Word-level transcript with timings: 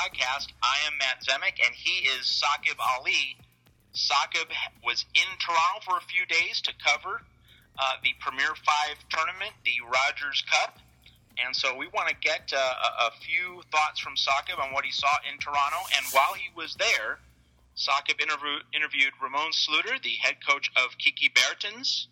podcast. 0.00 0.48
I 0.62 0.76
am 0.86 0.96
Matt 0.98 1.20
Zemek, 1.24 1.60
and 1.64 1.74
he 1.74 2.08
is 2.08 2.24
Saqib 2.24 2.76
Ali. 2.80 3.36
Saqib 3.94 4.48
was 4.84 5.04
in 5.14 5.28
Toronto 5.38 5.84
for 5.84 5.98
a 5.98 6.00
few 6.00 6.24
days 6.26 6.60
to 6.62 6.72
cover 6.82 7.20
uh, 7.78 7.92
the 8.02 8.14
Premier 8.20 8.54
Five 8.64 8.96
tournament, 9.10 9.52
the 9.64 9.76
Rogers 9.84 10.42
Cup. 10.48 10.78
And 11.44 11.54
so 11.54 11.76
we 11.76 11.88
want 11.88 12.08
to 12.08 12.14
get 12.20 12.52
uh, 12.54 12.56
a, 12.56 13.06
a 13.08 13.10
few 13.20 13.62
thoughts 13.70 14.00
from 14.00 14.14
Saqib 14.14 14.62
on 14.62 14.72
what 14.72 14.84
he 14.84 14.90
saw 14.90 15.12
in 15.30 15.38
Toronto. 15.38 15.78
And 15.96 16.06
while 16.12 16.32
he 16.32 16.48
was 16.56 16.76
there, 16.76 17.18
Saqib 17.76 18.22
interview, 18.22 18.60
interviewed 18.72 19.12
Raemon 19.20 19.52
Sluiter, 19.52 20.00
the 20.02 20.16
head 20.20 20.36
coach 20.46 20.70
of 20.76 20.96
Kiki 20.96 21.30
Bertens, 21.34 22.08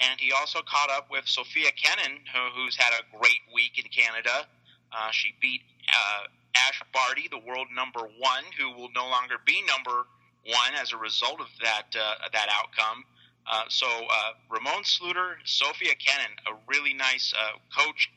and 0.00 0.20
he 0.20 0.32
also 0.32 0.60
caught 0.60 0.90
up 0.90 1.10
with 1.10 1.26
Sofia 1.26 1.70
Kenin, 1.72 2.18
who, 2.32 2.60
who's 2.60 2.76
had 2.76 2.92
a 2.92 3.16
great 3.16 3.40
week 3.54 3.78
in 3.78 3.88
Canada. 3.90 4.46
Uh, 4.92 5.10
she 5.12 5.34
beat 5.40 5.62
uh, 5.88 6.26
Ash 6.56 6.82
Barty, 6.92 7.28
the 7.30 7.38
world 7.38 7.68
number 7.74 8.00
one, 8.00 8.44
who 8.58 8.72
will 8.72 8.90
no 8.94 9.08
longer 9.08 9.36
be 9.44 9.62
number 9.66 10.06
one 10.44 10.74
as 10.80 10.92
a 10.92 10.96
result 10.96 11.40
of 11.40 11.46
that 11.62 11.86
uh, 11.98 12.28
that 12.32 12.48
outcome. 12.50 13.04
Uh, 13.46 13.64
so 13.68 13.86
uh, 13.86 14.32
Raemon 14.50 14.84
Sluiter, 14.84 15.34
Sofia 15.44 15.94
Kenin, 15.94 16.36
a 16.46 16.54
really 16.68 16.94
nice 16.94 17.32
uh, 17.36 17.58
coach 17.76 18.10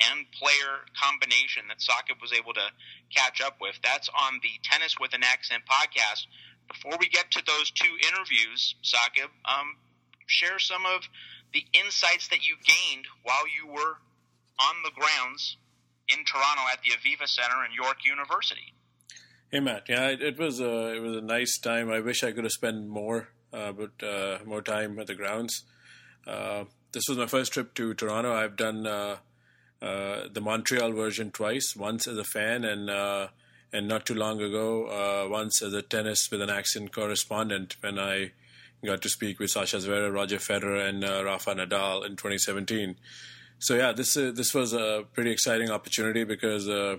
and 0.00 0.24
player 0.32 0.88
combination 0.96 1.64
that 1.68 1.78
Saqib 1.78 2.20
was 2.20 2.32
able 2.32 2.54
to 2.54 2.66
catch 3.14 3.40
up 3.42 3.56
with. 3.60 3.76
That's 3.82 4.08
on 4.08 4.40
the 4.42 4.48
Tennis 4.62 4.98
with 4.98 5.12
an 5.12 5.22
Accent 5.22 5.62
podcast. 5.68 6.26
Before 6.68 6.96
we 6.98 7.08
get 7.08 7.30
to 7.32 7.42
those 7.44 7.70
two 7.70 7.92
interviews, 8.08 8.74
Saqib, 8.82 9.28
um, 9.44 9.76
share 10.26 10.58
some 10.58 10.86
of 10.86 11.02
the 11.52 11.64
insights 11.72 12.28
that 12.28 12.46
you 12.46 12.56
gained 12.64 13.04
while 13.24 13.44
you 13.48 13.70
were 13.70 13.98
on 14.58 14.76
the 14.84 14.92
grounds 14.92 15.56
in 16.12 16.24
Toronto 16.24 16.62
at 16.72 16.80
the 16.82 16.90
Aviva 16.90 17.26
Center 17.26 17.64
in 17.64 17.72
York 17.72 17.98
University. 18.04 18.74
Hey 19.50 19.58
Matt, 19.58 19.86
yeah, 19.88 20.08
it, 20.10 20.22
it 20.22 20.38
was 20.38 20.60
a 20.60 20.94
it 20.94 21.00
was 21.00 21.16
a 21.16 21.20
nice 21.20 21.58
time. 21.58 21.90
I 21.90 21.98
wish 21.98 22.22
I 22.22 22.30
could 22.30 22.44
have 22.44 22.52
spent 22.52 22.86
more, 22.86 23.30
uh, 23.52 23.72
but 23.72 24.00
uh, 24.00 24.38
more 24.46 24.62
time 24.62 24.96
at 25.00 25.08
the 25.08 25.16
grounds. 25.16 25.64
Uh, 26.24 26.64
this 26.92 27.08
was 27.08 27.18
my 27.18 27.26
first 27.26 27.52
trip 27.52 27.74
to 27.74 27.92
Toronto. 27.94 28.32
I've 28.32 28.54
done 28.54 28.86
uh, 28.86 29.16
uh, 29.82 30.28
the 30.32 30.40
Montreal 30.40 30.92
version 30.92 31.32
twice, 31.32 31.74
once 31.74 32.06
as 32.06 32.16
a 32.16 32.22
fan 32.22 32.64
and 32.64 32.88
uh, 32.88 33.28
and 33.72 33.88
not 33.88 34.06
too 34.06 34.14
long 34.14 34.40
ago, 34.40 35.28
once 35.28 35.62
as 35.62 35.72
a 35.72 35.82
tennis 35.82 36.30
with 36.30 36.42
an 36.42 36.50
accent 36.50 36.92
correspondent 36.92 37.76
when 37.80 37.98
I 37.98 38.30
got 38.84 39.02
to 39.02 39.08
speak 39.08 39.40
with 39.40 39.50
Sasha 39.50 39.78
Zverev, 39.78 40.14
Roger 40.14 40.38
Federer, 40.38 40.88
and 40.88 41.02
Rafa 41.02 41.56
Nadal 41.56 42.06
in 42.06 42.12
2017 42.12 42.94
so 43.60 43.74
yeah, 43.74 43.92
this 43.92 44.16
uh, 44.16 44.32
this 44.34 44.54
was 44.54 44.72
a 44.72 45.04
pretty 45.12 45.30
exciting 45.30 45.70
opportunity 45.70 46.24
because 46.24 46.66
uh, 46.66 46.96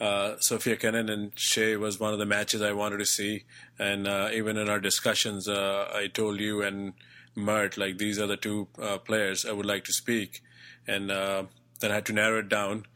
uh, 0.00 0.34
Sofia 0.40 0.76
Kenin 0.76 1.08
and 1.08 1.34
Hsieh 1.36 1.78
was 1.78 2.00
one 2.00 2.12
of 2.12 2.18
the 2.18 2.26
matches 2.26 2.60
I 2.60 2.72
wanted 2.72 2.98
to 2.98 3.06
see, 3.06 3.44
and 3.78 4.08
uh, 4.08 4.28
even 4.32 4.56
in 4.56 4.68
our 4.68 4.80
discussions, 4.80 5.48
uh, 5.48 5.88
I 5.94 6.08
told 6.08 6.40
you 6.40 6.60
and 6.60 6.92
Mert 7.36 7.78
like 7.78 7.98
these 7.98 8.18
are 8.18 8.26
the 8.26 8.36
two 8.36 8.66
uh, 8.82 8.98
players 8.98 9.46
I 9.46 9.52
would 9.52 9.64
like 9.64 9.84
to 9.84 9.92
speak, 9.92 10.42
and 10.88 11.08
then 11.08 11.90
I 11.90 11.94
had 11.94 12.06
to 12.06 12.12
narrow 12.12 12.40
it 12.40 12.48
down. 12.48 12.86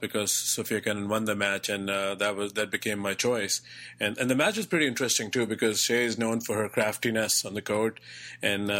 because 0.00 0.30
Sofia 0.30 0.80
Kenin 0.80 1.08
won 1.08 1.24
the 1.24 1.34
match, 1.34 1.68
and 1.68 1.88
that 1.88 2.36
was 2.36 2.52
that 2.52 2.70
became 2.70 3.00
my 3.00 3.14
choice. 3.14 3.60
And 3.98 4.16
and 4.18 4.30
the 4.30 4.36
match 4.36 4.56
was 4.56 4.66
pretty 4.66 4.86
interesting 4.86 5.32
too 5.32 5.46
because 5.46 5.78
Hsieh 5.80 6.04
is 6.04 6.16
known 6.16 6.40
for 6.42 6.54
her 6.58 6.68
craftiness 6.68 7.44
on 7.44 7.54
the 7.54 7.62
court, 7.62 7.98
and 8.40 8.70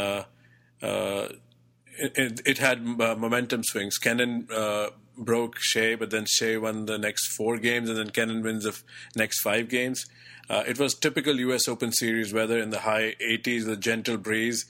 it, 1.98 2.40
it, 2.44 2.58
had 2.58 2.78
uh, 3.00 3.14
momentum 3.16 3.62
swings. 3.62 3.98
Kenin 3.98 4.48
uh, 4.54 4.88
broke 5.16 5.56
Hsieh, 5.58 5.98
but 5.98 6.10
then 6.10 6.24
Hsieh 6.24 6.60
won 6.60 6.86
the 6.86 6.98
next 6.98 7.28
four 7.28 7.58
games, 7.58 7.88
and 7.88 7.98
then 7.98 8.10
Kenin 8.10 8.42
wins 8.42 8.64
the 8.64 8.78
next 9.16 9.40
five 9.40 9.68
games. 9.68 10.06
Uh, 10.48 10.62
it 10.66 10.78
was 10.78 10.94
typical 10.94 11.38
U.S. 11.40 11.68
Open 11.68 11.92
Series 11.92 12.32
weather 12.32 12.58
in 12.58 12.70
the 12.70 12.80
high 12.80 13.14
80s, 13.22 13.64
the 13.64 13.76
gentle 13.76 14.16
breeze. 14.16 14.66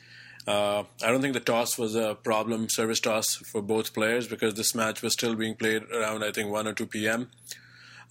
Uh, 0.47 0.85
I 1.03 1.11
don't 1.11 1.23
think 1.23 1.35
the 1.35 1.41
toss 1.41 1.79
was 1.79 1.95
a 1.95 2.15
problem, 2.15 2.69
service 2.69 3.01
toss 3.01 3.35
for 3.37 3.63
both 3.63 3.95
players, 3.95 4.29
because 4.29 4.55
this 4.55 4.75
match 4.75 5.03
was 5.03 5.15
still 5.15 5.35
being 5.35 5.55
played 5.55 5.83
around, 5.91 6.23
I 6.23 6.31
think, 6.31 6.51
1 6.51 6.69
or 6.69 6.75
2 6.75 6.87
p.m. 6.87 7.31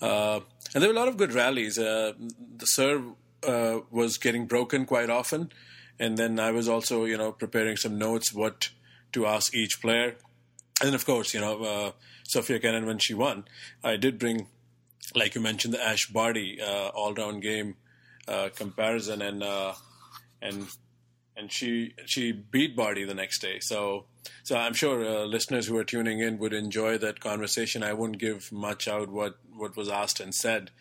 Uh, 0.01 0.41
and 0.73 0.81
there 0.81 0.89
were 0.89 0.95
a 0.95 0.99
lot 0.99 1.07
of 1.07 1.17
good 1.17 1.33
rallies. 1.33 1.77
Uh, 1.77 2.13
the 2.57 2.65
serve 2.65 3.03
was 3.91 4.17
getting 4.17 4.45
broken 4.45 4.85
quite 4.85 5.09
often, 5.09 5.51
and 5.99 6.17
then 6.17 6.39
I 6.39 6.51
was 6.51 6.67
also, 6.67 7.05
you 7.05 7.17
know, 7.17 7.31
preparing 7.31 7.77
some 7.77 7.97
notes 7.97 8.33
what– 8.33 8.69
to 9.13 9.25
ask 9.25 9.53
each 9.55 9.81
player. 9.81 10.15
And 10.83 10.95
of 10.95 11.05
course, 11.05 11.33
you 11.33 11.39
know, 11.39 11.63
uh, 11.63 11.91
Sofia 12.23 12.59
Kenin, 12.59 12.85
when 12.85 12.99
she 12.99 13.13
won, 13.13 13.45
I 13.83 13.95
did 13.95 14.19
bring, 14.19 14.47
like 15.15 15.35
you 15.35 15.41
mentioned, 15.41 15.73
the 15.73 15.83
Ash 15.83 16.07
Barty 16.09 16.59
uh, 16.61 16.89
all-round 16.89 17.41
game 17.41 17.75
uh, 18.27 18.49
comparison, 18.55 19.21
and 19.21 19.43
uh, 19.43 19.73
and 20.41 20.67
and 21.35 21.51
she 21.51 21.93
she 22.05 22.31
beat 22.31 22.75
Barty 22.75 23.05
the 23.05 23.13
next 23.13 23.39
day. 23.41 23.59
So 23.59 24.05
so 24.43 24.55
I'm 24.55 24.73
sure 24.73 25.05
uh, 25.05 25.25
listeners 25.25 25.67
who 25.67 25.77
are 25.77 25.83
tuning 25.83 26.19
in 26.19 26.37
would 26.39 26.53
enjoy 26.53 26.97
that 26.99 27.19
conversation. 27.19 27.83
I 27.83 27.93
wouldn't 27.93 28.19
give 28.19 28.51
much 28.51 28.87
out 28.87 29.09
what 29.09 29.37
what 29.55 29.75
was 29.75 29.89
asked 29.89 30.19
and 30.19 30.33
said. 30.33 30.71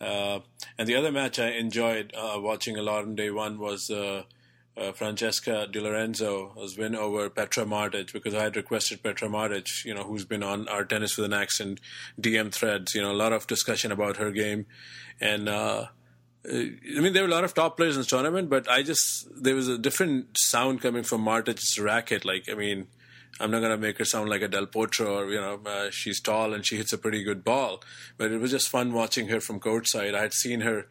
Uh, 0.00 0.40
and 0.78 0.88
the 0.88 0.96
other 0.96 1.12
match 1.12 1.38
I 1.38 1.50
enjoyed 1.50 2.12
watching 2.16 2.76
a 2.76 2.82
lot 2.82 3.04
on 3.04 3.14
day 3.14 3.30
one 3.30 3.58
was 3.58 3.90
uh, 4.76 4.92
Francesca 4.92 5.66
Di 5.70 5.80
Lorenzo's 5.80 6.78
win 6.78 6.94
over 6.94 7.28
Petra 7.28 7.64
Martic 7.64 8.12
because 8.12 8.34
I 8.34 8.44
had 8.44 8.56
requested 8.56 9.02
Petra 9.02 9.28
Martic, 9.28 9.84
you 9.84 9.94
know, 9.94 10.04
who's 10.04 10.24
been 10.24 10.42
on 10.42 10.68
our 10.68 10.84
Tennis 10.84 11.16
with 11.16 11.26
an 11.26 11.32
Accent 11.32 11.80
DM 12.20 12.52
threads. 12.52 12.94
You 12.94 13.02
know, 13.02 13.12
a 13.12 13.14
lot 13.14 13.32
of 13.32 13.46
discussion 13.46 13.92
about 13.92 14.16
her 14.16 14.30
game, 14.30 14.66
and 15.20 15.48
uh, 15.48 15.86
I 16.46 17.00
mean 17.00 17.12
there 17.12 17.22
were 17.22 17.28
a 17.28 17.32
lot 17.32 17.44
of 17.44 17.54
top 17.54 17.76
players 17.76 17.96
in 17.96 18.00
this 18.00 18.08
tournament, 18.08 18.48
but 18.48 18.70
I 18.70 18.82
just 18.82 19.28
there 19.42 19.54
was 19.54 19.68
a 19.68 19.78
different 19.78 20.36
sound 20.38 20.80
coming 20.80 21.02
from 21.02 21.24
Martic's 21.24 21.78
racket. 21.78 22.24
Like, 22.24 22.48
I 22.50 22.54
mean. 22.54 22.86
I'm 23.42 23.50
not 23.50 23.60
going 23.60 23.70
to 23.70 23.78
make 23.78 23.96
her 23.96 24.04
sound 24.04 24.28
like 24.28 24.42
a 24.42 24.48
Del 24.48 24.66
Potro 24.66 25.12
or, 25.12 25.30
you 25.30 25.40
know, 25.40 25.60
uh, 25.64 25.90
she's 25.90 26.20
tall 26.20 26.52
and 26.52 26.66
she 26.66 26.76
hits 26.76 26.92
a 26.92 26.98
pretty 26.98 27.22
good 27.22 27.42
ball. 27.42 27.82
But 28.18 28.32
it 28.32 28.38
was 28.38 28.50
just 28.50 28.68
fun 28.68 28.92
watching 28.92 29.28
her 29.28 29.40
from 29.40 29.60
courtside. 29.60 30.14
I 30.14 30.20
had 30.20 30.34
seen 30.34 30.60
her 30.60 30.88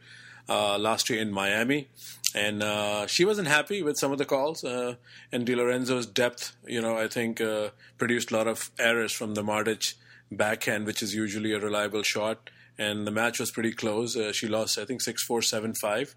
uh, 0.47 0.79
last 0.79 1.12
year 1.12 1.22
in 1.22 1.31
Miami 1.31 1.89
and 2.35 2.62
uh, 2.62 3.07
she 3.07 3.25
wasn't 3.25 3.47
happy 3.47 3.81
with 3.81 3.97
some 3.97 4.12
of 4.12 4.17
the 4.17 4.25
calls. 4.25 4.63
Uh, 4.63 4.95
and 5.31 5.45
Di 5.45 5.56
Lorenzo's 5.56 6.06
depth, 6.06 6.56
you 6.67 6.81
know, 6.81 6.97
I 6.97 7.07
think 7.07 7.41
uh, 7.41 7.69
produced 7.97 8.31
a 8.31 8.38
lot 8.38 8.47
of 8.47 8.69
errors 8.78 9.12
from 9.12 9.34
the 9.34 9.41
Martic 9.41 9.95
backhand, 10.31 10.85
which 10.85 11.01
is 11.01 11.16
usually 11.16 11.53
a 11.53 11.59
reliable 11.59 12.03
shot. 12.03 12.50
And 12.78 13.06
the 13.06 13.12
match 13.12 13.39
was 13.39 13.51
pretty 13.51 13.73
close. 13.73 14.16
Uh, 14.16 14.31
she 14.31 14.47
lost, 14.47 14.78
I 14.78 14.85
think, 14.85 15.01
six 15.01 15.23
four 15.23 15.41
seven 15.41 15.73
five. 15.73 16.16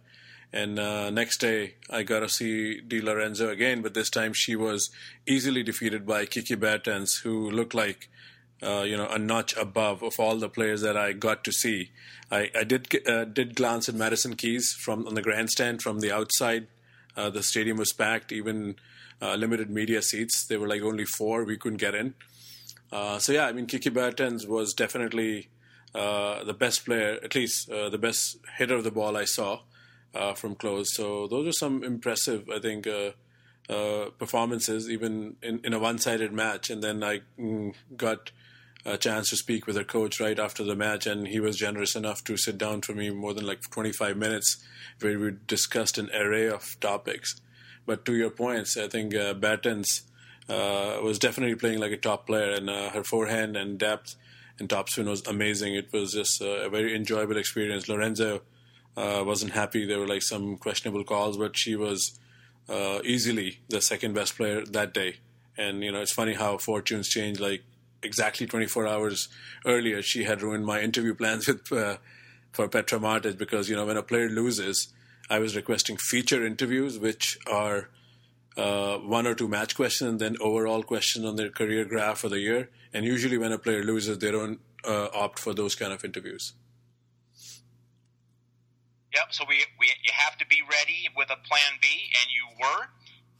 And 0.52 0.78
uh, 0.78 1.08
next 1.10 1.38
day, 1.38 1.76
I 1.88 2.02
got 2.02 2.20
to 2.20 2.28
see 2.28 2.80
Di 2.80 3.00
Lorenzo 3.00 3.48
again, 3.48 3.80
but 3.80 3.94
this 3.94 4.10
time 4.10 4.34
she 4.34 4.54
was 4.54 4.90
easily 5.26 5.62
defeated 5.62 6.06
by 6.06 6.26
Kiki 6.26 6.56
Bertens, 6.56 7.20
who 7.24 7.50
looked 7.50 7.74
like 7.74 8.10
uh, 8.62 8.82
you 8.82 8.96
know, 8.96 9.08
a 9.08 9.18
notch 9.18 9.56
above 9.56 10.02
of 10.02 10.20
all 10.20 10.36
the 10.36 10.48
players 10.48 10.82
that 10.82 10.96
I 10.96 11.12
got 11.12 11.42
to 11.44 11.52
see. 11.52 11.90
I, 12.30 12.50
I 12.54 12.64
did 12.64 13.08
uh, 13.08 13.24
did 13.24 13.56
glance 13.56 13.88
at 13.88 13.94
Madison 13.94 14.36
Keys 14.36 14.72
from 14.72 15.06
on 15.06 15.14
the 15.14 15.22
grandstand 15.22 15.82
from 15.82 16.00
the 16.00 16.12
outside. 16.12 16.68
Uh, 17.16 17.28
the 17.28 17.42
stadium 17.42 17.76
was 17.76 17.92
packed, 17.92 18.32
even 18.32 18.76
uh, 19.20 19.34
limited 19.34 19.68
media 19.68 20.00
seats. 20.00 20.46
There 20.46 20.60
were 20.60 20.68
like 20.68 20.82
only 20.82 21.04
four. 21.04 21.44
We 21.44 21.56
couldn't 21.56 21.78
get 21.78 21.94
in. 21.94 22.14
Uh, 22.90 23.18
so 23.18 23.32
yeah, 23.32 23.46
I 23.46 23.52
mean, 23.52 23.66
Kiki 23.66 23.90
Bertens 23.90 24.46
was 24.46 24.74
definitely 24.74 25.48
the 25.92 26.56
best 26.58 26.84
player, 26.84 27.18
at 27.22 27.34
least 27.34 27.68
the 27.68 27.98
best 27.98 28.38
hitter 28.58 28.76
of 28.76 28.84
the 28.84 28.90
ball 28.90 29.16
I 29.16 29.24
saw 29.24 29.60
from 30.36 30.54
close. 30.54 30.94
So 30.94 31.26
those 31.26 31.48
are 31.48 31.52
some 31.52 31.82
impressive, 31.82 32.48
I 32.48 32.58
think. 32.58 32.86
Uh, 33.68 34.10
performances, 34.18 34.90
even 34.90 35.36
in, 35.40 35.60
in 35.64 35.72
a 35.72 35.78
one-sided 35.78 36.32
match. 36.32 36.68
And 36.68 36.82
then 36.82 37.02
I 37.04 37.20
mm, 37.38 37.72
got 37.96 38.32
a 38.84 38.98
chance 38.98 39.30
to 39.30 39.36
speak 39.36 39.66
with 39.66 39.76
her 39.76 39.84
coach 39.84 40.20
right 40.20 40.38
after 40.38 40.64
the 40.64 40.74
match, 40.74 41.06
and 41.06 41.28
he 41.28 41.40
was 41.40 41.56
generous 41.56 41.94
enough 41.94 42.24
to 42.24 42.36
sit 42.36 42.58
down 42.58 42.82
for 42.82 42.94
me 42.94 43.10
more 43.10 43.32
than 43.32 43.46
like 43.46 43.62
25 43.70 44.16
minutes, 44.16 44.56
where 45.00 45.18
we 45.18 45.32
discussed 45.46 45.98
an 45.98 46.10
array 46.14 46.48
of 46.48 46.76
topics. 46.80 47.40
But 47.86 48.04
to 48.06 48.14
your 48.14 48.30
points, 48.30 48.76
I 48.76 48.88
think 48.88 49.14
uh, 49.14 49.34
Bertens 49.34 50.02
uh, 50.48 50.98
was 51.02 51.18
definitely 51.18 51.54
playing 51.56 51.78
like 51.78 51.92
a 51.92 51.96
top 51.96 52.26
player, 52.26 52.52
and 52.52 52.68
uh, 52.68 52.90
her 52.90 53.04
forehand 53.04 53.56
and 53.56 53.78
depth 53.78 54.16
and 54.58 54.68
topspin 54.68 55.06
was 55.06 55.26
amazing. 55.26 55.74
It 55.74 55.92
was 55.92 56.12
just 56.12 56.40
a 56.40 56.68
very 56.68 56.94
enjoyable 56.94 57.36
experience. 57.36 57.88
Lorenzo 57.88 58.42
uh, 58.96 59.22
wasn't 59.24 59.52
happy; 59.52 59.86
there 59.86 60.00
were 60.00 60.08
like 60.08 60.22
some 60.22 60.56
questionable 60.56 61.04
calls, 61.04 61.36
but 61.36 61.56
she 61.56 61.76
was 61.76 62.18
uh, 62.68 63.00
easily 63.04 63.60
the 63.68 63.80
second 63.80 64.14
best 64.14 64.36
player 64.36 64.64
that 64.64 64.92
day. 64.92 65.16
And 65.56 65.82
you 65.82 65.92
know, 65.92 66.00
it's 66.00 66.12
funny 66.12 66.34
how 66.34 66.58
fortunes 66.58 67.08
change. 67.08 67.40
Like 67.40 67.62
exactly 68.02 68.46
24 68.46 68.86
hours 68.86 69.28
earlier, 69.64 70.02
she 70.02 70.24
had 70.24 70.42
ruined 70.42 70.64
my 70.64 70.80
interview 70.80 71.14
plans 71.14 71.46
with 71.46 71.72
uh, 71.72 71.96
for 72.52 72.68
Petra 72.68 72.98
Martic 72.98 73.38
because 73.38 73.68
you 73.68 73.76
know 73.76 73.86
when 73.86 73.96
a 73.96 74.02
player 74.02 74.28
loses, 74.28 74.92
I 75.30 75.38
was 75.38 75.56
requesting 75.56 75.96
feature 75.96 76.44
interviews, 76.44 76.98
which 76.98 77.38
are 77.50 77.88
uh, 78.56 78.98
one 78.98 79.26
or 79.26 79.34
two 79.34 79.48
match 79.48 79.74
questions 79.74 80.10
and 80.10 80.20
then 80.20 80.36
overall 80.40 80.82
questions 80.82 81.24
on 81.24 81.36
their 81.36 81.48
career 81.50 81.84
graph 81.84 82.18
for 82.18 82.28
the 82.28 82.38
year. 82.38 82.70
And 82.92 83.06
usually, 83.06 83.38
when 83.38 83.52
a 83.52 83.58
player 83.58 83.82
loses, 83.82 84.18
they 84.18 84.30
don't 84.30 84.60
uh, 84.84 85.08
opt 85.14 85.38
for 85.38 85.54
those 85.54 85.74
kind 85.74 85.92
of 85.92 86.04
interviews. 86.04 86.52
Yep. 89.14 89.26
So 89.30 89.44
we, 89.48 89.64
we 89.78 89.86
you 89.86 90.12
have 90.12 90.36
to 90.38 90.46
be 90.46 90.60
ready 90.70 91.08
with 91.16 91.30
a 91.30 91.36
plan 91.48 91.78
B, 91.80 91.86
and 92.20 92.30
you 92.30 92.46
were. 92.60 92.86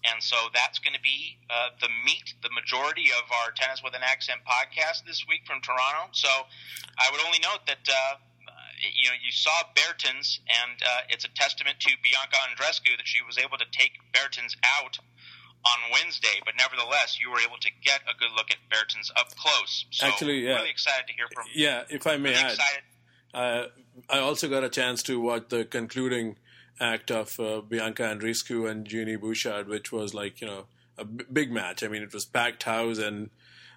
And 0.02 0.22
so 0.22 0.36
that's 0.52 0.78
going 0.80 0.94
to 0.94 1.00
be 1.00 1.38
uh, 1.48 1.70
the 1.80 1.88
meat, 2.04 2.34
the 2.42 2.50
majority 2.50 3.14
of 3.14 3.30
our 3.30 3.54
Tennis 3.54 3.82
with 3.82 3.94
an 3.94 4.02
Accent 4.02 4.42
podcast 4.42 5.06
this 5.06 5.22
week 5.28 5.46
from 5.46 5.62
Toronto. 5.62 6.10
So 6.10 6.28
I 6.98 7.06
would 7.12 7.22
only 7.22 7.38
note 7.38 7.62
that 7.70 7.86
uh, 7.86 8.18
you 8.82 9.08
know, 9.08 9.16
you 9.22 9.30
saw 9.30 9.54
Bertens, 9.74 10.40
and 10.48 10.82
uh, 10.82 11.06
it's 11.08 11.24
a 11.24 11.28
testament 11.34 11.78
to 11.80 11.90
Bianca 12.02 12.36
Andreescu 12.50 12.96
that 12.96 13.06
she 13.06 13.22
was 13.22 13.38
able 13.38 13.58
to 13.58 13.66
take 13.70 13.92
Bertens 14.12 14.56
out 14.80 14.98
on 15.64 15.78
Wednesday. 15.92 16.42
But 16.44 16.54
nevertheless, 16.58 17.18
you 17.20 17.30
were 17.30 17.40
able 17.40 17.58
to 17.60 17.70
get 17.82 18.00
a 18.02 18.18
good 18.18 18.30
look 18.34 18.50
at 18.50 18.58
Bertens 18.70 19.10
up 19.16 19.34
close. 19.36 19.86
So 19.90 20.06
Actually, 20.06 20.44
yeah. 20.44 20.56
really 20.56 20.70
excited 20.70 21.06
to 21.06 21.12
hear 21.12 21.26
from. 21.32 21.46
Yeah, 21.54 21.84
if 21.88 22.06
I 22.06 22.16
may 22.16 22.30
really 22.30 22.42
add, 22.42 22.58
uh, 23.34 23.66
I 24.10 24.18
also 24.18 24.48
got 24.48 24.64
a 24.64 24.68
chance 24.68 25.02
to 25.04 25.20
watch 25.20 25.48
the 25.48 25.64
concluding 25.64 26.36
act 26.80 27.10
of 27.10 27.38
uh, 27.38 27.60
Bianca 27.60 28.02
Andreescu 28.02 28.70
and 28.70 28.86
Genie 28.86 29.16
Bouchard, 29.16 29.68
which 29.68 29.92
was 29.92 30.14
like 30.14 30.40
you 30.40 30.46
know 30.46 30.64
a 30.98 31.04
b- 31.04 31.24
big 31.32 31.52
match. 31.52 31.82
I 31.82 31.88
mean, 31.88 32.02
it 32.02 32.12
was 32.12 32.24
packed 32.24 32.64
house 32.64 32.98
and 32.98 33.30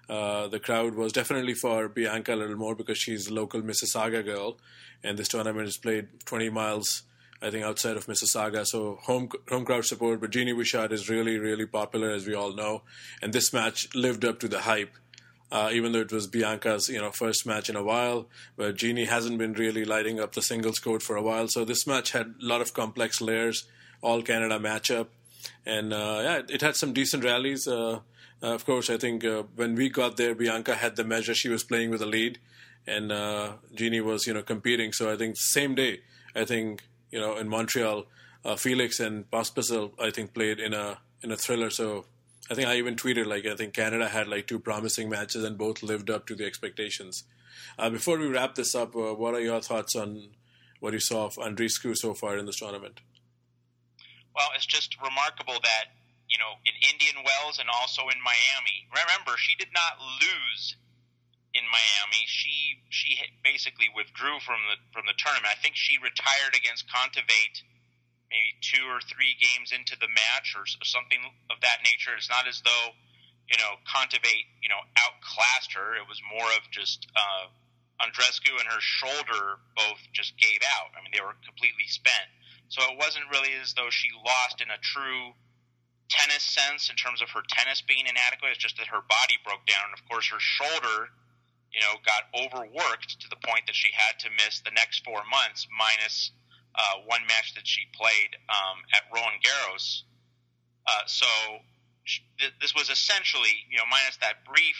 uh, 0.08 0.46
the 0.48 0.60
crowd 0.60 0.94
was 0.94 1.12
definitely 1.12 1.54
for 1.54 1.88
Bianca 1.88 2.34
a 2.34 2.36
little 2.36 2.56
more 2.56 2.74
because 2.74 2.98
she's 2.98 3.28
a 3.28 3.34
local 3.34 3.60
Mississauga 3.62 4.24
girl, 4.24 4.56
and 5.02 5.18
this 5.18 5.28
tournament 5.28 5.66
is 5.66 5.76
played 5.76 6.08
20 6.26 6.48
miles, 6.50 7.02
I 7.42 7.50
think, 7.50 7.64
outside 7.64 7.96
of 7.96 8.06
Mississauga. 8.06 8.66
So 8.66 8.98
home 9.02 9.28
home 9.48 9.64
crowd 9.64 9.84
support. 9.84 10.20
But 10.20 10.30
Genie 10.30 10.52
Bouchard 10.52 10.92
is 10.92 11.08
really 11.08 11.38
really 11.38 11.66
popular, 11.66 12.10
as 12.10 12.26
we 12.26 12.34
all 12.34 12.54
know, 12.54 12.82
and 13.20 13.32
this 13.32 13.52
match 13.52 13.94
lived 13.94 14.24
up 14.24 14.38
to 14.40 14.48
the 14.48 14.60
hype. 14.60 14.94
Uh, 15.50 15.70
even 15.72 15.92
though 15.92 16.00
it 16.00 16.12
was 16.12 16.26
Bianca's, 16.26 16.88
you 16.88 17.00
know, 17.00 17.12
first 17.12 17.46
match 17.46 17.70
in 17.70 17.76
a 17.76 17.82
while, 17.82 18.26
but 18.56 18.74
Genie 18.76 19.04
hasn't 19.04 19.38
been 19.38 19.52
really 19.52 19.84
lighting 19.84 20.18
up 20.18 20.32
the 20.32 20.42
singles 20.42 20.80
court 20.80 21.04
for 21.04 21.14
a 21.14 21.22
while. 21.22 21.46
So 21.46 21.64
this 21.64 21.86
match 21.86 22.10
had 22.10 22.34
a 22.42 22.44
lot 22.44 22.60
of 22.60 22.74
complex 22.74 23.20
layers, 23.20 23.64
all 24.02 24.22
Canada 24.22 24.58
matchup, 24.58 25.06
and 25.64 25.92
uh, 25.92 26.20
yeah, 26.22 26.42
it 26.48 26.62
had 26.62 26.74
some 26.74 26.92
decent 26.92 27.22
rallies. 27.22 27.68
Uh, 27.68 28.00
uh, 28.42 28.54
of 28.54 28.66
course, 28.66 28.90
I 28.90 28.96
think 28.96 29.24
uh, 29.24 29.44
when 29.54 29.76
we 29.76 29.88
got 29.88 30.16
there, 30.16 30.34
Bianca 30.34 30.74
had 30.74 30.96
the 30.96 31.04
measure. 31.04 31.34
She 31.34 31.48
was 31.48 31.62
playing 31.62 31.90
with 31.90 32.02
a 32.02 32.06
lead, 32.06 32.38
and 32.86 33.12
uh, 33.12 33.52
Genie 33.74 34.00
was, 34.00 34.26
you 34.26 34.34
know, 34.34 34.42
competing. 34.42 34.92
So 34.92 35.10
I 35.10 35.16
think 35.16 35.36
same 35.36 35.74
day, 35.74 36.00
I 36.34 36.44
think 36.44 36.82
you 37.10 37.20
know, 37.20 37.36
in 37.36 37.48
Montreal, 37.48 38.04
uh, 38.44 38.56
Felix 38.56 39.00
and 39.00 39.30
Pospisil, 39.30 39.92
I 39.98 40.10
think 40.10 40.34
played 40.34 40.60
in 40.60 40.74
a 40.74 40.98
in 41.22 41.30
a 41.30 41.36
thriller. 41.36 41.70
So 41.70 42.06
I 42.50 42.54
think 42.54 42.68
I 42.68 42.76
even 42.76 42.96
tweeted 42.96 43.26
like 43.26 43.46
I 43.46 43.56
think 43.56 43.74
Canada 43.74 44.08
had 44.08 44.28
like 44.28 44.46
two 44.46 44.58
promising 44.58 45.08
matches 45.08 45.44
and 45.44 45.58
both 45.58 45.82
lived 45.82 46.10
up 46.10 46.26
to 46.26 46.34
the 46.34 46.44
expectations. 46.44 47.24
Uh, 47.78 47.90
before 47.90 48.18
we 48.18 48.26
wrap 48.26 48.54
this 48.54 48.74
up, 48.74 48.94
uh, 48.94 49.14
what 49.14 49.34
are 49.34 49.40
your 49.40 49.60
thoughts 49.60 49.96
on 49.96 50.28
what 50.80 50.92
you 50.92 51.00
saw 51.00 51.26
of 51.26 51.36
Andreescu 51.36 51.96
so 51.96 52.14
far 52.14 52.36
in 52.36 52.46
this 52.46 52.58
tournament? 52.58 53.00
Well, 54.34 54.48
it's 54.54 54.66
just 54.66 54.96
remarkable 55.02 55.58
that 55.62 55.96
you 56.28 56.38
know, 56.38 56.58
in 56.66 56.74
Indian 56.82 57.22
Wells 57.22 57.58
and 57.58 57.70
also 57.70 58.10
in 58.10 58.18
Miami. 58.18 58.86
Remember, 58.90 59.38
she 59.38 59.54
did 59.56 59.70
not 59.70 59.98
lose 60.02 60.76
in 61.54 61.62
Miami. 61.70 62.22
She 62.26 62.82
she 62.90 63.18
basically 63.42 63.86
withdrew 63.94 64.42
from 64.42 64.58
the 64.66 64.76
from 64.90 65.06
the 65.06 65.14
tournament. 65.16 65.48
I 65.48 65.58
think 65.62 65.78
she 65.78 65.98
retired 66.02 66.54
against 66.58 66.90
Kontaveit 66.90 67.62
maybe 68.30 68.58
two 68.62 68.84
or 68.90 68.98
three 69.06 69.38
games 69.38 69.70
into 69.70 69.94
the 69.98 70.10
match 70.10 70.54
or 70.58 70.66
something 70.82 71.20
of 71.50 71.60
that 71.62 71.82
nature. 71.86 72.14
It's 72.16 72.30
not 72.30 72.46
as 72.46 72.62
though 72.62 72.94
you 73.46 73.58
know 73.58 73.78
Kontaveit 73.86 74.46
you 74.62 74.68
know 74.68 74.82
outclassed 74.98 75.72
her. 75.74 75.94
It 75.96 76.06
was 76.08 76.18
more 76.26 76.48
of 76.58 76.66
just 76.70 77.06
uh, 77.14 77.46
Andreescu 78.02 78.52
and 78.58 78.68
her 78.68 78.80
shoulder 78.80 79.62
both 79.76 80.00
just 80.12 80.36
gave 80.36 80.60
out. 80.76 80.92
I 80.92 81.00
mean, 81.00 81.12
they 81.14 81.24
were 81.24 81.36
completely 81.44 81.88
spent. 81.88 82.28
So 82.68 82.82
it 82.82 82.98
wasn't 82.98 83.30
really 83.30 83.54
as 83.62 83.72
though 83.72 83.90
she 83.90 84.10
lost 84.26 84.60
in 84.60 84.68
a 84.68 84.80
true 84.82 85.32
tennis 86.08 86.42
sense 86.42 86.90
in 86.90 86.96
terms 86.96 87.22
of 87.22 87.30
her 87.30 87.42
tennis 87.48 87.82
being 87.82 88.06
inadequate. 88.06 88.52
It's 88.52 88.62
just 88.62 88.76
that 88.78 88.90
her 88.90 89.02
body 89.06 89.38
broke 89.42 89.64
down, 89.66 89.90
and 89.90 89.94
of 89.94 90.02
course 90.10 90.28
her 90.30 90.42
shoulder, 90.42 91.10
you 91.72 91.80
know, 91.80 91.94
got 92.04 92.30
overworked 92.34 93.20
to 93.22 93.26
the 93.30 93.40
point 93.46 93.66
that 93.66 93.74
she 93.74 93.90
had 93.94 94.18
to 94.26 94.28
miss 94.34 94.60
the 94.60 94.74
next 94.74 95.04
four 95.04 95.22
months, 95.30 95.66
minus 95.70 96.30
uh, 96.76 97.00
one 97.06 97.24
match 97.26 97.54
that 97.56 97.66
she 97.66 97.82
played 97.96 98.36
um, 98.48 98.84
at 98.92 99.08
Roland 99.12 99.40
Garros. 99.40 100.04
Uh, 100.86 101.02
so 101.06 101.26
she, 102.04 102.22
th- 102.38 102.54
this 102.60 102.74
was 102.74 102.90
essentially, 102.90 103.64
you 103.70 103.78
know, 103.78 103.88
minus 103.90 104.16
that 104.20 104.44
brief 104.44 104.76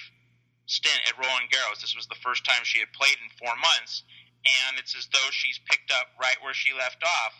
stint 0.66 1.00
at 1.08 1.16
Roland 1.19 1.50
Garros. 1.50 1.81
This 1.81 1.96
was 1.96 2.06
the 2.06 2.20
first 2.22 2.44
time 2.44 2.62
she 2.62 2.78
had 2.78 2.93
played 2.93 3.16
in 3.19 3.28
four 3.40 3.54
months, 3.56 4.04
and 4.44 4.78
it's 4.78 4.94
as 4.94 5.08
though 5.10 5.31
she's 5.31 5.58
picked 5.66 5.90
up 5.90 6.12
right 6.20 6.37
where 6.43 6.54
she 6.54 6.76
left 6.76 7.02
off 7.02 7.34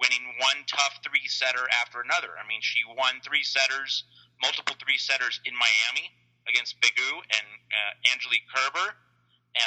winning 0.00 0.34
one 0.42 0.66
tough 0.66 0.98
three 1.06 1.24
setter 1.30 1.62
after 1.80 2.02
another. 2.02 2.34
I 2.34 2.42
mean, 2.48 2.60
she 2.60 2.82
won 2.98 3.22
three 3.22 3.46
setters, 3.46 4.04
multiple 4.42 4.74
three 4.82 4.98
setters 4.98 5.38
in 5.46 5.54
Miami 5.54 6.10
against 6.50 6.80
Begu 6.82 7.22
and 7.22 7.46
uh, 7.70 8.10
Angelique 8.10 8.48
Kerber, 8.50 8.98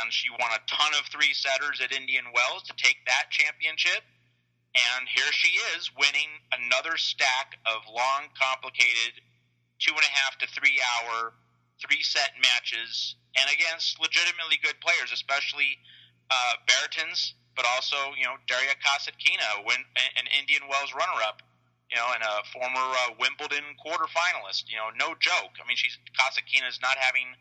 and 0.01 0.11
she 0.11 0.27
won 0.29 0.51
a 0.51 0.61
ton 0.67 0.91
of 0.99 1.07
three 1.07 1.31
setters 1.31 1.79
at 1.79 1.95
Indian 1.95 2.25
Wells 2.35 2.63
to 2.67 2.73
take 2.75 2.99
that 3.07 3.31
championship. 3.31 4.03
And 4.75 5.07
here 5.07 5.31
she 5.31 5.55
is 5.75 5.89
winning 5.95 6.27
another 6.51 6.97
stack 6.97 7.55
of 7.65 7.87
long, 7.87 8.27
complicated, 8.35 9.23
two 9.79 9.95
and 9.95 10.03
a 10.03 10.11
half 10.11 10.37
to 10.39 10.47
three 10.47 10.79
hour, 10.83 11.33
three 11.79 12.03
set 12.03 12.35
matches, 12.41 13.15
and 13.39 13.47
against 13.51 13.99
legitimately 13.99 14.59
good 14.63 14.75
players, 14.81 15.11
especially 15.11 15.79
uh, 16.29 16.59
Bertens 16.67 17.35
but 17.55 17.65
also 17.73 17.95
you 18.19 18.27
know 18.27 18.35
Daria 18.47 18.75
Kasatkina, 18.83 19.63
an 19.63 20.27
Indian 20.37 20.67
Wells 20.67 20.91
runner-up, 20.91 21.41
you 21.89 21.97
know, 21.97 22.11
and 22.13 22.21
a 22.21 22.43
former 22.51 22.85
uh, 23.07 23.15
Wimbledon 23.17 23.63
quarterfinalist. 23.79 24.67
You 24.67 24.77
know, 24.77 24.91
no 24.99 25.15
joke. 25.17 25.55
I 25.57 25.63
mean, 25.65 25.79
she's 25.79 25.97
Kasatkina 26.13 26.67
is 26.67 26.79
not 26.83 26.99
having 26.99 27.31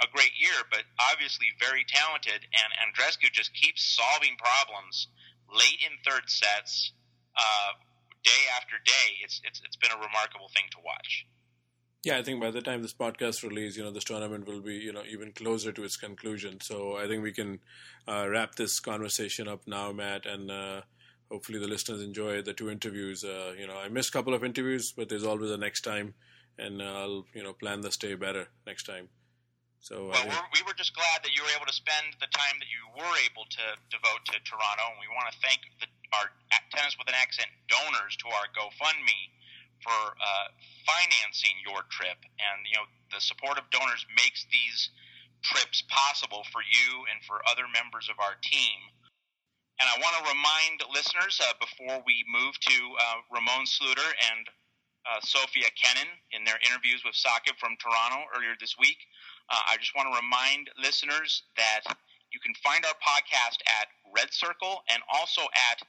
a 0.00 0.06
great 0.12 0.32
year, 0.36 0.56
but 0.70 0.84
obviously 1.12 1.48
very 1.58 1.84
talented. 1.88 2.44
And 2.52 2.68
Andreescu 2.84 3.32
just 3.32 3.52
keeps 3.56 3.82
solving 3.82 4.36
problems 4.36 5.08
late 5.54 5.80
in 5.84 5.92
third 6.04 6.28
sets, 6.28 6.92
uh, 7.36 7.72
day 8.24 8.42
after 8.60 8.76
day. 8.84 9.08
It's 9.22 9.40
it's 9.44 9.60
it's 9.64 9.76
been 9.76 9.90
a 9.92 10.00
remarkable 10.00 10.48
thing 10.54 10.64
to 10.72 10.78
watch. 10.84 11.26
Yeah, 12.04 12.18
I 12.18 12.22
think 12.24 12.40
by 12.40 12.50
the 12.50 12.60
time 12.60 12.82
this 12.82 12.92
podcast 12.92 13.44
release, 13.44 13.76
you 13.76 13.84
know, 13.84 13.92
this 13.92 14.02
tournament 14.02 14.48
will 14.48 14.60
be, 14.60 14.74
you 14.74 14.92
know, 14.92 15.04
even 15.08 15.30
closer 15.30 15.70
to 15.70 15.84
its 15.84 15.96
conclusion. 15.96 16.60
So 16.60 16.96
I 16.96 17.06
think 17.06 17.22
we 17.22 17.30
can 17.30 17.60
uh, 18.08 18.26
wrap 18.28 18.56
this 18.56 18.80
conversation 18.80 19.46
up 19.46 19.68
now, 19.68 19.92
Matt, 19.92 20.26
and 20.26 20.50
uh, 20.50 20.80
hopefully 21.30 21.60
the 21.60 21.68
listeners 21.68 22.02
enjoy 22.02 22.42
the 22.42 22.54
two 22.54 22.70
interviews. 22.70 23.22
Uh, 23.22 23.54
you 23.56 23.68
know, 23.68 23.78
I 23.78 23.88
missed 23.88 24.08
a 24.08 24.12
couple 24.12 24.34
of 24.34 24.42
interviews, 24.42 24.92
but 24.96 25.08
there's 25.08 25.22
always 25.22 25.52
a 25.52 25.56
next 25.56 25.82
time, 25.82 26.14
and 26.58 26.82
I'll, 26.82 27.24
you 27.34 27.42
know, 27.44 27.52
plan 27.52 27.82
the 27.82 27.92
stay 27.92 28.16
better 28.16 28.48
next 28.66 28.82
time. 28.82 29.08
So 29.82 30.14
well, 30.14 30.22
we're, 30.30 30.48
we 30.54 30.62
were 30.62 30.78
just 30.78 30.94
glad 30.94 31.26
that 31.26 31.34
you 31.34 31.42
were 31.42 31.50
able 31.58 31.66
to 31.66 31.74
spend 31.74 32.14
the 32.22 32.30
time 32.30 32.54
that 32.62 32.70
you 32.70 32.86
were 32.94 33.16
able 33.26 33.50
to 33.50 33.64
devote 33.90 34.22
to 34.30 34.38
Toronto, 34.46 34.94
and 34.94 35.02
we 35.02 35.10
want 35.10 35.26
to 35.26 35.36
thank 35.42 35.58
the, 35.82 35.90
our 36.14 36.30
Tennis 36.70 36.94
with 36.94 37.10
an 37.10 37.18
Accent 37.18 37.50
donors 37.66 38.14
to 38.22 38.30
our 38.30 38.46
GoFundMe 38.54 39.22
for 39.82 40.14
uh, 40.14 40.46
financing 40.86 41.58
your 41.66 41.82
trip. 41.90 42.14
And 42.38 42.62
you 42.62 42.78
know, 42.78 42.86
the 43.10 43.18
support 43.18 43.58
of 43.58 43.66
donors 43.74 44.06
makes 44.14 44.46
these 44.54 44.94
trips 45.42 45.82
possible 45.90 46.46
for 46.54 46.62
you 46.62 47.02
and 47.10 47.18
for 47.26 47.42
other 47.50 47.66
members 47.66 48.06
of 48.06 48.22
our 48.22 48.38
team. 48.38 48.78
And 49.82 49.90
I 49.90 49.98
want 49.98 50.14
to 50.22 50.30
remind 50.30 50.78
listeners 50.94 51.42
uh, 51.42 51.58
before 51.58 51.98
we 52.06 52.22
move 52.30 52.54
to 52.70 52.76
uh, 53.02 53.18
Raemon 53.34 53.66
Sluiter 53.66 54.06
and 54.30 54.46
uh, 55.10 55.18
Sofia 55.26 55.66
Kenin 55.74 56.06
in 56.30 56.46
their 56.46 56.62
interviews 56.62 57.02
with 57.02 57.18
Saqib 57.18 57.58
from 57.58 57.74
Toronto 57.82 58.22
earlier 58.30 58.54
this 58.62 58.78
week. 58.78 59.02
Uh, 59.50 59.62
I 59.70 59.76
just 59.78 59.94
want 59.94 60.08
to 60.12 60.20
remind 60.20 60.70
listeners 60.80 61.42
that 61.56 61.96
you 62.32 62.40
can 62.40 62.54
find 62.62 62.84
our 62.84 62.96
podcast 63.00 63.60
at 63.80 63.88
Red 64.14 64.32
Circle 64.32 64.82
and 64.88 65.02
also 65.12 65.42
at 65.72 65.82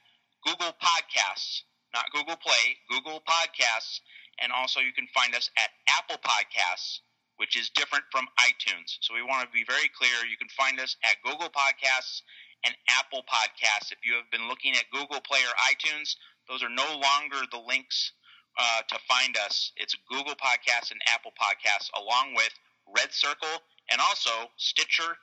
Google 0.44 0.74
Podcasts 0.80 1.62
not 1.94 2.10
Google 2.10 2.36
Play, 2.36 2.76
Google 2.90 3.22
Podcasts, 3.22 4.02
and 4.42 4.50
also 4.50 4.80
you 4.80 4.92
can 4.92 5.06
find 5.14 5.32
us 5.34 5.48
at 5.56 5.70
Apple 5.88 6.18
Podcasts, 6.18 6.98
which 7.38 7.56
is 7.56 7.70
different 7.70 8.04
from 8.10 8.26
iTunes. 8.42 8.98
So 9.00 9.14
we 9.14 9.22
want 9.22 9.46
to 9.46 9.54
be 9.54 9.64
very 9.64 9.88
clear. 9.94 10.26
You 10.26 10.36
can 10.36 10.50
find 10.50 10.80
us 10.80 10.96
at 11.06 11.22
Google 11.22 11.48
Podcasts 11.48 12.26
and 12.66 12.74
Apple 12.90 13.22
Podcasts. 13.30 13.94
If 13.94 14.02
you 14.04 14.14
have 14.18 14.28
been 14.34 14.48
looking 14.48 14.74
at 14.74 14.90
Google 14.90 15.22
Play 15.22 15.38
or 15.46 15.54
iTunes, 15.70 16.18
those 16.50 16.62
are 16.62 16.68
no 16.68 16.98
longer 16.98 17.46
the 17.50 17.62
links 17.62 18.12
uh, 18.58 18.82
to 18.90 18.98
find 19.06 19.38
us. 19.46 19.70
It's 19.76 19.94
Google 20.10 20.34
Podcasts 20.34 20.90
and 20.90 21.00
Apple 21.06 21.32
Podcasts, 21.38 21.90
along 21.94 22.34
with 22.34 22.52
Red 22.96 23.12
Circle 23.12 23.62
and 23.90 24.00
also 24.00 24.50
Stitcher 24.56 25.16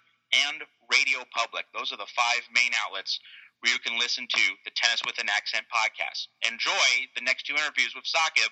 and 0.48 0.62
Radio 0.92 1.24
Public. 1.36 1.66
Those 1.74 1.92
are 1.92 1.98
the 1.98 2.10
five 2.16 2.44
main 2.54 2.72
outlets 2.86 3.20
where 3.62 3.72
you 3.72 3.80
can 3.80 3.98
listen 4.00 4.28
to 4.28 4.44
the 4.66 4.72
Tennis 4.76 5.02
with 5.06 5.18
an 5.20 5.30
Accent 5.30 5.66
podcast. 5.70 6.28
Enjoy 6.48 6.90
the 7.16 7.22
next 7.22 7.46
two 7.46 7.54
interviews 7.54 7.94
with 7.96 8.06
Saqib. 8.06 8.52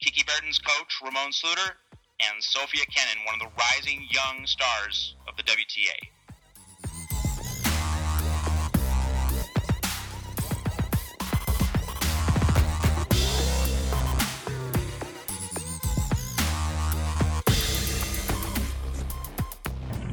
Kiki 0.00 0.24
Bertens' 0.26 0.58
coach, 0.58 0.92
Raemon 1.02 1.30
Sluiter, 1.30 1.78
and 2.20 2.42
Sofia 2.42 2.84
Kenin, 2.86 3.24
one 3.24 3.34
of 3.36 3.40
the 3.40 3.52
rising 3.58 4.06
young 4.10 4.46
stars 4.46 5.14
of 5.28 5.36
the 5.36 5.42
WTA. 5.44 5.98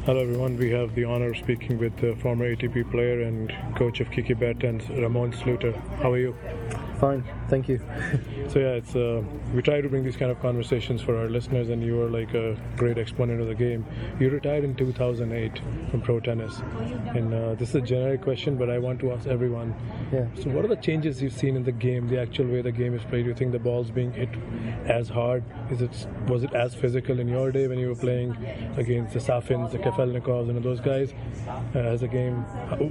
Hello 0.10 0.22
everyone, 0.22 0.58
we 0.58 0.72
have 0.72 0.96
the 0.96 1.04
honor 1.04 1.30
of 1.30 1.38
speaking 1.38 1.78
with 1.78 1.96
the 1.98 2.16
former 2.16 2.56
ATP 2.56 2.89
player 2.89 3.22
and 3.22 3.54
coach 3.78 4.00
of 4.00 4.10
Kiki 4.10 4.34
Bertens, 4.34 4.82
Raemon 4.86 5.32
Sluiter. 5.36 5.72
How 6.01 6.13
are 6.13 6.18
you? 6.18 6.36
Fine, 7.00 7.24
thank 7.48 7.70
you. 7.70 7.79
so 8.50 8.60
yeah, 8.60 8.72
it's 8.72 8.94
uh, 8.94 9.24
we 9.53 9.62
try 9.62 9.79
to 9.79 9.88
bring 9.88 10.03
these 10.03 10.18
kind 10.18 10.32
of 10.32 10.41
conversations 10.41 11.01
for 11.01 11.15
our 11.15 11.29
listeners, 11.29 11.70
and 11.70 11.82
you 11.82 12.01
are 12.01 12.10
like 12.10 12.34
a 12.34 12.58
great 12.75 12.98
exponent 12.98 13.39
of 13.39 13.48
the 13.48 13.56
game. 13.56 13.86
You 14.20 14.29
retired 14.29 14.65
in 14.65 14.75
2008 14.75 15.62
from 15.91 16.01
pro 16.01 16.20
tennis, 16.20 16.62
and 17.15 17.34
uh, 17.34 17.56
this 17.56 17.70
is 17.70 17.75
a 17.75 17.82
generic 17.82 18.22
question, 18.22 18.58
but 18.58 18.70
I 18.70 18.79
want 18.79 19.00
to 19.00 19.13
ask 19.13 19.27
everyone. 19.27 19.74
Yeah. 20.12 20.27
So 20.44 20.50
what 20.50 20.65
are 20.65 20.68
the 20.68 20.75
changes 20.75 21.22
you've 21.22 21.32
seen 21.32 21.56
in 21.56 21.63
the 21.63 21.72
game, 21.72 22.10
the 22.10 22.20
actual 22.20 22.48
way 22.48 22.62
the 22.62 22.72
game 22.74 22.94
is 22.94 23.03
played? 23.03 23.24
Do 23.24 23.29
you 23.29 23.36
think 23.36 23.53
the 23.53 23.60
ball's 23.60 23.91
being 23.91 24.12
hit 24.12 24.29
as 24.86 25.08
hard? 25.08 25.46
Is 25.72 25.82
it 25.82 26.08
was 26.27 26.44
it 26.44 26.53
as 26.53 26.75
physical 26.75 27.22
in 27.22 27.29
your 27.29 27.53
day 27.53 27.68
when 27.68 27.79
you 27.79 27.88
were 27.88 27.96
playing 27.96 28.36
against 28.75 29.13
the 29.13 29.20
Safins, 29.20 29.72
the 29.72 29.79
Kafelnikovs, 29.79 30.50
and 30.50 30.62
those 30.62 30.82
guys 30.82 31.13
uh, 31.74 31.79
as 31.79 32.03
a 32.03 32.10
game? 32.10 32.41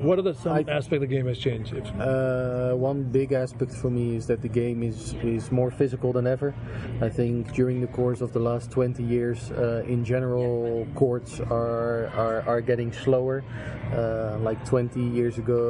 What 0.02 0.18
are 0.18 0.22
the 0.22 0.32
some 0.32 0.52
I, 0.52 0.60
aspect 0.60 0.94
of 0.94 1.00
the 1.02 1.14
game 1.14 1.26
has 1.26 1.38
changed? 1.38 1.74
Uh, 1.74 2.72
one 2.72 3.02
big 3.02 3.32
aspect 3.32 3.72
for 3.72 3.90
me 3.90 3.97
me 3.98 4.16
is 4.16 4.26
that 4.26 4.40
the 4.42 4.52
game 4.62 4.82
is, 4.82 5.14
is 5.22 5.50
more 5.50 5.70
physical 5.70 6.12
than 6.12 6.26
ever. 6.26 6.54
I 7.00 7.08
think 7.08 7.52
during 7.52 7.80
the 7.80 7.86
course 8.00 8.20
of 8.20 8.32
the 8.32 8.42
last 8.50 8.70
20 8.70 9.02
years, 9.02 9.50
uh, 9.50 9.94
in 9.94 10.04
general, 10.04 10.86
courts 10.94 11.40
are, 11.40 12.06
are, 12.24 12.40
are 12.46 12.60
getting 12.60 12.92
slower. 12.92 13.44
Uh, 13.92 14.36
like 14.40 14.60
20 14.66 15.00
years 15.00 15.38
ago, 15.38 15.62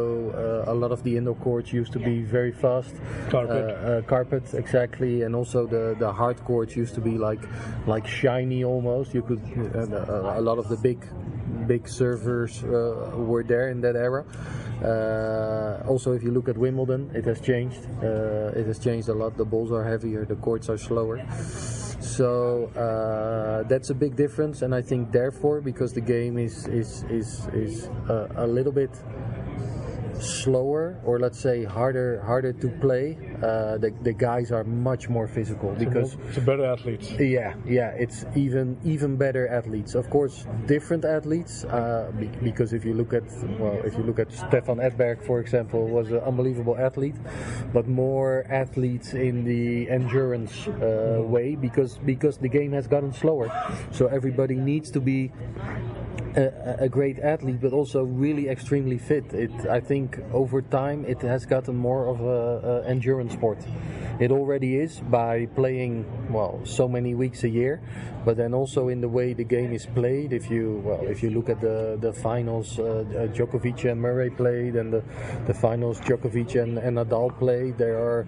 uh, 0.67 0.73
a 0.73 0.75
lot 0.75 0.91
of 0.91 1.03
the 1.05 1.17
indoor 1.17 1.37
courts 1.37 1.73
used 1.73 1.93
to 1.93 2.01
be 2.01 2.23
very 2.23 2.53
fast. 2.53 2.95
Carpet. 3.31 3.65
Uh, 3.65 3.89
uh, 3.91 4.03
carpet, 4.03 4.55
exactly. 4.55 5.23
And 5.23 5.37
also 5.37 5.67
the, 5.67 5.95
the 5.99 6.13
hard 6.13 6.39
courts 6.45 6.75
used 6.75 6.95
to 6.97 7.01
be 7.01 7.17
like 7.17 7.43
like 7.87 8.07
shiny 8.07 8.65
almost. 8.65 9.15
You 9.15 9.23
could 9.23 9.43
uh, 9.75 10.41
a 10.41 10.43
lot 10.49 10.59
of 10.59 10.69
the 10.69 10.77
big 10.77 11.01
big 11.67 11.89
servers 11.89 12.63
were 12.63 13.45
there 13.45 13.69
in 13.69 13.81
that 13.83 13.97
era. 13.97 14.25
Uh, 14.83 15.83
also, 15.89 16.13
if 16.13 16.23
you 16.23 16.31
look 16.31 16.49
at 16.49 16.57
Wimbledon, 16.57 17.11
it 17.15 17.25
has 17.25 17.41
changed. 17.41 17.81
Uh, 18.03 18.53
it 18.55 18.67
has 18.67 18.79
changed 18.79 19.09
a 19.09 19.15
lot. 19.15 19.37
The 19.37 19.45
balls 19.45 19.73
are 19.73 19.85
heavier, 19.85 20.25
the 20.25 20.37
courts 20.37 20.69
are 20.69 20.79
slower. 20.79 21.21
So 22.01 22.67
uh, 22.77 23.69
that's 23.69 23.91
a 23.91 23.95
big 23.95 24.17
difference, 24.17 24.63
and 24.63 24.75
I 24.75 24.83
think 24.83 25.13
therefore, 25.13 25.61
because 25.61 25.93
the 25.93 26.01
game 26.01 26.39
is 26.39 26.67
is 26.69 27.05
is 27.11 27.47
is 27.53 27.89
a 28.09 28.47
little 28.47 28.73
bit 28.73 28.91
slower 30.23 31.01
or 31.05 31.19
let's 31.19 31.39
say 31.39 31.65
harder 31.65 32.23
harder 32.23 32.53
to 32.53 32.69
play 32.81 33.19
uh, 33.43 33.79
the, 33.79 33.93
the 34.03 34.13
guys 34.13 34.53
are 34.53 34.65
much 34.65 35.09
more 35.09 35.29
physical 35.29 35.75
because 35.75 36.17
it's 36.29 36.39
a 36.39 36.41
better 36.41 36.65
athletes. 36.65 37.11
Yeah 37.19 37.55
yeah 37.67 37.91
it's 37.91 38.25
even 38.35 38.79
even 38.85 39.17
better 39.17 39.49
athletes. 39.49 39.95
Of 39.95 40.11
course 40.11 40.47
different 40.67 41.05
athletes 41.05 41.65
uh, 41.65 42.13
because 42.43 42.73
if 42.73 42.85
you 42.85 42.95
look 42.95 43.13
at 43.13 43.25
well 43.59 43.81
if 43.85 43.97
you 43.97 44.03
look 44.03 44.19
at 44.19 44.33
Stefan 44.33 44.79
Edberg 44.79 45.25
for 45.25 45.41
example 45.41 45.87
was 45.87 46.11
an 46.11 46.19
unbelievable 46.19 46.77
athlete 46.77 47.17
but 47.73 47.87
more 47.87 48.45
athletes 48.51 49.15
in 49.15 49.45
the 49.45 49.89
endurance 49.91 50.67
uh, 50.69 51.21
way 51.23 51.55
because 51.55 51.99
because 52.05 52.39
the 52.39 52.49
game 52.49 52.73
has 52.73 52.87
gotten 52.87 53.13
slower. 53.13 53.49
So 53.93 54.07
everybody 54.07 54.55
needs 54.55 54.91
to 54.93 55.01
be 55.01 55.33
a, 56.39 56.85
a, 56.85 56.89
great 56.89 57.19
athlete, 57.19 57.61
but 57.61 57.73
also 57.73 58.03
really 58.05 58.49
extremely 58.49 58.99
fit. 58.99 59.33
It, 59.33 59.51
I 59.69 59.81
think, 59.81 60.19
over 60.33 60.63
time, 60.63 61.05
it 61.05 61.21
has 61.23 61.47
gotten 61.47 61.77
more 61.77 62.07
of 62.09 62.21
a, 62.21 62.85
a 62.85 62.89
endurance 62.89 63.33
sport. 63.33 63.59
It 64.21 64.33
already 64.33 64.77
is 64.77 64.99
by 64.99 65.47
playing 65.55 66.05
well 66.33 66.61
so 66.65 66.89
many 66.89 67.15
weeks 67.15 67.45
a 67.45 67.49
year, 67.49 67.81
but 68.25 68.37
then 68.37 68.53
also 68.53 68.89
in 68.89 69.01
the 69.01 69.09
way 69.09 69.33
the 69.33 69.45
game 69.45 69.73
is 69.73 69.87
played. 69.87 70.33
If 70.33 70.51
you 70.51 70.83
well, 70.85 71.07
if 71.07 71.23
you 71.23 71.31
look 71.31 71.49
at 71.49 71.61
the 71.61 71.97
the 72.01 72.13
finals, 72.13 72.79
uh, 72.81 72.83
uh, 72.83 73.27
Djokovic 73.29 73.89
and 73.89 74.01
Murray 74.01 74.31
played, 74.31 74.75
and 74.75 74.93
the 74.93 75.05
the 75.47 75.55
finals 75.55 76.01
Djokovic 76.01 76.61
and, 76.61 76.79
and 76.79 76.97
Nadal 76.97 77.31
played. 77.39 77.79
There 77.79 77.97
are 77.97 78.27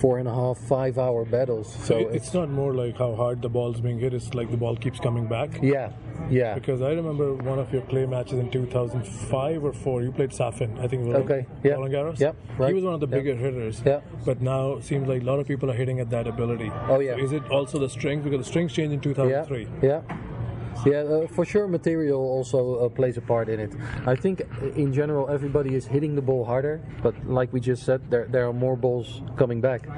four 0.00 0.18
and 0.18 0.28
a 0.28 0.34
half, 0.34 0.56
five 0.58 0.96
hour 0.96 1.26
battles. 1.26 1.74
So, 1.74 1.84
so 1.84 1.98
it's, 2.08 2.28
it's, 2.28 2.34
not 2.34 2.48
more 2.48 2.72
like 2.72 2.96
how 2.96 3.14
hard 3.14 3.42
the 3.42 3.50
ball's 3.50 3.80
being 3.82 3.98
hit. 3.98 4.14
It's 4.14 4.32
like 4.32 4.50
the 4.50 4.56
ball 4.56 4.76
keeps 4.76 4.98
coming 4.98 5.26
back. 5.26 5.50
Yeah, 5.62 5.92
yeah. 6.30 6.54
Because 6.54 6.80
I 6.80 6.92
remember 6.92 7.34
one 7.42 7.58
of 7.58 7.72
your 7.72 7.82
clay 7.82 8.06
matches 8.06 8.38
in 8.38 8.50
2005 8.50 9.64
or 9.64 9.72
four. 9.72 10.02
You 10.02 10.12
played 10.12 10.30
Safin, 10.30 10.78
I 10.78 10.88
think. 10.88 11.04
It 11.04 11.08
was 11.08 11.16
okay. 11.24 11.46
Yeah. 11.62 11.72
Roland 11.72 11.94
Garros. 11.94 12.20
Yeah. 12.20 12.32
Right. 12.56 12.68
He 12.68 12.74
was 12.74 12.84
one 12.84 12.94
of 12.94 13.00
the 13.00 13.06
bigger 13.06 13.32
yeah. 13.32 13.40
hitters. 13.40 13.82
Yeah. 13.84 14.00
But 14.24 14.40
now 14.40 14.80
seems 14.80 15.08
like 15.08 15.22
a 15.22 15.24
lot 15.24 15.38
of 15.38 15.46
people 15.46 15.70
are 15.70 15.74
hitting 15.74 16.00
at 16.00 16.10
that 16.10 16.26
ability. 16.26 16.70
Oh 16.88 17.00
yeah. 17.00 17.16
So 17.16 17.22
is 17.22 17.32
it 17.32 17.50
also 17.50 17.78
the 17.78 17.88
strength 17.88 18.24
because 18.24 18.38
the 18.38 18.50
strength 18.50 18.74
changed 18.74 18.92
in 18.92 19.00
2003? 19.00 19.68
Yeah. 19.82 19.88
yeah. 20.08 20.16
Yeah, 20.86 20.98
uh, 21.02 21.26
for 21.26 21.44
sure, 21.44 21.66
material 21.66 22.20
also 22.20 22.76
uh, 22.76 22.88
plays 22.88 23.16
a 23.16 23.20
part 23.20 23.48
in 23.48 23.58
it. 23.58 23.72
I 24.06 24.14
think 24.14 24.42
uh, 24.42 24.66
in 24.70 24.92
general 24.92 25.28
everybody 25.28 25.74
is 25.74 25.86
hitting 25.86 26.14
the 26.14 26.22
ball 26.22 26.44
harder, 26.44 26.80
but 27.02 27.14
like 27.26 27.52
we 27.52 27.60
just 27.60 27.82
said, 27.82 28.08
there 28.10 28.26
there 28.26 28.46
are 28.48 28.52
more 28.52 28.76
balls 28.76 29.22
coming 29.36 29.60
back. 29.60 29.88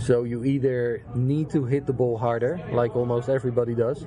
So 0.00 0.22
you 0.22 0.44
either 0.44 1.02
need 1.14 1.50
to 1.50 1.64
hit 1.64 1.86
the 1.86 1.92
ball 1.92 2.16
harder, 2.18 2.60
like 2.72 2.94
almost 2.94 3.28
everybody 3.28 3.74
does, 3.74 4.06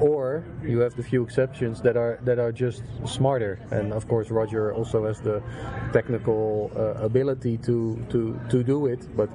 or 0.00 0.44
you 0.62 0.78
have 0.80 0.94
the 0.94 1.02
few 1.02 1.22
exceptions 1.24 1.82
that 1.82 1.96
are 1.96 2.20
that 2.22 2.38
are 2.38 2.52
just 2.52 2.82
smarter. 3.04 3.58
And 3.72 3.92
of 3.92 4.06
course, 4.06 4.30
Roger 4.30 4.72
also 4.72 5.04
has 5.06 5.20
the 5.20 5.42
technical 5.92 6.70
uh, 6.76 7.04
ability 7.04 7.58
to 7.58 7.98
to 8.10 8.38
to 8.50 8.62
do 8.62 8.86
it, 8.86 9.00
but 9.16 9.30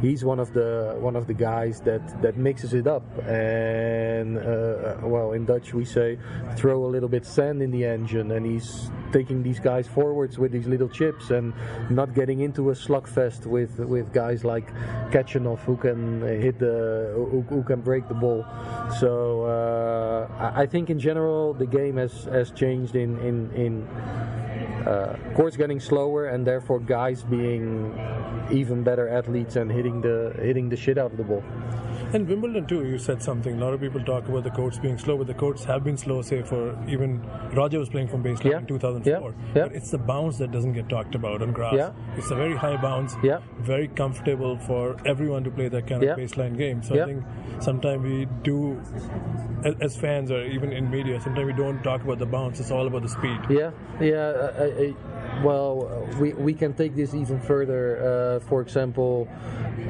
he's 0.00 0.24
one 0.24 0.40
of 0.40 0.52
the 0.52 0.96
one 0.98 1.14
of 1.14 1.26
the 1.26 1.34
guys 1.34 1.80
that 1.82 2.02
that 2.22 2.36
mixes 2.36 2.74
it 2.74 2.86
up. 2.88 3.04
And 3.26 4.38
uh, 4.38 4.96
well, 5.02 5.32
in 5.32 5.44
Dutch 5.46 5.72
we 5.74 5.84
say, 5.92 6.18
throw 6.56 6.84
a 6.84 6.90
little 6.94 7.08
bit 7.08 7.24
sand 7.24 7.62
in 7.62 7.70
the 7.70 7.84
engine, 7.84 8.32
and 8.32 8.46
he's 8.46 8.90
taking 9.12 9.42
these 9.42 9.60
guys 9.60 9.86
forwards 9.86 10.38
with 10.38 10.52
these 10.52 10.66
little 10.66 10.88
chips 10.88 11.30
and 11.30 11.52
not 11.90 12.14
getting 12.14 12.40
into 12.40 12.70
a 12.70 12.74
slugfest 12.74 13.46
with 13.46 13.78
with 13.78 14.12
guys 14.12 14.44
like 14.44 14.72
Khachanov 15.12 15.58
who 15.60 15.76
can 15.76 16.22
hit 16.22 16.58
the 16.58 17.12
who, 17.14 17.42
who 17.42 17.62
can 17.62 17.80
break 17.80 18.08
the 18.08 18.14
ball. 18.14 18.44
So 18.98 19.44
uh, 19.44 20.52
I 20.54 20.66
think 20.66 20.90
in 20.90 20.98
general 20.98 21.52
the 21.52 21.66
game 21.66 21.96
has 21.98 22.24
has 22.24 22.50
changed 22.50 22.96
in 22.96 23.18
in 23.20 23.36
in. 23.52 23.88
Uh, 24.82 25.16
getting 25.56 25.78
slower 25.78 26.26
and 26.26 26.44
therefore 26.44 26.80
guys 26.80 27.22
being 27.22 27.94
even 28.50 28.82
better 28.82 29.08
athletes 29.08 29.54
and 29.54 29.70
hitting 29.70 30.00
the 30.00 30.34
hitting 30.42 30.68
the 30.68 30.76
shit 30.76 30.98
out 30.98 31.12
of 31.12 31.16
the 31.16 31.22
ball. 31.22 31.44
And 32.14 32.28
Wimbledon 32.28 32.66
too, 32.66 32.84
you 32.84 32.98
said 32.98 33.22
something. 33.22 33.58
A 33.58 33.64
lot 33.64 33.72
of 33.72 33.80
people 33.80 34.04
talk 34.04 34.28
about 34.28 34.44
the 34.44 34.50
courts 34.50 34.78
being 34.78 34.98
slow, 34.98 35.16
but 35.16 35.26
the 35.26 35.34
courts 35.34 35.64
have 35.64 35.82
been 35.82 35.96
slow. 35.96 36.20
Say 36.20 36.42
for 36.42 36.76
even 36.86 37.22
Roger 37.54 37.78
was 37.78 37.88
playing 37.88 38.08
from 38.08 38.22
baseline 38.22 38.50
yeah. 38.50 38.58
in 38.58 38.66
2004. 38.66 39.30
Yeah. 39.30 39.46
Yeah. 39.54 39.68
But 39.68 39.74
it's 39.74 39.90
the 39.90 39.96
bounce 39.96 40.36
that 40.36 40.52
doesn't 40.52 40.74
get 40.74 40.90
talked 40.90 41.14
about 41.14 41.40
on 41.40 41.52
grass. 41.52 41.74
Yeah. 41.74 41.92
It's 42.18 42.30
a 42.30 42.34
very 42.34 42.54
high 42.54 42.76
bounce. 42.76 43.14
Yeah. 43.22 43.40
Very 43.60 43.88
comfortable 43.88 44.58
for 44.58 44.96
everyone 45.06 45.42
to 45.44 45.50
play 45.50 45.68
that 45.68 45.86
kind 45.86 46.02
of 46.02 46.18
baseline 46.18 46.58
game. 46.58 46.82
So 46.82 47.02
I 47.02 47.06
think 47.06 47.24
sometimes 47.60 48.02
we 48.04 48.26
do, 48.42 48.78
as 49.80 49.96
fans 49.96 50.30
or 50.30 50.44
even 50.44 50.70
in 50.70 50.90
media, 50.90 51.18
sometimes 51.18 51.46
we 51.46 51.54
don't 51.54 51.82
talk 51.82 52.02
about 52.02 52.18
the 52.18 52.26
bounce. 52.26 52.60
It's 52.60 52.70
all 52.70 52.86
about 52.86 53.02
the 53.02 53.08
speed. 53.08 53.40
Yeah. 53.48 53.70
Yeah. 54.02 54.50
I, 54.58 54.64
I, 54.64 54.94
well, 55.42 56.06
we, 56.20 56.34
we 56.34 56.52
can 56.52 56.74
take 56.74 56.94
this 56.94 57.14
even 57.14 57.40
further. 57.40 58.40
Uh, 58.42 58.46
for 58.46 58.60
example, 58.60 59.28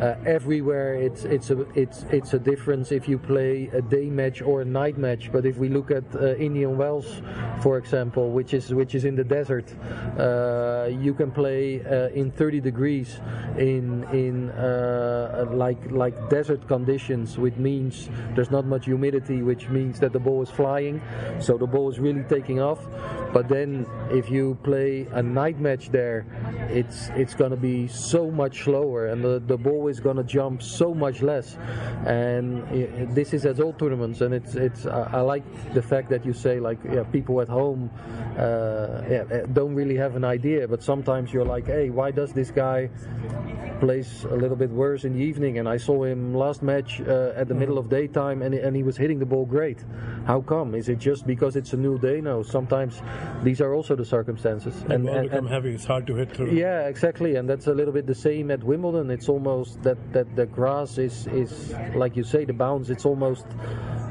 uh, 0.01 0.15
everywhere 0.27 0.95
it's 0.95 1.25
it's 1.25 1.51
a 1.51 1.61
it's 1.79 2.05
it's 2.13 2.35
a 2.35 2.39
difference 2.39 2.93
if 2.93 3.09
you 3.09 3.19
play 3.19 3.71
a 3.73 3.81
day 3.81 4.11
match 4.11 4.43
or 4.43 4.61
a 4.61 4.65
night 4.65 4.99
match. 4.99 5.33
But 5.33 5.47
if 5.47 5.57
we 5.57 5.69
look 5.69 5.91
at 5.91 6.05
uh, 6.15 6.35
Indian 6.37 6.77
Wells, 6.77 7.23
for 7.63 7.79
example, 7.79 8.31
which 8.31 8.53
is 8.53 8.73
which 8.75 8.95
is 8.95 9.05
in 9.05 9.17
the 9.17 9.25
desert, 9.25 9.73
uh, 10.19 10.89
you 10.91 11.15
can 11.15 11.31
play 11.31 11.83
uh, 11.85 12.09
in 12.11 12.31
30 12.31 12.61
degrees 12.61 13.21
in 13.59 14.05
in 14.13 14.51
uh, 14.51 15.47
like 15.51 15.91
like 15.91 16.29
desert 16.29 16.69
conditions, 16.69 17.39
which 17.39 17.57
means 17.57 18.11
there's 18.35 18.51
not 18.51 18.67
much 18.67 18.85
humidity, 18.85 19.43
which 19.43 19.69
means 19.71 19.99
that 20.01 20.13
the 20.13 20.21
ball 20.21 20.43
is 20.43 20.51
flying, 20.51 21.01
so 21.41 21.57
the 21.57 21.67
ball 21.67 21.91
is 21.91 21.99
really 21.99 22.25
taking 22.29 22.61
off. 22.61 22.87
But 23.33 23.49
then 23.49 23.87
if 24.11 24.31
you 24.31 24.59
play 24.63 25.07
a 25.13 25.23
night 25.23 25.59
match 25.59 25.89
there, 25.89 26.27
it's 26.69 27.09
it's 27.17 27.35
gonna 27.35 27.57
be 27.57 27.89
so 27.89 28.31
much 28.31 28.65
slower, 28.65 29.07
and 29.07 29.25
the, 29.25 29.43
the 29.47 29.57
ball 29.57 29.89
is 29.89 30.01
gonna 30.01 30.25
jump 30.25 30.63
so 30.63 30.93
much 30.93 31.23
less. 31.23 31.57
And 32.05 32.69
it, 32.73 33.15
this 33.15 33.33
is 33.33 33.47
at 33.47 33.61
all 33.61 33.73
tournaments, 33.73 34.21
and 34.23 34.35
it's 34.35 34.55
it's 34.55 34.87
I, 34.87 35.03
I, 35.13 35.21
like 35.21 35.45
the 35.73 35.83
fact 35.83 36.11
that 36.11 36.27
you 36.27 36.33
say 36.33 36.59
like 36.59 36.79
yeah, 36.85 37.05
people 37.05 37.41
at 37.41 37.49
home, 37.49 37.91
uh, 38.37 39.03
yeah, 39.09 39.25
uh, 39.31 39.47
don't 39.53 39.75
really 39.75 39.97
have 39.97 40.17
an 40.17 40.25
idea. 40.25 40.67
But 40.67 40.83
sometimes 40.83 41.33
you're 41.33 41.45
like, 41.45 41.67
hey, 41.67 41.91
why 41.91 42.11
does 42.11 42.33
this 42.33 42.51
guy 42.51 42.91
plays 43.79 44.25
a 44.25 44.37
little 44.37 44.57
bit 44.57 44.71
worse 44.71 45.05
in 45.05 45.13
the 45.13 45.21
evening? 45.21 45.59
And 45.59 45.69
I 45.69 45.77
saw 45.77 46.05
him 46.05 46.35
last 46.35 46.63
match 46.63 47.01
uh, 47.01 47.33
at 47.37 47.47
the 47.47 47.55
middle 47.55 47.79
of 47.79 47.89
daytime, 47.89 48.43
and 48.43 48.53
and 48.55 48.75
he 48.75 48.83
was 48.83 48.97
hitting 48.97 49.21
the 49.21 49.27
ball 49.27 49.47
great. 49.47 49.79
How 50.27 50.41
come? 50.41 50.75
Is 50.75 50.89
it 50.89 50.99
just 50.99 51.27
because 51.27 51.55
it's 51.55 51.73
a 51.73 51.77
new 51.77 51.99
day? 51.99 52.21
No. 52.21 52.43
Sometimes 52.43 53.01
these 53.43 53.61
are 53.61 53.75
also 53.75 53.95
the 53.95 54.05
circumstances. 54.05 54.75
The 54.83 54.95
and, 54.95 55.09
and, 55.09 55.31
become 55.31 55.47
and- 55.47 55.55
heavy. 55.55 55.75
It's 55.75 55.85
hard 55.85 56.07
to 56.09 56.15
hit 56.17 56.35
through. 56.35 56.53
yeah, 56.53 56.89
exactly, 56.89 57.37
and 57.37 57.49
that's 57.49 57.69
a 57.69 57.75
little 57.75 57.93
bit 57.93 58.07
the 58.07 58.15
same 58.15 58.51
at 58.51 58.63
Wimbledon. 58.63 59.11
It's 59.11 59.29
almost 59.29 59.83
that 59.83 59.99
that 60.13 60.35
the 60.35 60.47
grass 60.47 60.99
is 60.99 61.27
is 61.29 61.73
like 61.95 62.17
you 62.17 62.25
say 62.25 62.45
the 62.45 62.53
bounce. 62.53 62.91
It's 62.91 63.05
almost 63.05 63.47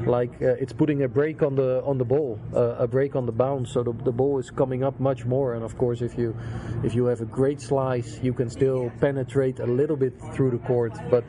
like 0.06 0.30
uh, 0.42 0.54
it's 0.62 0.72
putting 0.72 1.02
a 1.02 1.08
break 1.08 1.42
on 1.42 1.54
the 1.54 1.82
on 1.84 1.98
the 1.98 2.04
ball, 2.04 2.38
uh, 2.54 2.76
a 2.78 2.86
break 2.86 3.16
on 3.16 3.26
the 3.26 3.32
bounce. 3.32 3.70
So 3.72 3.82
the, 3.82 3.92
the 4.04 4.12
ball 4.12 4.38
is 4.38 4.50
coming 4.50 4.82
up 4.84 4.98
much 5.00 5.24
more. 5.24 5.54
And 5.54 5.64
of 5.64 5.76
course, 5.78 6.02
if 6.02 6.16
you 6.18 6.36
if 6.84 6.94
you 6.94 7.06
have 7.06 7.20
a 7.20 7.24
great 7.26 7.60
slice, 7.60 8.18
you 8.22 8.32
can 8.32 8.50
still 8.50 8.90
penetrate 9.00 9.60
a 9.60 9.66
little 9.66 9.96
bit 9.96 10.14
through 10.34 10.50
the 10.50 10.58
court, 10.58 10.92
but 11.10 11.24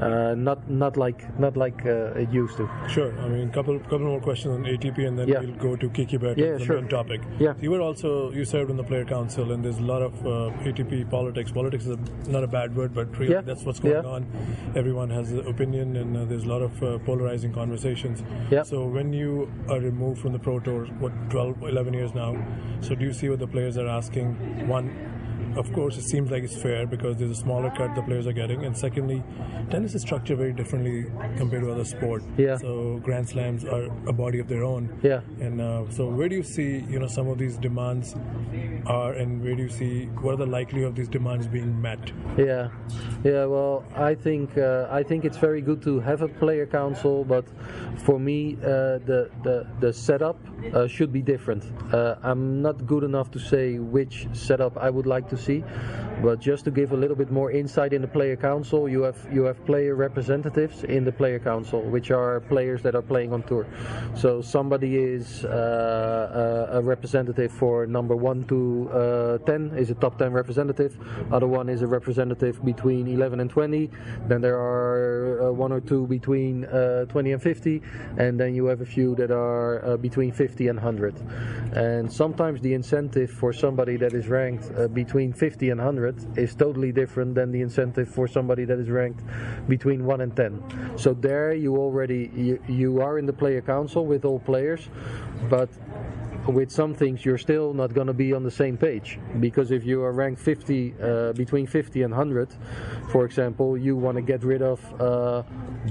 uh, 0.00 0.34
not 0.34 0.68
not 0.70 0.96
like 0.96 1.38
not 1.38 1.56
like 1.56 1.84
uh, 1.86 2.12
it 2.22 2.30
used 2.30 2.56
to. 2.58 2.68
Sure. 2.88 3.12
I 3.20 3.28
mean, 3.28 3.50
couple 3.50 3.78
couple 3.80 4.00
more 4.00 4.20
questions 4.20 4.54
on 4.54 4.64
ATP, 4.64 5.06
and 5.06 5.18
then 5.18 5.28
Yeah. 5.28 5.40
we'll 5.40 5.54
go 5.56 5.76
to 5.76 5.88
Kiki 5.90 6.16
Bet, 6.16 6.38
Yeah, 6.38 6.56
the 6.58 6.64
sure. 6.64 6.80
main 6.80 6.88
topic. 6.88 7.20
Yeah. 7.38 7.54
You 7.60 7.70
were 7.70 7.80
also 7.80 8.30
you 8.32 8.44
served 8.44 8.70
on 8.70 8.76
the 8.76 8.84
player 8.84 9.04
council, 9.04 9.52
and 9.52 9.64
there's 9.64 9.78
a 9.78 9.82
lot 9.94 10.02
of 10.02 10.14
uh, 10.26 10.64
ATP 10.68 11.10
politics. 11.10 11.50
Politics 11.52 11.86
is 11.86 11.96
a, 11.96 12.30
not 12.30 12.44
a 12.44 12.46
bad 12.48 12.76
word, 12.76 12.94
but 12.94 13.06
really 13.18 13.32
Yeah. 13.32 13.40
that's 13.42 13.64
what's 13.64 13.80
going 13.80 14.04
Yeah. 14.04 14.10
on. 14.16 14.26
Everyone 14.76 15.10
has 15.10 15.32
an 15.32 15.46
opinion, 15.46 15.96
and 15.96 16.16
uh, 16.16 16.24
there's 16.24 16.44
a 16.44 16.48
lot 16.48 16.62
of 16.62 16.82
uh, 16.82 16.98
polarizing 16.98 17.52
conversations. 18.10 18.52
Yeah. 18.52 18.62
So 18.62 18.84
when 18.86 19.12
you 19.12 19.50
are 19.68 19.80
removed 19.80 20.20
from 20.20 20.32
the 20.32 20.38
Pro 20.38 20.60
Tour, 20.60 20.86
what 20.98 21.12
12, 21.30 21.62
11 21.62 21.94
years 21.94 22.14
now, 22.14 22.36
so 22.80 22.94
do 22.94 23.04
you 23.04 23.12
see 23.12 23.28
what 23.28 23.38
the 23.38 23.46
players 23.46 23.76
are 23.76 23.88
asking? 23.88 24.68
One. 24.68 25.19
Of 25.56 25.72
course, 25.72 25.96
it 25.96 26.04
seems 26.04 26.30
like 26.30 26.42
it's 26.42 26.56
fair 26.56 26.86
because 26.86 27.16
there's 27.16 27.30
a 27.30 27.40
smaller 27.40 27.70
cut 27.70 27.94
the 27.94 28.02
players 28.02 28.26
are 28.26 28.32
getting, 28.32 28.64
and 28.64 28.76
secondly, 28.76 29.22
tennis 29.70 29.94
is 29.94 30.02
structured 30.02 30.38
very 30.38 30.52
differently 30.52 31.04
compared 31.36 31.62
to 31.62 31.72
other 31.72 31.84
sport. 31.84 32.22
Yeah. 32.36 32.56
So 32.56 33.00
Grand 33.02 33.28
Slams 33.28 33.64
are 33.64 33.84
a 34.08 34.12
body 34.12 34.38
of 34.38 34.48
their 34.48 34.64
own. 34.64 34.98
Yeah. 35.02 35.20
And 35.40 35.60
uh, 35.60 35.90
so, 35.90 36.08
where 36.08 36.28
do 36.28 36.36
you 36.36 36.42
see, 36.42 36.84
you 36.88 36.98
know, 36.98 37.08
some 37.08 37.28
of 37.28 37.38
these 37.38 37.56
demands 37.56 38.14
are, 38.86 39.12
and 39.12 39.42
where 39.42 39.54
do 39.54 39.62
you 39.62 39.68
see 39.68 40.06
what 40.22 40.34
are 40.34 40.36
the 40.36 40.46
likelihood 40.46 40.88
of 40.88 40.94
these 40.94 41.08
demands 41.08 41.46
being 41.46 41.80
met? 41.80 42.12
Yeah, 42.36 42.68
yeah. 43.24 43.44
Well, 43.44 43.84
I 43.94 44.14
think 44.14 44.56
uh, 44.56 44.86
I 44.90 45.02
think 45.02 45.24
it's 45.24 45.38
very 45.38 45.60
good 45.60 45.82
to 45.82 46.00
have 46.00 46.22
a 46.22 46.28
player 46.28 46.66
council, 46.66 47.24
but 47.24 47.44
for 48.04 48.18
me, 48.18 48.56
uh, 48.62 48.98
the 49.10 49.30
the 49.42 49.66
the 49.80 49.92
setup 49.92 50.38
uh, 50.74 50.86
should 50.86 51.12
be 51.12 51.22
different. 51.22 51.64
Uh, 51.92 52.16
I'm 52.22 52.62
not 52.62 52.86
good 52.86 53.04
enough 53.04 53.30
to 53.32 53.38
say 53.38 53.78
which 53.78 54.26
setup 54.32 54.76
I 54.76 54.90
would 54.90 55.06
like 55.06 55.28
to 55.30 55.36
see, 55.36 55.64
but 56.22 56.40
just 56.40 56.64
to 56.64 56.70
give 56.70 56.92
a 56.92 56.96
little 56.96 57.16
bit 57.16 57.30
more 57.30 57.50
insight 57.50 57.92
in 57.92 58.02
the 58.02 58.08
player 58.08 58.36
council, 58.36 58.88
you 58.88 59.02
have 59.02 59.18
you 59.32 59.44
have 59.44 59.64
player 59.66 59.94
representatives 59.94 60.84
in 60.84 61.04
the 61.04 61.12
player 61.12 61.38
council, 61.38 61.80
which 61.82 62.10
are 62.10 62.40
players 62.40 62.82
that 62.82 62.94
are 62.94 63.02
playing 63.02 63.32
on 63.32 63.42
tour. 63.42 63.66
So 64.14 64.40
somebody 64.42 64.96
is 64.96 65.44
uh, 65.44 66.68
a, 66.72 66.78
a 66.78 66.82
representative 66.82 67.52
for 67.52 67.86
number 67.86 68.16
one 68.16 68.44
to 68.48 68.90
uh, 68.90 69.38
ten 69.38 69.72
is 69.76 69.90
a 69.90 69.94
top 69.94 70.18
ten 70.18 70.32
representative. 70.32 70.98
Other 71.32 71.46
one 71.46 71.68
is 71.68 71.82
a 71.82 71.86
representative 71.86 72.64
between 72.64 73.06
11 73.06 73.40
and 73.40 73.50
20. 73.50 73.90
Then 74.26 74.40
there 74.40 74.58
are 74.58 75.48
uh, 75.48 75.52
one 75.52 75.72
or 75.72 75.80
two 75.80 76.06
between 76.06 76.64
uh, 76.66 77.04
20 77.06 77.32
and 77.32 77.42
50, 77.42 77.82
and 78.18 78.38
then 78.38 78.54
you 78.54 78.66
have 78.66 78.80
a 78.80 78.86
few 78.86 79.14
that 79.16 79.30
are 79.30 79.84
uh, 79.84 79.96
between 79.96 80.32
50 80.32 80.49
and 80.58 80.82
100. 80.82 81.14
And 81.74 82.12
sometimes 82.12 82.60
the 82.60 82.74
incentive 82.74 83.30
for 83.30 83.52
somebody 83.52 83.96
that 83.96 84.12
is 84.12 84.26
ranked 84.28 84.70
uh, 84.76 84.88
between 84.88 85.32
50 85.32 85.70
and 85.70 85.78
100 85.78 86.38
is 86.38 86.54
totally 86.54 86.92
different 86.92 87.34
than 87.34 87.52
the 87.52 87.60
incentive 87.60 88.08
for 88.08 88.26
somebody 88.26 88.64
that 88.64 88.78
is 88.78 88.88
ranked 88.88 89.22
between 89.68 90.04
1 90.04 90.20
and 90.20 90.36
10. 90.36 90.94
So 90.96 91.14
there 91.14 91.52
you 91.52 91.76
already 91.76 92.30
you, 92.34 92.62
you 92.68 93.00
are 93.00 93.18
in 93.18 93.26
the 93.26 93.32
player 93.32 93.60
council 93.60 94.06
with 94.06 94.24
all 94.24 94.40
players, 94.40 94.88
but 95.48 95.68
with 96.48 96.70
some 96.70 96.94
things 96.94 97.24
you're 97.24 97.38
still 97.38 97.72
not 97.72 97.94
going 97.94 98.06
to 98.06 98.12
be 98.12 98.32
on 98.32 98.42
the 98.42 98.50
same 98.50 98.76
page. 98.76 99.18
Because 99.40 99.70
if 99.70 99.84
you 99.84 100.02
are 100.02 100.12
ranked 100.12 100.40
50 100.40 100.94
uh, 101.00 101.32
between 101.32 101.66
50 101.66 102.02
and 102.02 102.12
100 102.12 102.48
for 103.10 103.24
example 103.24 103.76
you 103.76 103.96
want 103.96 104.16
to 104.16 104.22
get 104.22 104.42
rid 104.44 104.62
of 104.62 104.80
uh, 105.00 105.42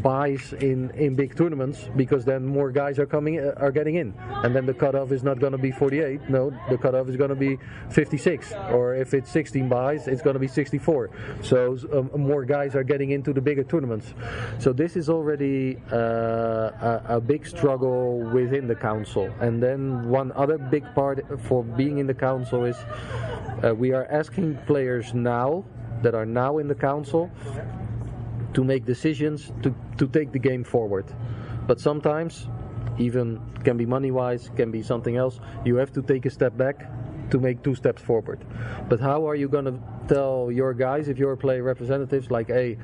buys 0.01 0.53
in 0.53 0.89
in 0.91 1.15
big 1.15 1.35
tournaments 1.35 1.89
because 1.95 2.25
then 2.25 2.45
more 2.45 2.71
guys 2.71 2.99
are 2.99 3.05
coming 3.05 3.39
uh, 3.39 3.53
are 3.57 3.71
getting 3.71 3.95
in. 3.95 4.13
And 4.43 4.55
then 4.55 4.65
the 4.65 4.73
cutoff 4.73 5.11
is 5.11 5.23
not 5.23 5.39
going 5.39 5.51
to 5.51 5.57
be 5.57 5.71
48 5.71 6.29
no 6.29 6.51
the 6.69 6.77
cutoff 6.77 7.07
is 7.09 7.15
going 7.15 7.29
to 7.29 7.35
be 7.35 7.57
56 7.89 8.53
or 8.71 8.95
if 8.95 9.13
it's 9.13 9.29
16 9.31 9.67
buys 9.69 10.07
it's 10.07 10.21
going 10.21 10.35
to 10.35 10.39
be 10.39 10.47
64 10.47 11.09
so 11.41 11.77
um, 11.93 12.09
more 12.21 12.45
guys 12.45 12.75
are 12.75 12.83
getting 12.83 13.11
into 13.11 13.33
the 13.33 13.41
bigger 13.41 13.63
tournaments. 13.63 14.13
So 14.59 14.73
this 14.73 14.95
is 14.95 15.09
already 15.09 15.77
uh, 15.91 15.95
a, 15.95 17.01
a 17.17 17.21
big 17.21 17.45
struggle 17.45 18.19
within 18.19 18.67
the 18.67 18.75
council. 18.75 19.33
And 19.39 19.61
then 19.61 20.09
one 20.09 20.31
other 20.39 20.57
big 20.57 20.85
part 20.95 21.25
for 21.41 21.63
being 21.63 21.97
in 21.97 22.07
the 22.07 22.13
council 22.13 22.63
is 22.63 22.77
uh, 23.63 23.75
we 23.75 23.91
are 23.91 24.07
asking 24.09 24.57
players 24.65 25.13
now 25.13 25.65
that 26.01 26.15
are 26.15 26.25
now 26.25 26.59
in 26.59 26.67
the 26.67 26.75
council 26.75 27.29
to 28.53 28.63
make 28.63 28.85
decisions 28.85 29.51
to, 29.61 29.75
to 29.97 30.07
take 30.07 30.31
the 30.31 30.39
game 30.39 30.63
forward. 30.63 31.05
But 31.67 31.79
sometimes, 31.79 32.47
even 32.97 33.39
can 33.63 33.77
be 33.77 33.85
money 33.85 34.11
wise, 34.11 34.49
can 34.55 34.71
be 34.71 34.81
something 34.81 35.17
else, 35.17 35.39
you 35.65 35.75
have 35.75 35.91
to 35.93 36.01
take 36.01 36.25
a 36.25 36.29
step 36.29 36.55
back 36.57 36.89
to 37.31 37.39
make 37.39 37.61
two 37.61 37.75
steps 37.75 38.01
forward. 38.01 38.39
But 38.87 38.99
how 38.99 39.27
are 39.27 39.35
you 39.35 39.47
going 39.47 39.65
to 39.65 39.77
tell 40.07 40.51
your 40.51 40.73
guys, 40.73 41.09
if 41.09 41.17
you're 41.17 41.35
player 41.35 41.63
representatives, 41.63 42.31
like, 42.31 42.47
hey, 42.47 42.77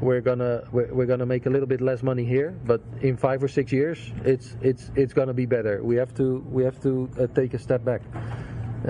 we're 0.00 0.20
gonna 0.20 0.64
we're, 0.72 0.92
we're 0.92 1.06
gonna 1.06 1.26
make 1.26 1.46
a 1.46 1.50
little 1.50 1.66
bit 1.66 1.80
less 1.80 2.02
money 2.02 2.24
here, 2.24 2.54
but 2.64 2.80
in 3.00 3.16
five 3.16 3.42
or 3.42 3.48
six 3.48 3.72
years, 3.72 3.98
it's 4.24 4.56
it's 4.60 4.90
it's 4.94 5.12
gonna 5.12 5.34
be 5.34 5.46
better. 5.46 5.82
We 5.82 5.96
have 5.96 6.14
to 6.14 6.44
we 6.50 6.64
have 6.64 6.80
to 6.82 7.08
uh, 7.18 7.26
take 7.28 7.54
a 7.54 7.58
step 7.58 7.84
back. 7.84 8.02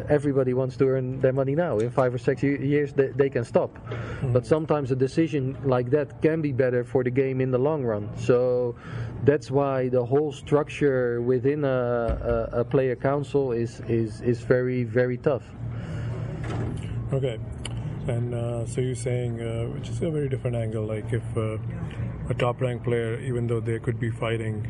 Everybody 0.09 0.55
wants 0.55 0.77
to 0.79 0.89
earn 0.89 1.21
their 1.21 1.33
money 1.33 1.55
now. 1.55 1.79
In 1.79 1.89
five 1.89 2.13
or 2.13 2.19
six 2.19 2.43
years, 2.43 2.93
they, 2.93 3.09
they 3.09 3.31
can 3.31 3.45
stop. 3.45 3.79
But 4.25 4.45
sometimes 4.45 4.91
a 4.91 4.97
decision 4.97 5.57
like 5.65 5.89
that 5.91 6.21
can 6.21 6.43
be 6.43 6.51
better 6.51 6.83
for 6.83 7.05
the 7.05 7.11
game 7.11 7.41
in 7.41 7.53
the 7.53 7.59
long 7.59 7.85
run. 7.85 8.11
So 8.19 8.75
that's 9.23 9.53
why 9.53 9.89
the 9.91 10.05
whole 10.05 10.33
structure 10.33 11.23
within 11.23 11.65
a, 11.65 12.49
a, 12.53 12.61
a 12.61 12.65
player 12.65 12.97
council 12.97 13.53
is, 13.53 13.81
is, 13.87 14.21
is 14.23 14.41
very, 14.41 14.83
very 14.83 15.17
tough. 15.17 15.45
Okay. 17.13 17.39
And 18.07 18.35
uh, 18.35 18.67
so 18.67 18.81
you're 18.81 18.95
saying, 18.95 19.41
uh, 19.41 19.65
which 19.75 19.89
is 19.89 20.03
a 20.03 20.11
very 20.11 20.29
different 20.29 20.57
angle, 20.57 20.85
like 20.85 21.13
if 21.13 21.23
uh, 21.37 21.57
a 22.29 22.35
top 22.35 22.61
ranked 22.61 22.85
player, 22.85 23.19
even 23.21 23.47
though 23.47 23.61
they 23.61 23.79
could 23.79 23.99
be 23.99 24.11
fighting 24.11 24.67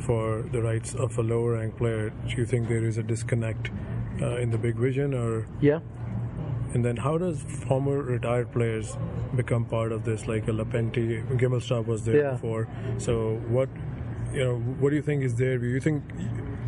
for 0.00 0.42
the 0.52 0.62
rights 0.62 0.94
of 0.94 1.18
a 1.18 1.22
lower 1.22 1.52
ranked 1.52 1.76
player, 1.76 2.10
do 2.28 2.36
you 2.36 2.46
think 2.46 2.68
there 2.68 2.84
is 2.84 2.96
a 2.98 3.02
disconnect 3.02 3.70
uh, 4.22 4.36
in 4.36 4.50
the 4.50 4.58
big 4.58 4.76
vision 4.76 5.12
or 5.14 5.46
Yeah. 5.60 5.80
and 6.74 6.84
then 6.84 6.96
how 6.98 7.16
does 7.18 7.40
former 7.42 8.02
retired 8.02 8.52
players 8.52 8.96
become 9.34 9.64
part 9.64 9.90
of 9.92 10.04
this 10.04 10.26
like 10.28 10.46
a 10.48 10.52
Lapentti 10.52 11.22
Gimelstob 11.38 11.86
was 11.86 12.04
there 12.04 12.16
Yeah. 12.16 12.32
before 12.32 12.68
so 12.98 13.36
what 13.48 13.68
you 14.32 14.44
know 14.44 14.56
what 14.80 14.90
do 14.90 14.96
you 14.96 15.02
think 15.02 15.22
is 15.24 15.34
their 15.36 15.58
view 15.58 15.70
you 15.70 15.80
think 15.80 16.02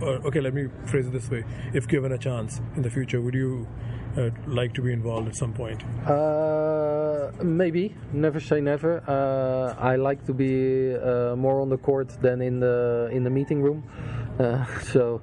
or, 0.02 0.14
okay 0.26 0.40
let 0.40 0.54
me 0.54 0.68
phrase 0.86 1.06
it 1.06 1.12
this 1.12 1.30
way 1.30 1.44
if 1.72 1.86
given 1.88 2.12
a 2.12 2.18
chance 2.18 2.60
in 2.76 2.82
the 2.82 2.90
future 2.90 3.20
would 3.20 3.34
you 3.34 3.66
uh, 4.16 4.30
like 4.46 4.72
to 4.74 4.82
be 4.82 4.92
involved 4.92 5.28
at 5.28 5.36
some 5.36 5.52
point 5.52 5.82
Uh, 6.06 7.30
maybe. 7.44 7.94
Never 8.12 8.40
say 8.40 8.60
never. 8.60 9.02
Uh, 9.06 9.74
I 9.78 9.96
like 9.96 10.24
to 10.26 10.34
be 10.34 10.94
uh, 10.96 11.36
more 11.36 11.60
on 11.60 11.68
the 11.68 11.78
court 11.78 12.08
than 12.20 12.40
in 12.42 12.60
the 12.60 13.08
in 13.12 13.22
the 13.24 13.30
meeting 13.30 13.62
room. 13.62 13.84
Uh, 14.38 14.64
so. 14.92 15.20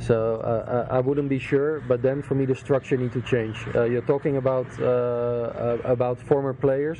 So 0.00 0.36
uh, 0.36 0.86
I 0.90 0.96
I 0.96 1.00
wouldn't 1.00 1.28
be 1.28 1.38
sure, 1.38 1.80
but 1.80 2.02
then 2.02 2.22
for 2.22 2.34
me 2.34 2.44
the 2.44 2.54
structure 2.54 2.96
need 2.96 3.12
to 3.12 3.22
change. 3.22 3.56
Uh, 3.74 3.84
you're 3.84 4.08
talking 4.14 4.36
about 4.36 4.66
uh, 4.80 4.84
uh, 4.84 5.78
about 5.84 6.18
former 6.18 6.52
players. 6.52 6.98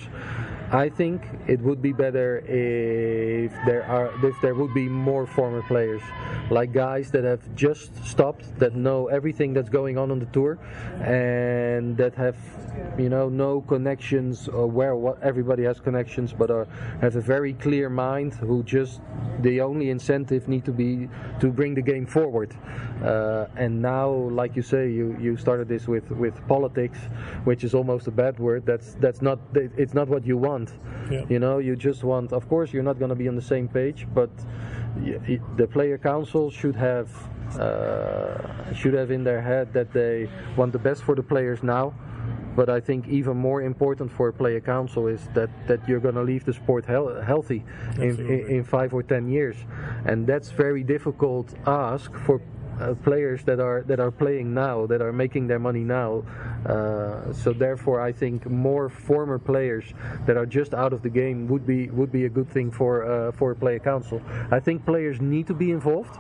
I 0.71 0.89
think 0.89 1.23
it 1.47 1.61
would 1.61 1.83
be 1.83 1.93
better 1.93 2.39
if 2.49 3.53
there 3.67 3.85
are 3.85 4.11
if 4.25 4.41
there 4.41 4.55
would 4.55 4.75
be 4.75 4.89
more 4.89 5.27
former 5.27 5.63
players, 5.63 6.03
like 6.51 6.73
guys 6.73 7.11
that 7.11 7.25
have 7.25 7.43
just 7.55 8.05
stopped, 8.05 8.59
that 8.59 8.75
know 8.75 9.09
everything 9.09 9.53
that's 9.53 9.69
going 9.69 9.99
on 9.99 10.11
on 10.11 10.19
the 10.19 10.27
tour, 10.27 10.59
and 11.03 11.97
that 11.97 12.15
have 12.15 12.37
you 12.99 13.09
know 13.09 13.29
no 13.29 13.61
connections 13.61 14.49
or 14.49 14.67
where 14.67 14.97
what 14.97 15.23
everybody 15.23 15.65
has 15.65 15.81
connections, 15.81 16.33
but 16.33 16.51
are 16.51 16.67
have 17.01 17.17
a 17.17 17.21
very 17.21 17.53
clear 17.55 17.91
mind 17.91 18.35
who 18.35 18.63
just 18.63 19.01
the 19.41 19.61
only 19.61 19.91
incentive 19.91 20.49
need 20.49 20.65
to 20.65 20.73
be 20.73 21.09
to 21.41 21.49
bring 21.53 21.75
the 21.75 21.83
game 21.83 22.07
forward. 22.07 22.55
Uh, 23.03 23.47
and 23.57 23.83
now, 23.83 24.11
like 24.11 24.57
you 24.57 24.63
say, 24.63 24.91
you, 24.91 25.17
you 25.21 25.37
started 25.37 25.69
this 25.69 25.89
with, 25.89 26.11
with 26.11 26.35
politics, 26.47 26.99
which 27.45 27.65
is 27.65 27.75
almost 27.75 28.07
a 28.07 28.11
bad 28.11 28.39
word. 28.39 28.65
That's 28.65 28.95
that's 28.95 29.21
not 29.21 29.39
it's 29.55 29.95
not 29.95 30.09
what 30.09 30.25
you 30.25 30.37
want. 30.37 30.73
Yeah. 31.11 31.25
You 31.29 31.39
know, 31.39 31.59
you 31.59 31.77
just 31.77 32.05
want. 32.05 32.33
Of 32.33 32.49
course, 32.49 32.73
you're 32.73 32.83
not 32.83 32.99
going 32.99 33.11
to 33.11 33.15
be 33.17 33.29
on 33.29 33.37
the 33.37 33.43
same 33.43 33.69
page, 33.69 34.07
but 34.15 34.31
the 35.57 35.67
player 35.67 35.99
council 35.99 36.51
should 36.51 36.77
have 36.77 37.09
uh, 37.59 38.73
should 38.73 38.95
have 38.95 39.11
in 39.11 39.25
their 39.25 39.41
head 39.41 39.73
that 39.73 39.93
they 39.93 40.29
want 40.57 40.73
the 40.73 40.79
best 40.79 41.03
for 41.03 41.15
the 41.15 41.23
players 41.23 41.63
now. 41.63 41.95
But 42.57 42.71
I 42.71 42.81
think 42.81 43.09
even 43.09 43.37
more 43.37 43.63
important 43.63 44.13
for 44.13 44.29
a 44.29 44.33
player 44.33 44.61
council 44.61 45.09
is 45.09 45.29
that, 45.35 45.51
that 45.67 45.87
you're 45.89 45.99
going 45.99 46.15
to 46.15 46.23
leave 46.23 46.45
the 46.45 46.53
sport 46.53 46.87
healthy 46.87 47.65
in, 47.97 48.03
in, 48.03 48.47
in 48.49 48.65
five 48.65 48.95
or 48.95 49.03
ten 49.03 49.29
years, 49.29 49.57
and 50.07 50.25
that's 50.27 50.51
very 50.51 50.85
difficult 50.85 51.53
ask 51.67 52.15
for 52.15 52.41
uh, 52.81 52.95
players 53.05 53.45
that 53.45 53.61
are 53.61 53.83
that 53.83 54.01
are 54.01 54.11
playing 54.11 54.55
now, 54.55 54.87
that 54.87 55.01
are 55.03 55.13
making 55.13 55.47
their 55.47 55.59
money 55.59 55.81
now. 55.81 56.25
Uh, 56.67 57.33
so 57.33 57.53
therefore, 57.53 58.01
I 58.01 58.13
think 58.13 58.47
more 58.47 58.89
former 58.89 59.39
players 59.39 59.85
that 60.27 60.37
are 60.37 60.47
just 60.47 60.75
out 60.75 60.93
of 60.93 61.03
the 61.03 61.11
game 61.11 61.47
would 61.49 61.67
be 61.67 61.91
would 61.91 62.11
be 62.13 62.25
a 62.25 62.29
good 62.29 62.49
thing 62.49 62.71
for 62.71 63.05
uh, 63.05 63.33
for 63.33 63.53
a 63.53 63.57
player 63.57 63.79
council. 63.79 64.21
I 64.51 64.61
think 64.61 64.85
players 64.85 65.21
need 65.21 65.47
to 65.47 65.55
be 65.55 65.71
involved 65.71 66.19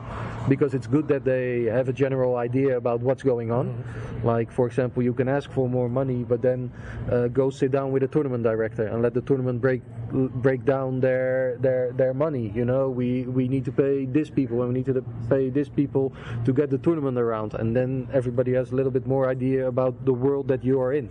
because 0.48 0.74
it's 0.74 0.86
good 0.86 1.08
that 1.08 1.24
they 1.24 1.64
have 1.64 1.88
a 1.88 1.92
general 1.92 2.36
idea 2.36 2.76
about 2.76 3.00
what's 3.00 3.22
going 3.22 3.50
on. 3.50 3.84
Like 4.22 4.50
for 4.50 4.66
example, 4.66 5.02
you 5.02 5.12
can 5.12 5.28
ask 5.28 5.50
for 5.50 5.68
more 5.68 5.88
money, 5.88 6.24
but 6.24 6.40
then 6.42 6.72
uh, 7.10 7.28
go 7.28 7.50
sit 7.50 7.70
down 7.70 7.92
with 7.92 8.02
a 8.02 8.08
tournament 8.08 8.42
director 8.42 8.86
and 8.86 9.02
let 9.02 9.14
the 9.14 9.22
tournament 9.22 9.60
break 9.60 9.82
break 10.14 10.64
down 10.64 11.00
their 11.00 11.56
their 11.58 11.92
their 11.92 12.14
money. 12.14 12.52
You 12.54 12.64
know, 12.64 12.88
we 12.90 13.22
we 13.24 13.48
need 13.48 13.64
to 13.64 13.72
pay 13.72 14.06
this 14.06 14.30
people 14.30 14.62
and 14.62 14.72
we 14.72 14.74
need 14.80 14.86
to 14.86 15.02
pay 15.28 15.50
this 15.50 15.68
people 15.68 16.12
to 16.44 16.52
get 16.52 16.70
the 16.70 16.78
tournament 16.78 17.18
around, 17.18 17.54
and 17.54 17.74
then 17.74 18.08
everybody 18.12 18.52
has 18.52 18.70
a 18.70 18.74
little 18.74 18.92
bit 18.92 19.06
more 19.06 19.28
idea 19.28 19.66
about 19.66 20.04
the 20.04 20.12
world 20.12 20.48
that 20.48 20.64
you 20.64 20.80
are 20.80 20.92
in. 20.92 21.08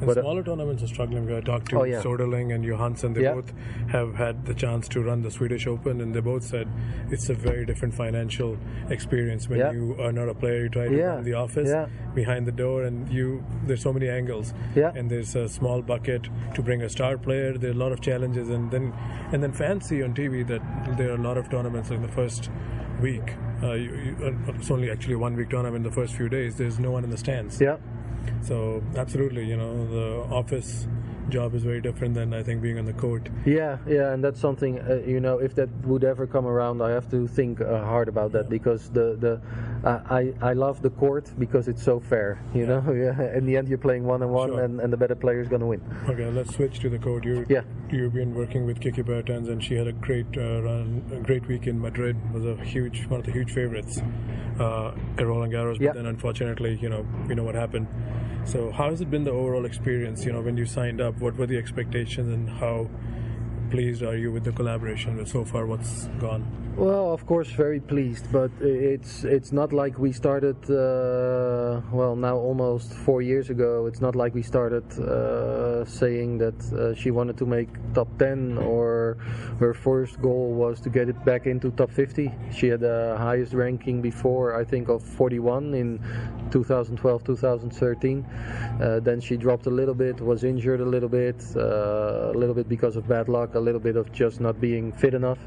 And 0.00 0.06
But, 0.06 0.18
uh, 0.18 0.22
smaller 0.22 0.42
tournaments 0.42 0.82
are 0.82 0.86
struggling. 0.86 1.30
I 1.32 1.40
talked 1.40 1.68
to 1.70 1.80
Oh, 1.80 1.84
yeah. 1.84 2.00
Soderling 2.02 2.54
and 2.54 2.64
Johansson. 2.64 3.12
They 3.12 3.22
Yeah. 3.22 3.34
both 3.34 3.52
have 3.88 4.14
had 4.14 4.46
the 4.46 4.54
chance 4.54 4.88
to 4.88 5.02
run 5.02 5.22
the 5.22 5.30
Swedish 5.30 5.66
Open, 5.66 6.00
and 6.00 6.14
they 6.14 6.20
both 6.20 6.42
said 6.42 6.66
it's 7.10 7.28
a 7.28 7.34
very 7.34 7.64
different 7.66 7.94
financial 7.94 8.56
experience 8.90 9.48
when 9.48 9.58
Yeah. 9.58 9.72
you 9.72 9.96
are 10.00 10.12
not 10.12 10.28
a 10.28 10.34
player. 10.34 10.62
You 10.64 10.68
try 10.68 10.88
to 10.88 11.02
run 11.06 11.24
the 11.24 11.34
office 11.34 11.72
behind 12.14 12.46
the 12.46 12.52
door, 12.52 12.82
and 12.84 13.08
you 13.10 13.42
there's 13.66 13.82
so 13.82 13.92
many 13.92 14.08
angles. 14.08 14.54
Yeah. 14.74 14.92
And 14.94 15.10
there's 15.10 15.36
a 15.36 15.48
small 15.48 15.82
bucket 15.82 16.28
to 16.54 16.62
bring 16.62 16.82
a 16.82 16.88
star 16.88 17.16
player. 17.18 17.52
There 17.58 17.70
are 17.70 17.74
a 17.74 17.76
lot 17.76 17.92
of 17.92 18.00
challenges, 18.00 18.48
and 18.48 18.70
then 18.70 18.92
and 19.32 19.42
then 19.42 19.52
see 19.80 20.02
on 20.02 20.14
TV 20.14 20.42
that 20.44 20.62
there 20.96 21.10
are 21.10 21.14
a 21.14 21.22
lot 21.22 21.36
of 21.36 21.48
tournaments 21.48 21.90
like 21.90 22.02
the 22.02 22.08
first 22.08 22.50
week. 23.02 23.34
Uh, 23.62 23.72
you, 23.72 23.90
you, 24.06 24.16
uh, 24.26 24.52
it's 24.52 24.70
only 24.70 24.90
actually 24.90 25.14
a 25.14 25.18
one 25.18 25.36
week 25.36 25.50
tournament. 25.50 25.84
In 25.84 25.90
the 25.90 25.94
first 25.94 26.14
few 26.14 26.28
days, 26.28 26.56
there's 26.56 26.78
no 26.78 26.90
one 26.90 27.04
in 27.04 27.10
the 27.10 27.18
stands. 27.18 27.60
yeah. 27.60 27.76
So 28.42 28.82
absolutely, 28.96 29.44
you 29.44 29.56
know, 29.56 29.86
the 29.88 30.34
office 30.34 30.86
job 31.28 31.54
is 31.54 31.62
very 31.62 31.80
different 31.80 32.14
than 32.14 32.34
I 32.34 32.42
think 32.42 32.62
being 32.62 32.78
on 32.78 32.84
the 32.84 32.92
court. 32.92 33.28
Yeah, 33.46 33.78
yeah, 33.86 34.12
and 34.12 34.22
that's 34.22 34.40
something 34.40 34.78
uh, 34.80 35.02
you 35.06 35.20
know. 35.20 35.38
If 35.38 35.54
that 35.54 35.68
would 35.84 36.04
ever 36.04 36.26
come 36.26 36.46
around, 36.46 36.82
I 36.82 36.90
have 36.90 37.10
to 37.10 37.26
think 37.26 37.60
uh, 37.60 37.82
hard 37.84 38.08
about 38.08 38.32
that 38.32 38.48
because 38.48 38.90
the 38.90 39.16
the 39.18 39.40
uh, 39.88 40.02
I 40.10 40.32
I 40.40 40.52
love 40.52 40.82
the 40.82 40.90
court 40.90 41.30
because 41.38 41.68
it's 41.68 41.82
so 41.82 42.00
fair. 42.00 42.42
You 42.54 42.66
know, 42.66 42.82
yeah. 42.92 43.36
In 43.36 43.46
the 43.46 43.56
end, 43.56 43.68
you're 43.68 43.78
playing 43.78 44.04
one 44.04 44.22
on 44.22 44.30
one, 44.30 44.48
Sure. 44.50 44.62
and 44.64 44.80
and 44.80 44.92
the 44.92 44.96
better 44.96 45.14
player 45.14 45.40
is 45.40 45.48
going 45.48 45.60
to 45.60 45.66
win. 45.66 45.82
Okay, 46.08 46.30
let's 46.30 46.54
switch 46.54 46.80
to 46.80 46.88
the 46.88 46.98
court. 46.98 47.24
You 47.24 47.46
Yeah. 47.48 47.62
you've 47.90 48.14
been 48.14 48.34
working 48.34 48.66
with 48.66 48.80
Kiki 48.80 49.02
Bertens, 49.02 49.48
and 49.48 49.62
she 49.62 49.74
had 49.74 49.86
a 49.86 49.92
great 49.92 50.26
uh, 50.36 50.62
run, 50.62 51.02
a 51.12 51.20
great 51.20 51.46
week 51.46 51.66
in 51.66 51.80
Madrid. 51.80 52.16
Was 52.32 52.44
a 52.44 52.56
huge 52.64 53.06
one 53.06 53.20
of 53.20 53.26
the 53.26 53.32
huge 53.32 53.52
favorites 53.52 54.00
uh, 54.58 54.92
at 55.18 55.26
Roland 55.26 55.52
Garros. 55.52 55.78
Yeah. 55.80 55.88
But 55.88 55.96
then 55.96 56.06
unfortunately, 56.06 56.78
you 56.80 56.88
know, 56.88 57.06
we 57.28 57.34
know 57.34 57.44
what 57.44 57.54
happened. 57.54 57.86
So 58.44 58.70
how 58.72 58.90
has 58.90 59.00
it 59.00 59.10
been 59.10 59.24
the 59.24 59.30
overall 59.30 59.64
experience? 59.64 60.24
You 60.24 60.32
know, 60.32 60.40
when 60.40 60.56
you 60.56 60.66
signed 60.66 61.00
up, 61.00 61.20
what 61.20 61.36
were 61.36 61.46
the 61.46 61.56
expectations, 61.56 62.28
and 62.28 62.48
how 62.48 62.88
pleased 63.70 64.02
are 64.02 64.16
you 64.16 64.32
with 64.32 64.44
the 64.44 64.52
collaboration? 64.52 65.16
But 65.16 65.28
so 65.28 65.44
far, 65.44 65.66
what's 65.66 66.06
gone? 66.18 66.71
Well, 66.76 67.12
of 67.12 67.26
course, 67.26 67.50
very 67.50 67.80
pleased, 67.80 68.32
but 68.32 68.50
it's 68.60 69.24
it's 69.24 69.52
not 69.52 69.74
like 69.74 69.98
we 69.98 70.10
started. 70.10 70.56
Uh, 70.70 71.82
well, 71.92 72.16
now 72.16 72.36
almost 72.38 72.94
four 72.94 73.20
years 73.20 73.50
ago, 73.50 73.84
it's 73.86 74.00
not 74.00 74.16
like 74.16 74.34
we 74.34 74.42
started 74.42 74.84
uh, 74.98 75.84
saying 75.84 76.38
that 76.38 76.58
uh, 76.72 76.94
she 76.94 77.10
wanted 77.10 77.36
to 77.36 77.46
make 77.46 77.68
top 77.92 78.08
ten 78.18 78.56
or 78.56 79.18
her 79.60 79.74
first 79.74 80.20
goal 80.22 80.54
was 80.54 80.80
to 80.80 80.88
get 80.88 81.10
it 81.10 81.24
back 81.26 81.46
into 81.46 81.70
top 81.72 81.90
fifty. 81.90 82.32
She 82.50 82.68
had 82.68 82.80
the 82.80 83.16
highest 83.18 83.52
ranking 83.52 84.00
before, 84.00 84.56
I 84.58 84.64
think, 84.64 84.88
of 84.88 85.02
41 85.02 85.74
in 85.74 86.00
2012, 86.50 87.24
2013. 87.24 88.24
Uh, 88.80 89.00
then 89.00 89.20
she 89.20 89.36
dropped 89.36 89.66
a 89.66 89.70
little 89.70 89.94
bit, 89.94 90.20
was 90.22 90.42
injured 90.42 90.80
a 90.80 90.86
little 90.86 91.08
bit, 91.10 91.44
uh, 91.54 92.32
a 92.32 92.38
little 92.38 92.54
bit 92.54 92.68
because 92.68 92.96
of 92.96 93.06
bad 93.06 93.28
luck, 93.28 93.56
a 93.56 93.60
little 93.60 93.80
bit 93.80 93.96
of 93.96 94.10
just 94.10 94.40
not 94.40 94.58
being 94.58 94.90
fit 94.90 95.12
enough. 95.12 95.38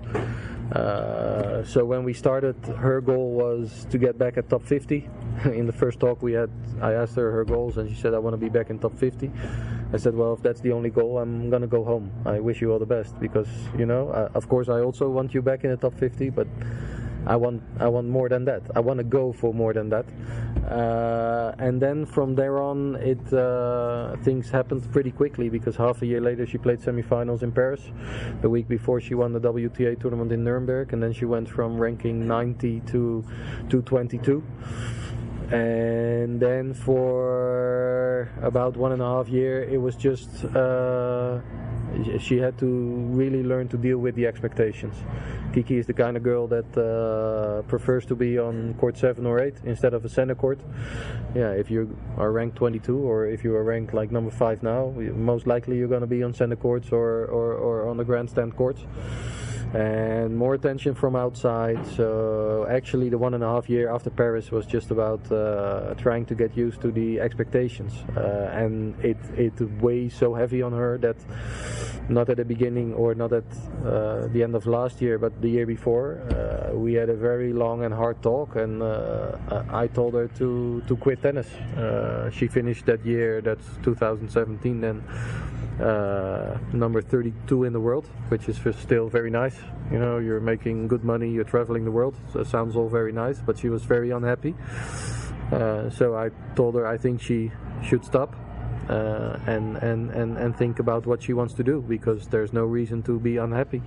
Uh, 0.71 1.63
so 1.63 1.85
when 1.85 2.03
we 2.03 2.13
started, 2.13 2.55
her 2.65 2.99
goal 3.01 3.31
was 3.31 3.85
to 3.91 3.97
get 3.97 4.17
back 4.17 4.37
at 4.37 4.49
top 4.49 4.63
50. 4.63 5.07
in 5.45 5.67
the 5.67 5.73
first 5.73 5.99
talk 5.99 6.21
we 6.21 6.33
had, 6.33 6.49
I 6.81 6.93
asked 6.93 7.15
her 7.15 7.31
her 7.31 7.45
goals, 7.45 7.77
and 7.77 7.89
she 7.89 7.95
said, 7.95 8.13
"I 8.13 8.19
want 8.19 8.33
to 8.33 8.37
be 8.37 8.49
back 8.49 8.69
in 8.69 8.79
top 8.79 8.97
50." 8.97 9.31
I 9.93 9.97
said, 9.97 10.15
"Well, 10.15 10.33
if 10.33 10.41
that's 10.41 10.61
the 10.61 10.71
only 10.71 10.89
goal, 10.89 11.19
I'm 11.19 11.49
gonna 11.49 11.67
go 11.67 11.83
home. 11.83 12.11
I 12.25 12.39
wish 12.39 12.61
you 12.61 12.71
all 12.71 12.79
the 12.79 12.85
best 12.85 13.19
because 13.19 13.47
you 13.77 13.85
know, 13.85 14.09
uh, 14.09 14.29
of 14.33 14.49
course, 14.49 14.69
I 14.69 14.81
also 14.81 15.09
want 15.09 15.33
you 15.33 15.41
back 15.41 15.63
in 15.63 15.69
the 15.69 15.77
top 15.77 15.93
50, 15.93 16.29
but." 16.29 16.47
I 17.27 17.35
want 17.35 17.63
I 17.79 17.87
want 17.87 18.07
more 18.07 18.29
than 18.29 18.45
that. 18.45 18.61
I 18.75 18.79
want 18.79 18.99
to 18.99 19.03
go 19.03 19.33
for 19.33 19.53
more 19.53 19.73
than 19.73 19.89
that. 19.89 20.05
Uh, 20.69 21.53
and 21.59 21.81
then 21.81 22.05
from 22.05 22.35
there 22.35 22.61
on, 22.61 22.95
it 22.95 23.33
uh, 23.33 24.15
things 24.23 24.49
happened 24.49 24.91
pretty 24.91 25.11
quickly 25.11 25.49
because 25.49 25.75
half 25.75 26.01
a 26.01 26.05
year 26.05 26.21
later 26.21 26.45
she 26.45 26.57
played 26.57 26.79
semifinals 26.79 27.43
in 27.43 27.51
Paris. 27.51 27.81
The 28.41 28.49
week 28.49 28.67
before 28.67 28.99
she 28.99 29.15
won 29.15 29.33
the 29.33 29.39
WTA 29.39 29.99
tournament 29.99 30.31
in 30.31 30.43
Nuremberg, 30.43 30.93
and 30.93 31.01
then 31.01 31.13
she 31.13 31.25
went 31.25 31.49
from 31.49 31.77
ranking 31.77 32.27
90 32.27 32.81
to 32.91 33.23
to 33.69 33.81
22. 33.81 34.43
And 35.51 36.39
then 36.39 36.73
for 36.73 38.29
about 38.41 38.75
one 38.75 38.91
and 38.91 39.01
a 39.01 39.05
half 39.05 39.29
year, 39.29 39.63
it 39.63 39.79
was 39.79 39.95
just 39.95 40.43
uh, 40.45 41.39
she 42.19 42.37
had 42.37 42.57
to 42.59 42.65
really 42.65 43.43
learn 43.43 43.67
to 43.69 43.77
deal 43.77 43.99
with 43.99 44.15
the 44.15 44.25
expectations. 44.25 44.95
Kiki 45.53 45.77
is 45.77 45.85
the 45.85 45.93
kind 45.93 46.17
of 46.17 46.23
girl 46.23 46.47
that 46.47 46.65
uh, 46.77 47.61
prefers 47.67 48.05
to 48.07 48.15
be 48.15 48.37
on 48.39 48.73
court 48.75 48.97
seven 48.97 49.25
or 49.25 49.39
eight 49.39 49.55
instead 49.63 49.93
of 49.93 50.03
a 50.03 50.09
center 50.09 50.35
court. 50.35 50.59
Yeah, 51.35 51.51
if 51.51 51.69
you 51.69 51.95
are 52.17 52.31
ranked 52.31 52.57
22 52.57 52.97
or 52.97 53.27
if 53.27 53.43
you 53.43 53.55
are 53.55 53.63
ranked 53.63 53.93
like 53.93 54.11
number 54.11 54.31
five 54.31 54.63
now, 54.63 54.93
most 55.13 55.47
likely 55.47 55.77
you're 55.77 55.87
going 55.87 56.01
to 56.01 56.07
be 56.07 56.23
on 56.23 56.33
center 56.33 56.55
courts 56.55 56.91
or, 56.91 57.25
or, 57.25 57.53
or 57.53 57.87
on 57.87 57.97
the 57.97 58.03
grandstand 58.03 58.55
courts 58.55 58.81
and 59.73 60.35
more 60.35 60.53
attention 60.53 60.95
from 60.95 61.15
outside. 61.15 61.85
So 61.95 62.67
actually, 62.69 63.09
the 63.09 63.17
one 63.17 63.33
and 63.33 63.43
a 63.43 63.47
half 63.47 63.69
year 63.69 63.89
after 63.89 64.09
Paris 64.09 64.51
was 64.51 64.65
just 64.65 64.91
about 64.91 65.29
uh, 65.31 65.93
trying 65.95 66.25
to 66.27 66.35
get 66.35 66.55
used 66.55 66.81
to 66.81 66.91
the 66.91 67.19
expectations, 67.19 67.93
uh, 68.15 68.49
and 68.53 68.95
it 69.03 69.17
it 69.37 69.59
weighs 69.81 70.15
so 70.15 70.33
heavy 70.33 70.61
on 70.61 70.73
her 70.73 70.97
that 70.99 71.17
not 72.09 72.29
at 72.29 72.37
the 72.37 72.45
beginning 72.45 72.93
or 72.93 73.15
not 73.15 73.33
at 73.33 73.43
uh, 73.83 74.27
the 74.27 74.43
end 74.43 74.55
of 74.55 74.67
last 74.67 75.01
year, 75.01 75.17
but 75.17 75.41
the 75.41 75.49
year 75.49 75.65
before, 75.65 76.19
uh, 76.29 76.75
we 76.75 76.93
had 76.93 77.09
a 77.09 77.15
very 77.15 77.51
long 77.51 77.83
and 77.83 77.93
hard 77.93 78.21
talk, 78.21 78.55
and 78.55 78.81
uh, 78.81 79.37
I 79.69 79.87
told 79.87 80.13
her 80.13 80.27
to 80.39 80.81
to 80.87 80.95
quit 80.95 81.21
tennis. 81.21 81.47
Uh, 81.77 82.29
she 82.29 82.47
finished 82.47 82.85
that 82.85 83.05
year, 83.05 83.41
that's 83.41 83.65
2017, 83.83 84.81
then 84.81 85.03
uh, 85.79 86.57
number 86.73 87.01
32 87.01 87.63
in 87.65 87.73
the 87.73 87.79
world, 87.79 88.07
which 88.29 88.47
is 88.47 88.57
still 88.77 89.09
very 89.09 89.29
nice. 89.29 89.57
You 89.91 89.99
know, 89.99 90.17
you're 90.19 90.39
making 90.39 90.87
good 90.87 91.03
money, 91.03 91.29
you're 91.31 91.43
traveling 91.43 91.85
the 91.85 91.91
world, 91.91 92.15
so 92.31 92.39
it 92.39 92.47
sounds 92.47 92.75
all 92.75 92.89
very 92.89 93.11
nice, 93.11 93.39
but 93.39 93.57
she 93.57 93.69
was 93.69 93.83
very 93.83 94.11
unhappy. 94.11 94.55
Uh, 95.51 95.89
so 95.89 96.15
I 96.15 96.29
told 96.55 96.75
her 96.75 96.87
I 96.87 96.97
think 96.97 97.21
she 97.21 97.51
should 97.83 98.03
stop. 98.03 98.35
Uh, 98.89 99.39
and, 99.47 99.77
and, 99.77 100.11
and, 100.11 100.37
and 100.37 100.55
think 100.55 100.79
about 100.79 101.07
what 101.07 101.23
she 101.23 101.33
wants 101.33 101.53
to 101.55 101.63
do 101.63 101.81
because 101.81 102.27
there's 102.27 102.53
no 102.53 102.63
reason 102.65 103.01
to 103.01 103.19
be 103.19 103.37
unhappy, 103.37 103.81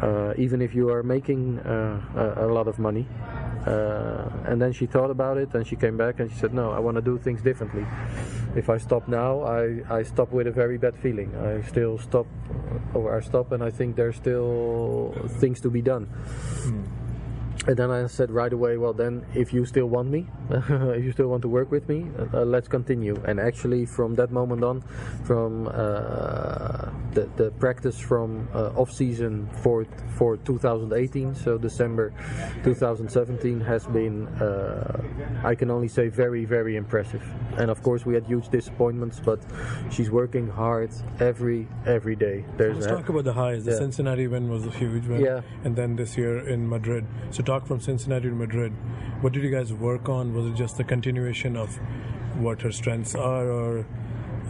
uh, 0.00 0.34
even 0.36 0.60
if 0.60 0.74
you 0.74 0.90
are 0.90 1.02
making 1.02 1.60
uh, 1.60 2.00
a, 2.16 2.46
a 2.46 2.48
lot 2.48 2.66
of 2.66 2.78
money. 2.78 3.06
Uh, 3.66 4.28
and 4.46 4.62
then 4.62 4.72
she 4.72 4.86
thought 4.86 5.10
about 5.10 5.36
it 5.36 5.52
and 5.54 5.66
she 5.66 5.74
came 5.76 5.96
back 5.96 6.20
and 6.20 6.30
she 6.30 6.38
said, 6.38 6.54
No, 6.54 6.70
I 6.70 6.78
want 6.78 6.96
to 6.96 7.02
do 7.02 7.18
things 7.18 7.42
differently. 7.42 7.84
If 8.54 8.70
I 8.70 8.78
stop 8.78 9.08
now, 9.08 9.42
I, 9.42 9.82
I 9.90 10.02
stop 10.02 10.32
with 10.32 10.46
a 10.46 10.52
very 10.52 10.78
bad 10.78 10.96
feeling. 10.96 11.34
I 11.36 11.66
still 11.68 11.98
stop, 11.98 12.26
or 12.94 13.16
I 13.16 13.20
stop, 13.20 13.52
and 13.52 13.62
I 13.62 13.70
think 13.70 13.96
there's 13.96 14.16
still 14.16 15.14
things 15.40 15.60
to 15.60 15.70
be 15.70 15.82
done. 15.82 16.08
And 17.66 17.76
then 17.76 17.90
I 17.90 18.06
said 18.06 18.30
right 18.30 18.52
away, 18.52 18.76
well, 18.76 18.92
then 18.92 19.26
if 19.34 19.52
you 19.52 19.64
still 19.64 19.86
want 19.86 20.08
me, 20.08 20.26
if 20.50 21.04
you 21.04 21.12
still 21.12 21.28
want 21.28 21.42
to 21.42 21.48
work 21.48 21.70
with 21.70 21.88
me, 21.88 22.06
uh, 22.32 22.44
let's 22.44 22.68
continue. 22.68 23.20
And 23.26 23.40
actually, 23.40 23.86
from 23.86 24.14
that 24.14 24.30
moment 24.30 24.62
on, 24.62 24.82
from 25.24 25.66
uh, 25.66 26.90
the, 27.12 27.28
the 27.36 27.50
practice 27.58 27.98
from 27.98 28.48
uh, 28.54 28.80
off 28.80 28.92
season 28.92 29.48
for 29.62 29.84
for 30.16 30.36
2018, 30.38 31.34
so 31.34 31.58
December 31.58 32.12
2017, 32.64 33.60
has 33.60 33.86
been, 33.86 34.28
uh, 34.40 35.02
I 35.44 35.54
can 35.54 35.70
only 35.70 35.88
say, 35.88 36.08
very 36.08 36.44
very 36.44 36.76
impressive. 36.76 37.22
And 37.58 37.70
of 37.70 37.82
course, 37.82 38.06
we 38.06 38.14
had 38.14 38.26
huge 38.26 38.48
disappointments, 38.48 39.20
but 39.24 39.40
she's 39.90 40.10
working 40.10 40.48
hard 40.48 40.90
every 41.20 41.66
every 41.84 42.14
day. 42.16 42.44
There's 42.56 42.76
Let's 42.76 42.86
talk 42.86 43.08
about 43.08 43.24
the 43.24 43.32
highs. 43.32 43.64
The 43.64 43.72
Yeah. 43.72 43.78
Cincinnati 43.78 44.26
win 44.28 44.48
was 44.48 44.66
a 44.66 44.70
huge 44.70 45.06
win. 45.06 45.20
Yeah. 45.20 45.40
And 45.64 45.74
then 45.74 45.96
this 45.96 46.16
year 46.16 46.46
in 46.46 46.68
Madrid. 46.68 47.04
So 47.30 47.42
talk 47.42 47.55
from 47.64 47.78
Cincinnati 47.80 48.28
to 48.28 48.34
Madrid, 48.34 48.72
what 49.20 49.32
did 49.32 49.44
you 49.44 49.50
guys 49.50 49.72
work 49.72 50.08
on? 50.08 50.34
Was 50.34 50.46
it 50.46 50.54
just 50.56 50.76
the 50.76 50.84
continuation 50.84 51.56
of 51.56 51.78
what 52.40 52.60
her 52.62 52.72
strengths 52.72 53.14
are, 53.14 53.46
or 53.48 53.86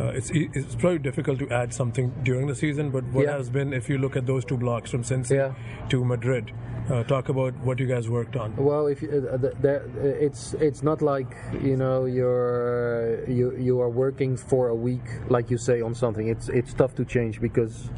uh, 0.00 0.06
it's 0.18 0.30
it's 0.32 0.74
probably 0.74 0.98
difficult 0.98 1.38
to 1.40 1.48
add 1.50 1.74
something 1.74 2.12
during 2.22 2.46
the 2.46 2.54
season? 2.54 2.90
But 2.90 3.04
what 3.12 3.24
Yeah. 3.26 3.36
has 3.36 3.50
been, 3.50 3.72
if 3.72 3.88
you 3.90 3.98
look 3.98 4.16
at 4.16 4.24
those 4.26 4.44
two 4.44 4.56
blocks 4.56 4.90
from 4.90 5.04
Cincinnati 5.04 5.52
Yeah. 5.52 5.88
to 5.90 6.04
Madrid, 6.04 6.52
uh, 6.90 7.02
talk 7.04 7.28
about 7.28 7.52
what 7.64 7.78
you 7.80 7.86
guys 7.86 8.08
worked 8.08 8.36
on. 8.36 8.54
Well, 8.56 8.86
if 8.86 9.02
you, 9.02 9.08
uh, 9.10 9.38
th- 9.38 9.54
there, 9.60 9.82
uh, 9.98 10.26
it's 10.26 10.54
it's 10.54 10.82
not 10.82 11.02
like 11.02 11.34
you 11.62 11.76
know 11.76 12.04
you're 12.04 13.24
you 13.28 13.52
you 13.56 13.80
are 13.80 13.90
working 13.90 14.36
for 14.36 14.68
a 14.68 14.74
week, 14.74 15.06
like 15.28 15.50
you 15.50 15.58
say, 15.58 15.80
on 15.80 15.94
something. 15.94 16.28
It's 16.28 16.48
it's 16.48 16.72
tough 16.74 16.94
to 16.96 17.04
change 17.04 17.40
because 17.40 17.90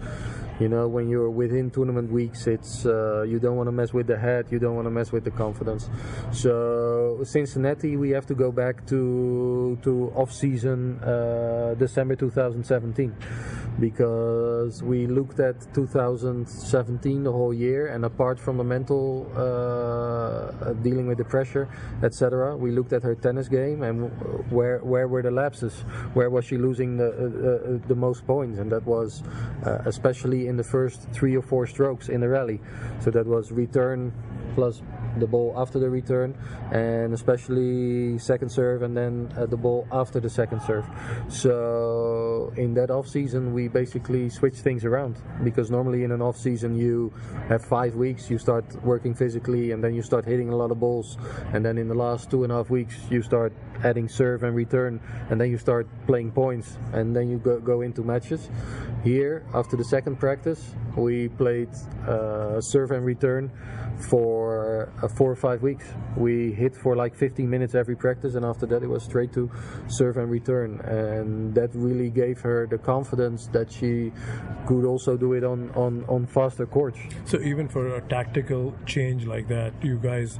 you 0.60 0.68
know 0.68 0.88
when 0.88 1.08
you're 1.08 1.30
within 1.30 1.70
tournament 1.70 2.10
weeks, 2.10 2.46
it's 2.46 2.86
uh, 2.86 3.22
you 3.22 3.38
don't 3.38 3.56
want 3.56 3.68
to 3.68 3.72
mess 3.72 3.92
with 3.92 4.06
the 4.06 4.18
head, 4.18 4.46
you 4.50 4.58
don't 4.58 4.74
want 4.74 4.86
to 4.86 4.90
mess 4.90 5.12
with 5.12 5.24
the 5.24 5.30
confidence. 5.30 5.88
So 6.32 7.20
Cincinnati, 7.22 7.96
we 7.96 8.10
have 8.10 8.26
to 8.26 8.34
go 8.34 8.50
back 8.52 8.86
to 8.86 9.78
to 9.82 10.12
off 10.14 10.32
season 10.32 10.98
uh, 11.00 11.74
December 11.78 12.16
2017 12.16 13.14
because 13.80 14.82
we 14.82 15.06
looked 15.06 15.38
at 15.38 15.72
2017 15.72 17.22
the 17.22 17.30
whole 17.30 17.54
year 17.54 17.86
and 17.86 18.04
apart 18.04 18.40
from 18.40 18.56
the 18.56 18.64
mental 18.64 19.30
uh, 19.36 20.72
dealing 20.82 21.06
with 21.06 21.16
the 21.16 21.24
pressure 21.24 21.68
etc 22.02 22.56
we 22.56 22.72
looked 22.72 22.92
at 22.92 23.04
her 23.04 23.14
tennis 23.14 23.46
game 23.46 23.84
and 23.84 24.10
where 24.50 24.78
where 24.78 25.08
were 25.08 25.22
the 25.22 25.30
lapses? 25.30 25.80
Where 26.14 26.30
was 26.30 26.44
she 26.44 26.56
losing 26.56 26.96
the 26.96 27.08
uh, 27.08 27.74
uh, 27.74 27.88
the 27.88 27.94
most 27.94 28.26
points? 28.26 28.58
And 28.58 28.70
that 28.72 28.84
was 28.84 29.22
uh, 29.64 29.78
especially 29.86 30.47
in 30.48 30.56
the 30.56 30.64
first 30.64 31.06
three 31.12 31.36
or 31.36 31.42
four 31.42 31.66
strokes 31.66 32.08
in 32.08 32.20
the 32.20 32.28
rally. 32.28 32.60
So 33.00 33.10
that 33.10 33.26
was 33.26 33.52
return 33.52 34.12
plus 34.54 34.82
the 35.20 35.26
ball 35.26 35.54
after 35.56 35.78
the 35.78 35.88
return 35.88 36.36
and 36.72 37.12
especially 37.12 38.18
second 38.18 38.50
serve 38.50 38.82
and 38.82 38.96
then 38.96 39.32
uh, 39.36 39.46
the 39.46 39.56
ball 39.56 39.86
after 39.92 40.20
the 40.20 40.30
second 40.30 40.60
serve. 40.62 40.86
So 41.28 42.52
in 42.56 42.74
that 42.74 42.90
off 42.90 43.08
season 43.08 43.52
we 43.52 43.68
basically 43.68 44.28
switch 44.28 44.56
things 44.56 44.84
around 44.84 45.16
because 45.44 45.70
normally 45.70 46.04
in 46.04 46.12
an 46.12 46.22
off 46.22 46.36
season 46.36 46.74
you 46.74 47.12
have 47.48 47.64
five 47.64 47.94
weeks 47.94 48.30
you 48.30 48.38
start 48.38 48.64
working 48.84 49.14
physically 49.14 49.72
and 49.72 49.82
then 49.82 49.94
you 49.94 50.02
start 50.02 50.24
hitting 50.24 50.50
a 50.50 50.56
lot 50.56 50.70
of 50.70 50.80
balls 50.80 51.16
and 51.52 51.64
then 51.64 51.78
in 51.78 51.88
the 51.88 51.94
last 51.94 52.30
two 52.30 52.44
and 52.44 52.52
a 52.52 52.56
half 52.56 52.70
weeks 52.70 52.96
you 53.10 53.22
start 53.22 53.52
adding 53.84 54.08
serve 54.08 54.42
and 54.42 54.54
return 54.54 55.00
and 55.30 55.40
then 55.40 55.50
you 55.50 55.58
start 55.58 55.86
playing 56.06 56.32
points 56.32 56.78
and 56.92 57.14
then 57.14 57.28
you 57.28 57.38
go, 57.38 57.60
go 57.60 57.80
into 57.82 58.02
matches. 58.02 58.50
Here 59.04 59.44
after 59.54 59.76
the 59.76 59.84
second 59.84 60.16
practice 60.16 60.74
we 60.96 61.28
played 61.28 61.68
uh, 62.06 62.60
serve 62.60 62.90
and 62.90 63.04
return 63.04 63.50
for 63.98 64.90
uh, 65.02 65.08
four 65.08 65.30
or 65.30 65.36
five 65.36 65.62
weeks. 65.62 65.84
We 66.16 66.52
hit 66.52 66.74
for 66.74 66.96
like 66.96 67.14
15 67.14 67.48
minutes 67.48 67.74
every 67.74 67.96
practice, 67.96 68.34
and 68.34 68.44
after 68.44 68.66
that, 68.66 68.82
it 68.82 68.88
was 68.88 69.02
straight 69.02 69.32
to 69.34 69.50
serve 69.88 70.16
and 70.16 70.30
return. 70.30 70.80
And 70.80 71.54
that 71.54 71.70
really 71.74 72.10
gave 72.10 72.40
her 72.40 72.66
the 72.66 72.78
confidence 72.78 73.48
that 73.48 73.70
she 73.70 74.12
could 74.66 74.84
also 74.84 75.16
do 75.16 75.32
it 75.32 75.44
on, 75.44 75.70
on, 75.70 76.04
on 76.08 76.26
faster 76.26 76.66
courts. 76.66 76.98
So 77.24 77.40
even 77.40 77.68
for 77.68 77.96
a 77.96 78.00
tactical 78.02 78.74
change 78.86 79.26
like 79.26 79.48
that, 79.48 79.72
you 79.82 79.98
guys 79.98 80.38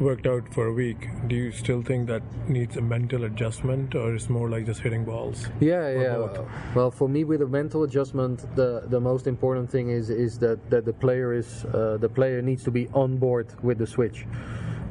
worked 0.00 0.26
out 0.26 0.52
for 0.52 0.66
a 0.66 0.72
week. 0.72 1.08
Do 1.28 1.36
you 1.36 1.52
still 1.52 1.82
think 1.82 2.08
that 2.08 2.22
needs 2.48 2.76
a 2.76 2.80
mental 2.80 3.24
adjustment, 3.24 3.94
or 3.94 4.14
it's 4.14 4.28
more 4.28 4.48
like 4.48 4.66
just 4.66 4.80
hitting 4.80 5.04
balls? 5.04 5.48
Yeah, 5.60 5.88
yeah. 5.88 6.14
both? 6.14 6.40
Well, 6.74 6.90
for 6.90 7.08
me, 7.08 7.24
with 7.24 7.42
a 7.42 7.46
mental 7.46 7.84
adjustment, 7.84 8.44
the 8.56 8.84
the 8.86 9.00
most 9.00 9.26
important 9.26 9.70
thing 9.70 9.90
is 9.90 10.10
is 10.10 10.38
that 10.38 10.58
that 10.70 10.84
the 10.84 10.92
player 10.92 11.32
is 11.32 11.64
uh, 11.66 11.98
the 12.00 12.08
player 12.08 12.42
needs 12.42 12.64
to 12.64 12.70
be 12.70 12.88
on 12.92 13.16
board 13.16 13.46
with 13.62 13.78
the 13.78 13.86
switch. 13.86 14.26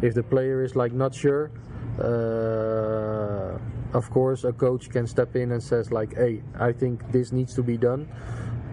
If 0.01 0.13
the 0.13 0.23
player 0.23 0.63
is 0.63 0.75
like 0.75 0.93
not 0.93 1.13
sure, 1.13 1.51
uh, 1.99 3.57
of 3.97 4.09
course, 4.09 4.43
a 4.43 4.53
coach 4.53 4.89
can 4.89 5.07
step 5.07 5.35
in 5.35 5.51
and 5.51 5.61
says 5.61 5.91
like, 5.91 6.15
"Hey, 6.15 6.41
I 6.59 6.71
think 6.71 7.11
this 7.11 7.31
needs 7.31 7.53
to 7.55 7.63
be 7.63 7.77
done." 7.77 8.07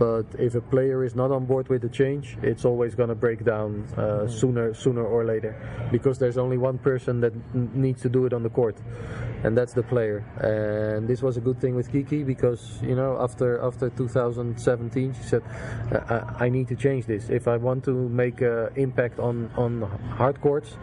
But 0.00 0.24
if 0.38 0.54
a 0.54 0.62
player 0.62 1.04
is 1.04 1.14
not 1.14 1.30
on 1.30 1.44
board 1.44 1.68
with 1.68 1.82
the 1.82 1.90
change, 1.90 2.38
it's 2.42 2.64
always 2.64 2.94
going 2.94 3.10
to 3.10 3.14
break 3.14 3.44
down 3.44 3.84
uh, 3.98 4.26
sooner, 4.26 4.72
sooner 4.72 5.04
or 5.04 5.26
later, 5.26 5.52
because 5.92 6.18
there's 6.18 6.38
only 6.38 6.56
one 6.56 6.78
person 6.78 7.20
that 7.20 7.34
n- 7.54 7.70
needs 7.74 8.00
to 8.00 8.08
do 8.08 8.24
it 8.24 8.32
on 8.32 8.42
the 8.42 8.48
court, 8.48 8.78
and 9.44 9.54
that's 9.54 9.74
the 9.74 9.82
player. 9.82 10.24
And 10.40 11.06
this 11.06 11.20
was 11.20 11.36
a 11.36 11.40
good 11.42 11.60
thing 11.60 11.74
with 11.74 11.92
Kiki 11.92 12.22
because 12.22 12.78
you 12.82 12.96
know 12.96 13.18
after 13.20 13.60
after 13.62 13.90
2017, 13.90 15.12
she 15.12 15.22
said, 15.22 15.42
I, 15.92 16.46
I 16.46 16.48
need 16.48 16.68
to 16.68 16.76
change 16.76 17.04
this 17.04 17.28
if 17.28 17.46
I 17.46 17.58
want 17.58 17.84
to 17.84 18.08
make 18.08 18.40
an 18.40 18.70
impact 18.76 19.18
on 19.18 19.50
on 19.54 19.82
hard 20.16 20.40
courts. 20.40 20.78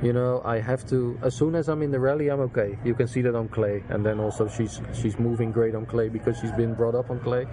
You 0.00 0.14
know, 0.14 0.40
I 0.44 0.60
have 0.60 0.86
to. 0.88 1.18
As 1.22 1.34
soon 1.34 1.54
as 1.54 1.68
I'm 1.68 1.82
in 1.82 1.90
the 1.90 2.00
rally, 2.00 2.28
I'm 2.30 2.40
okay. 2.48 2.78
You 2.84 2.94
can 2.94 3.06
see 3.06 3.20
that 3.22 3.34
on 3.34 3.48
clay, 3.48 3.82
and 3.90 4.06
then 4.06 4.18
also 4.18 4.48
she's 4.48 4.80
she's 4.94 5.18
moving 5.18 5.50
great 5.52 5.74
on 5.74 5.84
clay 5.86 6.08
because 6.08 6.38
she's 6.40 6.52
been 6.52 6.74
brought 6.74 6.94
up 6.94 7.10
on 7.10 7.20
clay, 7.20 7.46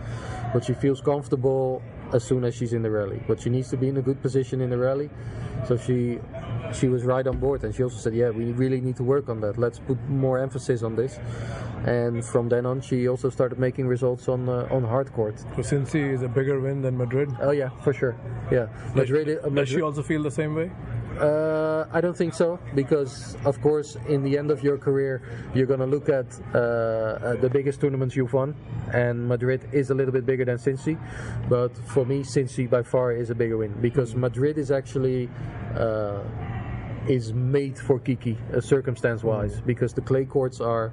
but 0.53 0.63
she 0.63 0.73
feels 0.73 1.01
comfortable 1.11 1.81
as 2.17 2.23
soon 2.29 2.41
as 2.47 2.51
she's 2.57 2.73
in 2.77 2.81
the 2.87 2.91
rally. 2.99 3.19
But 3.29 3.35
she 3.41 3.49
needs 3.55 3.69
to 3.73 3.77
be 3.83 3.87
in 3.93 3.97
a 3.97 4.05
good 4.09 4.19
position 4.27 4.57
in 4.65 4.69
the 4.73 4.77
rally. 4.87 5.09
So 5.67 5.73
she 5.85 5.97
she 6.79 6.87
was 6.93 7.01
right 7.13 7.27
on 7.31 7.37
board, 7.45 7.59
and 7.63 7.71
she 7.75 7.81
also 7.87 7.99
said, 8.05 8.13
"Yeah, 8.21 8.29
we 8.39 8.43
really 8.63 8.81
need 8.87 8.97
to 9.01 9.05
work 9.15 9.25
on 9.33 9.37
that. 9.45 9.53
Let's 9.65 9.79
put 9.89 9.97
more 10.25 10.37
emphasis 10.47 10.79
on 10.87 10.93
this." 11.01 11.13
And 11.85 12.15
from 12.31 12.45
then 12.53 12.63
on, 12.71 12.77
she 12.89 12.97
also 13.13 13.29
started 13.37 13.57
making 13.67 13.85
results 13.95 14.25
on 14.33 14.41
uh, 14.49 14.75
on 14.75 14.81
hard 14.95 15.07
court. 15.17 15.35
So 15.55 15.61
Cincy 15.71 16.03
is 16.15 16.21
a 16.29 16.31
bigger 16.37 16.57
win 16.65 16.77
than 16.85 16.93
Madrid. 17.03 17.29
Oh 17.47 17.53
yeah, 17.61 17.69
for 17.85 17.93
sure. 18.01 18.15
Yeah, 18.51 18.67
Madrid. 19.01 19.27
uh, 19.29 19.49
Does 19.59 19.69
she 19.69 19.81
also 19.87 20.03
feel 20.11 20.21
the 20.29 20.35
same 20.41 20.53
way? 20.59 20.69
Uh, 21.19 21.87
I 21.91 22.01
don't 22.01 22.15
think 22.15 22.33
so 22.33 22.59
because, 22.75 23.35
of 23.45 23.61
course, 23.61 23.97
in 24.07 24.23
the 24.23 24.37
end 24.37 24.51
of 24.51 24.63
your 24.63 24.77
career, 24.77 25.21
you're 25.53 25.65
going 25.65 25.79
to 25.79 25.85
look 25.85 26.09
at 26.09 26.25
uh, 26.53 27.35
the 27.35 27.49
biggest 27.51 27.81
tournaments 27.81 28.15
you've 28.15 28.33
won, 28.33 28.55
and 28.93 29.27
Madrid 29.27 29.67
is 29.71 29.89
a 29.89 29.95
little 29.95 30.13
bit 30.13 30.25
bigger 30.25 30.45
than 30.45 30.57
Cincy. 30.57 30.97
But 31.49 31.77
for 31.87 32.05
me, 32.05 32.23
Cincy 32.23 32.69
by 32.69 32.83
far 32.83 33.11
is 33.11 33.29
a 33.29 33.35
bigger 33.35 33.57
win 33.57 33.73
because 33.81 34.15
Madrid 34.15 34.57
is 34.57 34.71
actually. 34.71 35.29
Uh, 35.75 36.23
is 37.07 37.31
made 37.33 37.79
for 37.79 37.99
Kiki, 37.99 38.37
uh, 38.53 38.59
circumstance-wise, 38.59 39.61
because 39.61 39.93
the 39.93 40.01
clay 40.01 40.25
courts 40.25 40.59
are 40.59 40.91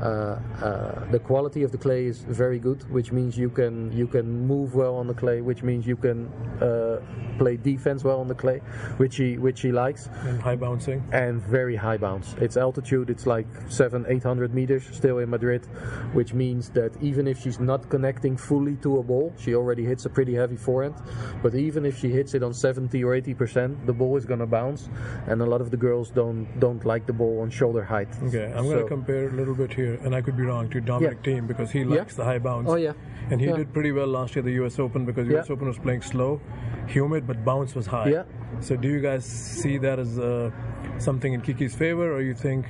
the 0.00 1.20
quality 1.24 1.62
of 1.62 1.72
the 1.72 1.78
clay 1.78 2.06
is 2.06 2.18
very 2.20 2.58
good, 2.58 2.88
which 2.90 3.12
means 3.12 3.36
you 3.38 3.50
can 3.50 3.92
you 3.92 4.06
can 4.06 4.46
move 4.46 4.74
well 4.74 4.94
on 4.96 5.06
the 5.06 5.14
clay, 5.14 5.40
which 5.40 5.62
means 5.62 5.86
you 5.86 5.96
can 5.96 6.28
uh, 6.60 7.00
play 7.38 7.56
defense 7.56 8.04
well 8.04 8.20
on 8.20 8.28
the 8.28 8.34
clay, 8.34 8.58
which 8.98 9.16
he 9.16 9.38
which 9.38 9.60
he 9.60 9.72
likes, 9.72 10.08
And 10.24 10.40
high 10.40 10.56
bouncing. 10.56 11.02
and 11.12 11.40
very 11.42 11.76
high 11.76 11.96
bounce. 11.96 12.34
It's 12.40 12.56
altitude. 12.56 13.10
It's 13.10 13.26
like 13.26 13.46
seven 13.68 14.04
eight 14.08 14.22
hundred 14.22 14.54
meters 14.54 14.84
still 14.92 15.18
in 15.18 15.30
Madrid, 15.30 15.66
which 16.12 16.32
means 16.34 16.70
that 16.70 16.92
even 17.00 17.26
if 17.26 17.40
she's 17.42 17.60
not 17.60 17.88
connecting 17.88 18.36
fully 18.36 18.76
to 18.76 18.98
a 18.98 19.02
ball, 19.02 19.32
she 19.38 19.54
already 19.54 19.84
hits 19.84 20.04
a 20.06 20.10
pretty 20.10 20.34
heavy 20.34 20.56
forehand. 20.56 20.94
But 21.42 21.54
even 21.54 21.84
if 21.84 21.98
she 21.98 22.08
hits 22.10 22.34
it 22.34 22.42
on 22.42 22.52
seventy 22.54 23.02
or 23.04 23.14
eighty 23.14 23.34
percent, 23.34 23.86
the 23.86 23.92
ball 23.92 24.16
is 24.16 24.24
gonna 24.26 24.46
bounce, 24.46 24.88
and 25.26 25.40
a 25.42 25.46
lot 25.46 25.60
of 25.60 25.70
the 25.70 25.76
girls 25.76 26.10
don't 26.10 26.46
don't 26.60 26.84
like 26.84 27.06
the 27.06 27.12
ball 27.12 27.40
on 27.42 27.50
shoulder 27.50 27.84
height. 27.84 28.08
Okay, 28.28 28.52
I'm 28.56 28.64
going 28.64 28.78
to 28.78 28.84
compare 28.84 29.28
a 29.28 29.32
little 29.32 29.54
bit 29.54 29.72
here, 29.72 29.85
and 29.94 30.14
I 30.14 30.20
could 30.20 30.36
be 30.36 30.42
wrong, 30.42 30.68
to 30.70 30.80
Dominic 30.80 31.18
Yeah. 31.24 31.32
Thiem 31.34 31.46
because 31.46 31.70
he 31.70 31.80
Yeah. 31.80 31.86
likes 32.00 32.14
the 32.14 32.24
high 32.24 32.38
bounce. 32.38 32.68
Oh, 32.68 32.76
yeah. 32.76 32.92
And 33.30 33.40
he 33.40 33.46
Yeah. 33.48 33.56
did 33.56 33.72
pretty 33.72 33.92
well 33.92 34.06
last 34.06 34.34
year 34.36 34.40
at 34.40 34.46
the 34.46 34.52
US 34.64 34.78
Open 34.78 35.04
because 35.04 35.26
Yeah. 35.28 35.38
US 35.40 35.50
Open 35.50 35.66
was 35.68 35.78
playing 35.78 36.02
slow, 36.02 36.40
humid, 36.86 37.26
but 37.26 37.44
bounce 37.44 37.74
was 37.74 37.86
high. 37.86 38.08
Yeah. 38.10 38.22
So 38.60 38.76
do 38.76 38.88
you 38.88 39.00
guys 39.00 39.24
see 39.24 39.78
that 39.78 39.98
as 39.98 40.18
uh, 40.18 40.50
something 40.98 41.32
in 41.32 41.40
Kiki's 41.40 41.74
favor, 41.74 42.12
or 42.12 42.20
you 42.20 42.34
think 42.34 42.66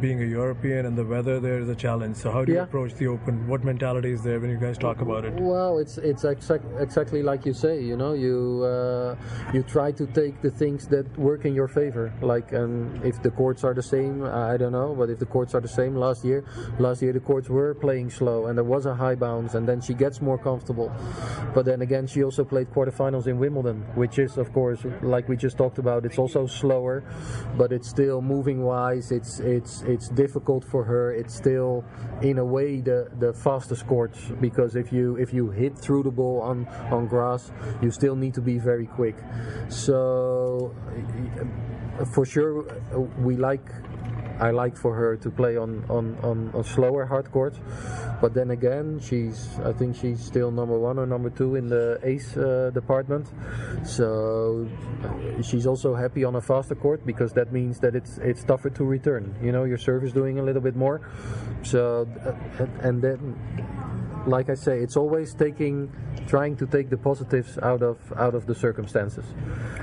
being 0.00 0.22
a 0.22 0.26
European 0.26 0.86
and 0.86 0.96
the 0.96 1.04
weather 1.04 1.40
there 1.40 1.58
is 1.58 1.68
a 1.68 1.74
challenge? 1.74 2.16
So 2.16 2.30
how 2.30 2.44
do 2.44 2.52
you 2.52 2.58
Yeah. 2.58 2.64
approach 2.64 2.94
the 2.94 3.06
Open? 3.06 3.46
What 3.48 3.64
mentality 3.64 4.12
is 4.12 4.22
there 4.22 4.38
when 4.40 4.50
you 4.50 4.58
guys 4.58 4.78
talk 4.78 5.00
about 5.00 5.24
it? 5.24 5.32
Well, 5.40 5.78
it's 5.78 5.98
it's 5.98 6.24
exact, 6.24 6.64
exactly 6.78 7.22
like 7.22 7.46
you 7.46 7.52
say. 7.54 7.74
You 7.90 7.96
know, 7.96 8.12
you 8.12 8.62
uh, 8.64 9.16
you 9.54 9.62
try 9.62 9.92
to 9.92 10.06
take 10.20 10.40
the 10.42 10.50
things 10.50 10.86
that 10.88 11.06
work 11.18 11.44
in 11.44 11.54
your 11.54 11.68
favor. 11.68 12.12
Like, 12.22 12.52
um, 12.54 13.00
if 13.04 13.16
the 13.22 13.30
courts 13.30 13.64
are 13.64 13.74
the 13.74 13.82
same, 13.94 14.14
I 14.24 14.56
don't 14.60 14.72
know. 14.80 14.90
But 15.00 15.08
if 15.14 15.18
the 15.24 15.30
courts 15.36 15.54
are 15.54 15.60
the 15.68 15.74
same, 15.80 15.92
last 16.06 16.24
year, 16.24 16.40
last 16.78 17.02
year 17.02 17.12
the 17.12 17.24
courts 17.30 17.48
were 17.48 17.74
playing 17.74 18.10
slow 18.10 18.46
and 18.46 18.54
there 18.58 18.64
was 18.76 18.86
a 18.86 18.94
high 18.94 19.14
bounce, 19.26 19.54
and 19.54 19.66
then 19.68 19.80
she 19.80 19.94
gets 19.94 20.20
more 20.20 20.38
comfortable. 20.38 20.90
But 21.54 21.64
then 21.64 21.80
again, 21.82 22.06
she 22.06 22.22
also 22.24 22.44
played 22.44 22.68
quarterfinals 22.74 23.26
in 23.26 23.38
Wimbledon, 23.38 23.78
which 23.94 24.18
is, 24.18 24.36
of 24.38 24.52
course, 24.52 24.80
like 25.02 25.28
we 25.28 25.36
just 25.36 25.56
talked 25.56 25.78
about, 25.78 26.04
it's 26.04 26.18
also 26.18 26.46
slower, 26.46 27.02
but 27.56 27.72
it's 27.72 27.88
still 27.88 28.20
moving 28.20 28.62
wise. 28.62 29.06
It's 29.18 29.40
it's 29.40 29.63
it's 29.64 29.82
it's 29.82 30.08
difficult 30.08 30.62
for 30.62 30.84
her. 30.84 31.12
It's 31.14 31.34
still, 31.34 31.84
in 32.20 32.38
a 32.38 32.44
way, 32.44 32.80
the 32.82 33.08
the 33.18 33.32
fastest 33.32 33.86
court 33.86 34.14
because 34.40 34.76
if 34.76 34.92
you 34.92 35.16
if 35.16 35.32
you 35.32 35.50
hit 35.50 35.78
through 35.78 36.02
the 36.02 36.10
ball 36.10 36.42
on 36.42 36.66
on 36.92 37.06
grass, 37.06 37.50
you 37.80 37.90
still 37.90 38.16
need 38.16 38.34
to 38.34 38.42
be 38.42 38.58
very 38.58 38.86
quick. 38.86 39.16
So, 39.68 40.74
for 42.12 42.26
sure, 42.26 42.64
we 43.18 43.36
like 43.36 43.66
I 44.40 44.50
like 44.50 44.76
for 44.76 44.94
her 44.94 45.16
to 45.16 45.30
play 45.30 45.56
on, 45.56 45.84
on, 45.88 46.18
on, 46.22 46.64
slower 46.64 47.06
hard 47.06 47.30
courts. 47.30 47.58
But 48.20 48.34
then 48.34 48.50
again, 48.50 48.98
she's 49.00 49.48
I 49.64 49.72
think 49.72 49.96
she's 49.96 50.20
still 50.20 50.50
number 50.50 50.78
one 50.78 50.98
or 50.98 51.06
number 51.06 51.30
two 51.30 51.56
in 51.56 51.68
the 51.68 52.00
ace 52.02 52.36
uh, 52.36 52.70
department. 52.74 53.28
So 53.84 54.68
she's 55.42 55.66
also 55.66 55.94
happy 55.94 56.24
on 56.24 56.36
a 56.36 56.40
faster 56.40 56.74
court 56.74 57.04
because 57.06 57.32
that 57.34 57.52
means 57.52 57.78
that 57.80 57.94
it's 57.94 58.18
it's 58.18 58.42
tougher 58.44 58.70
to 58.70 58.84
return. 58.84 59.36
You 59.42 59.52
know, 59.52 59.64
your 59.64 59.78
serve 59.78 60.04
is 60.04 60.12
doing 60.12 60.38
a 60.38 60.42
little 60.42 60.62
bit 60.62 60.76
more. 60.76 61.00
So 61.62 62.08
uh, 62.24 62.66
and 62.80 63.02
then 63.02 63.36
like 64.26 64.48
I 64.50 64.54
say, 64.54 64.78
it's 64.80 64.96
always 64.96 65.34
taking, 65.34 65.90
trying 66.26 66.56
to 66.56 66.66
take 66.66 66.88
the 66.90 66.96
positives 66.96 67.58
out 67.58 67.82
of 67.82 67.98
out 68.16 68.34
of 68.34 68.46
the 68.46 68.54
circumstances, 68.54 69.24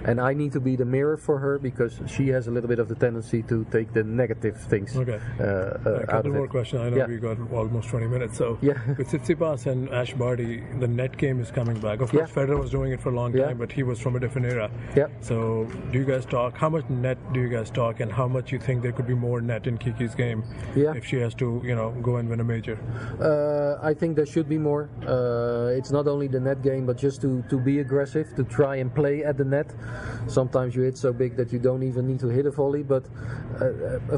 and 0.05 0.19
I 0.19 0.33
need 0.33 0.51
to 0.53 0.59
be 0.59 0.75
the 0.75 0.85
mirror 0.85 1.17
for 1.17 1.37
her 1.39 1.59
because 1.59 1.99
she 2.07 2.29
has 2.29 2.47
a 2.47 2.51
little 2.51 2.67
bit 2.69 2.79
of 2.79 2.87
the 2.87 2.95
tendency 2.95 3.43
to 3.43 3.65
take 3.71 3.93
the 3.93 4.03
negative 4.03 4.57
things. 4.57 4.95
Okay. 4.97 5.19
Uh, 5.39 5.43
uh, 5.43 5.79
a 5.85 5.99
out 6.01 6.07
couple 6.07 6.31
of 6.31 6.37
more 6.37 6.47
questions. 6.47 6.81
I 6.81 6.89
know 6.89 6.97
Yeah. 6.97 7.07
we 7.07 7.17
got 7.17 7.37
almost 7.51 7.89
20 7.89 8.07
minutes. 8.07 8.37
So 8.37 8.57
Yeah. 8.61 8.73
with 8.97 9.09
Tsitsipas 9.09 9.67
and 9.67 9.89
Ash 9.89 10.13
Barty, 10.13 10.63
the 10.79 10.87
net 10.87 11.17
game 11.17 11.39
is 11.39 11.51
coming 11.51 11.79
back. 11.79 12.01
Of 12.01 12.11
course, 12.11 12.29
Yeah. 12.29 12.35
Federer 12.43 12.59
was 12.59 12.71
doing 12.71 12.91
it 12.91 13.01
for 13.01 13.09
a 13.09 13.15
long 13.15 13.35
Yeah. 13.35 13.45
time, 13.47 13.57
but 13.57 13.71
he 13.71 13.83
was 13.83 13.99
from 13.99 14.15
a 14.15 14.19
different 14.19 14.47
era. 14.47 14.69
Yeah. 14.95 15.07
So 15.21 15.67
do 15.91 15.99
you 15.99 16.05
guys 16.05 16.25
talk? 16.25 16.57
How 16.57 16.69
much 16.69 16.89
net 16.89 17.17
do 17.33 17.39
you 17.41 17.49
guys 17.49 17.69
talk, 17.69 17.99
and 17.99 18.11
how 18.11 18.27
much 18.27 18.51
you 18.51 18.59
think 18.59 18.81
there 18.81 18.91
could 18.91 19.07
be 19.07 19.13
more 19.13 19.39
net 19.41 19.67
in 19.67 19.77
Kiki's 19.77 20.15
game 20.15 20.43
Yeah. 20.75 20.93
if 20.95 21.05
she 21.05 21.19
has 21.19 21.33
to, 21.35 21.61
you 21.63 21.75
know, 21.75 21.91
go 22.01 22.15
and 22.17 22.27
win 22.29 22.39
a 22.39 22.43
major? 22.43 22.77
Uh, 23.19 23.77
I 23.85 23.93
think 23.93 24.15
there 24.15 24.25
should 24.31 24.47
be 24.47 24.57
more. 24.57 24.89
Uh, 25.05 25.77
it's 25.77 25.91
not 25.91 26.07
only 26.07 26.27
the 26.27 26.39
net 26.39 26.61
game, 26.61 26.85
but 26.85 26.97
just 26.97 27.21
to, 27.21 27.43
to 27.49 27.59
be 27.59 27.79
aggressive, 27.79 28.33
to 28.35 28.43
try 28.43 28.77
and 28.77 28.93
play 28.93 29.23
at 29.23 29.37
the 29.37 29.43
net. 29.43 29.73
Sometimes 30.27 30.75
you 30.75 30.83
hit 30.83 30.97
so 30.97 31.11
big 31.11 31.35
that 31.35 31.51
you 31.51 31.59
don't 31.59 31.83
even 31.83 32.07
need 32.07 32.19
to 32.19 32.29
hit 32.29 32.45
a 32.45 32.51
volley, 32.51 32.83
but 32.83 33.03
uh, 33.59 33.65
uh, 34.11 34.17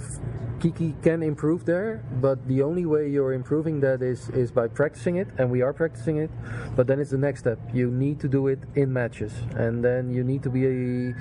Kiki 0.61 0.95
can 1.01 1.23
improve 1.23 1.65
there. 1.65 2.03
But 2.21 2.47
the 2.47 2.61
only 2.61 2.85
way 2.85 3.09
you're 3.09 3.33
improving 3.33 3.79
that 3.81 4.01
is, 4.01 4.29
is 4.29 4.51
by 4.51 4.67
practicing 4.67 5.17
it, 5.17 5.27
and 5.37 5.49
we 5.49 5.61
are 5.61 5.73
practicing 5.73 6.17
it. 6.17 6.29
But 6.75 6.87
then 6.87 6.99
it's 6.99 7.11
the 7.11 7.17
next 7.17 7.41
step. 7.41 7.59
You 7.73 7.89
need 7.89 8.19
to 8.21 8.27
do 8.27 8.47
it 8.47 8.59
in 8.75 8.93
matches, 8.93 9.33
and 9.55 9.83
then 9.83 10.11
you 10.11 10.23
need 10.23 10.43
to 10.43 10.49
be 10.49 10.65
a 10.65 11.15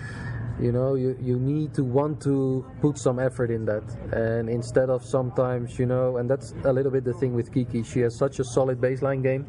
you 0.61 0.73
know 0.73 0.95
you, 0.95 1.17
you 1.21 1.39
need 1.39 1.75
to 1.75 1.85
want 1.85 2.21
to 2.23 2.65
put 2.81 2.99
some 2.99 3.19
effort 3.19 3.51
in 3.51 3.65
that. 3.67 3.83
And 4.13 4.49
instead 4.49 4.91
of 4.91 5.05
sometimes 5.05 5.79
you 5.79 5.87
know 5.87 6.19
and 6.19 6.29
that's 6.29 6.55
a 6.65 6.73
little 6.73 6.91
bit 6.91 7.05
the 7.05 7.15
thing 7.15 7.35
with 7.35 7.53
kiki. 7.53 7.83
She 7.83 8.01
has 8.01 8.17
such 8.17 8.39
a 8.39 8.45
solid 8.45 8.81
baseline 8.81 9.23
game 9.23 9.47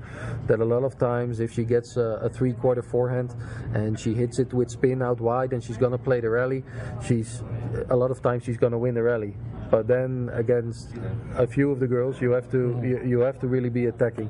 that 0.48 0.60
a 0.60 0.66
lot 0.66 0.84
of 0.84 0.98
times 0.98 1.40
if 1.40 1.52
she 1.54 1.64
gets 1.64 1.98
a, 1.98 2.20
a 2.24 2.30
three 2.30 2.54
quarter 2.54 2.82
forehand 2.82 3.36
and 3.74 4.00
she 4.00 4.14
hits 4.14 4.40
it 4.40 4.54
with 4.54 4.70
spin 4.70 5.02
out 5.02 5.20
wide 5.20 5.54
and 5.54 5.64
she's 5.64 5.78
gonna 5.78 5.98
play 5.98 6.20
the 6.20 6.30
rally 6.30 6.64
she's 7.06 7.44
a 7.90 7.96
lot 7.96 8.12
of 8.12 8.22
times 8.22 8.44
she's 8.44 8.58
gonna 8.58 8.78
win 8.78 8.96
the 8.96 9.04
rally. 9.04 9.36
But 9.72 9.88
then 9.88 10.30
against 10.34 10.94
a 11.36 11.48
few 11.48 11.72
of 11.72 11.80
the 11.80 11.88
girls 11.88 12.22
you 12.22 12.32
have 12.32 12.50
to 12.52 12.58
mm. 12.58 12.88
you, 12.88 13.02
you 13.04 13.20
have 13.20 13.40
to 13.40 13.48
really 13.48 13.70
be 13.70 13.88
attacking. 13.88 14.30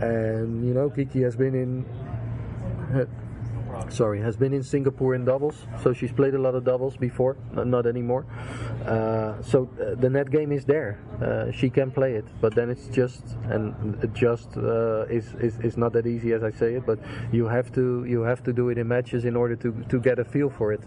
And 0.00 0.66
you 0.66 0.74
know 0.74 0.90
kiki 0.90 1.22
has 1.22 1.36
been 1.36 1.54
in 1.54 1.84
sorry, 3.90 4.20
has 4.20 4.36
been 4.36 4.52
in 4.52 4.62
Singapore 4.62 5.14
in 5.14 5.24
doubles. 5.24 5.56
So 5.82 5.92
she's 5.92 6.12
played 6.12 6.34
a 6.34 6.38
lot 6.38 6.54
of 6.54 6.64
doubles 6.64 6.96
before, 6.96 7.36
not 7.52 7.86
anymore. 7.86 8.24
Uh, 8.86 9.42
so 9.42 9.68
uh, 9.80 9.94
the 9.94 10.10
net 10.10 10.30
game 10.30 10.52
is 10.52 10.64
there. 10.64 10.98
Uh, 11.20 11.50
she 11.50 11.70
can 11.70 11.90
play 11.90 12.14
it, 12.14 12.24
but 12.40 12.54
then 12.54 12.70
it's 12.70 12.86
just 12.88 13.22
and 13.44 13.74
just 14.14 14.56
uh, 14.56 15.04
is, 15.06 15.34
is 15.40 15.58
is 15.60 15.76
not 15.76 15.92
that 15.92 16.06
easy 16.06 16.32
as 16.32 16.42
I 16.42 16.50
say 16.50 16.74
it. 16.74 16.86
But 16.86 16.98
you 17.32 17.46
have 17.46 17.72
to 17.74 18.04
you 18.04 18.22
have 18.22 18.42
to 18.44 18.52
do 18.52 18.68
it 18.68 18.78
in 18.78 18.88
matches 18.88 19.24
in 19.24 19.36
order 19.36 19.56
to 19.56 19.84
to 19.88 20.00
get 20.00 20.18
a 20.18 20.24
feel 20.24 20.50
for 20.50 20.72
it. 20.72 20.82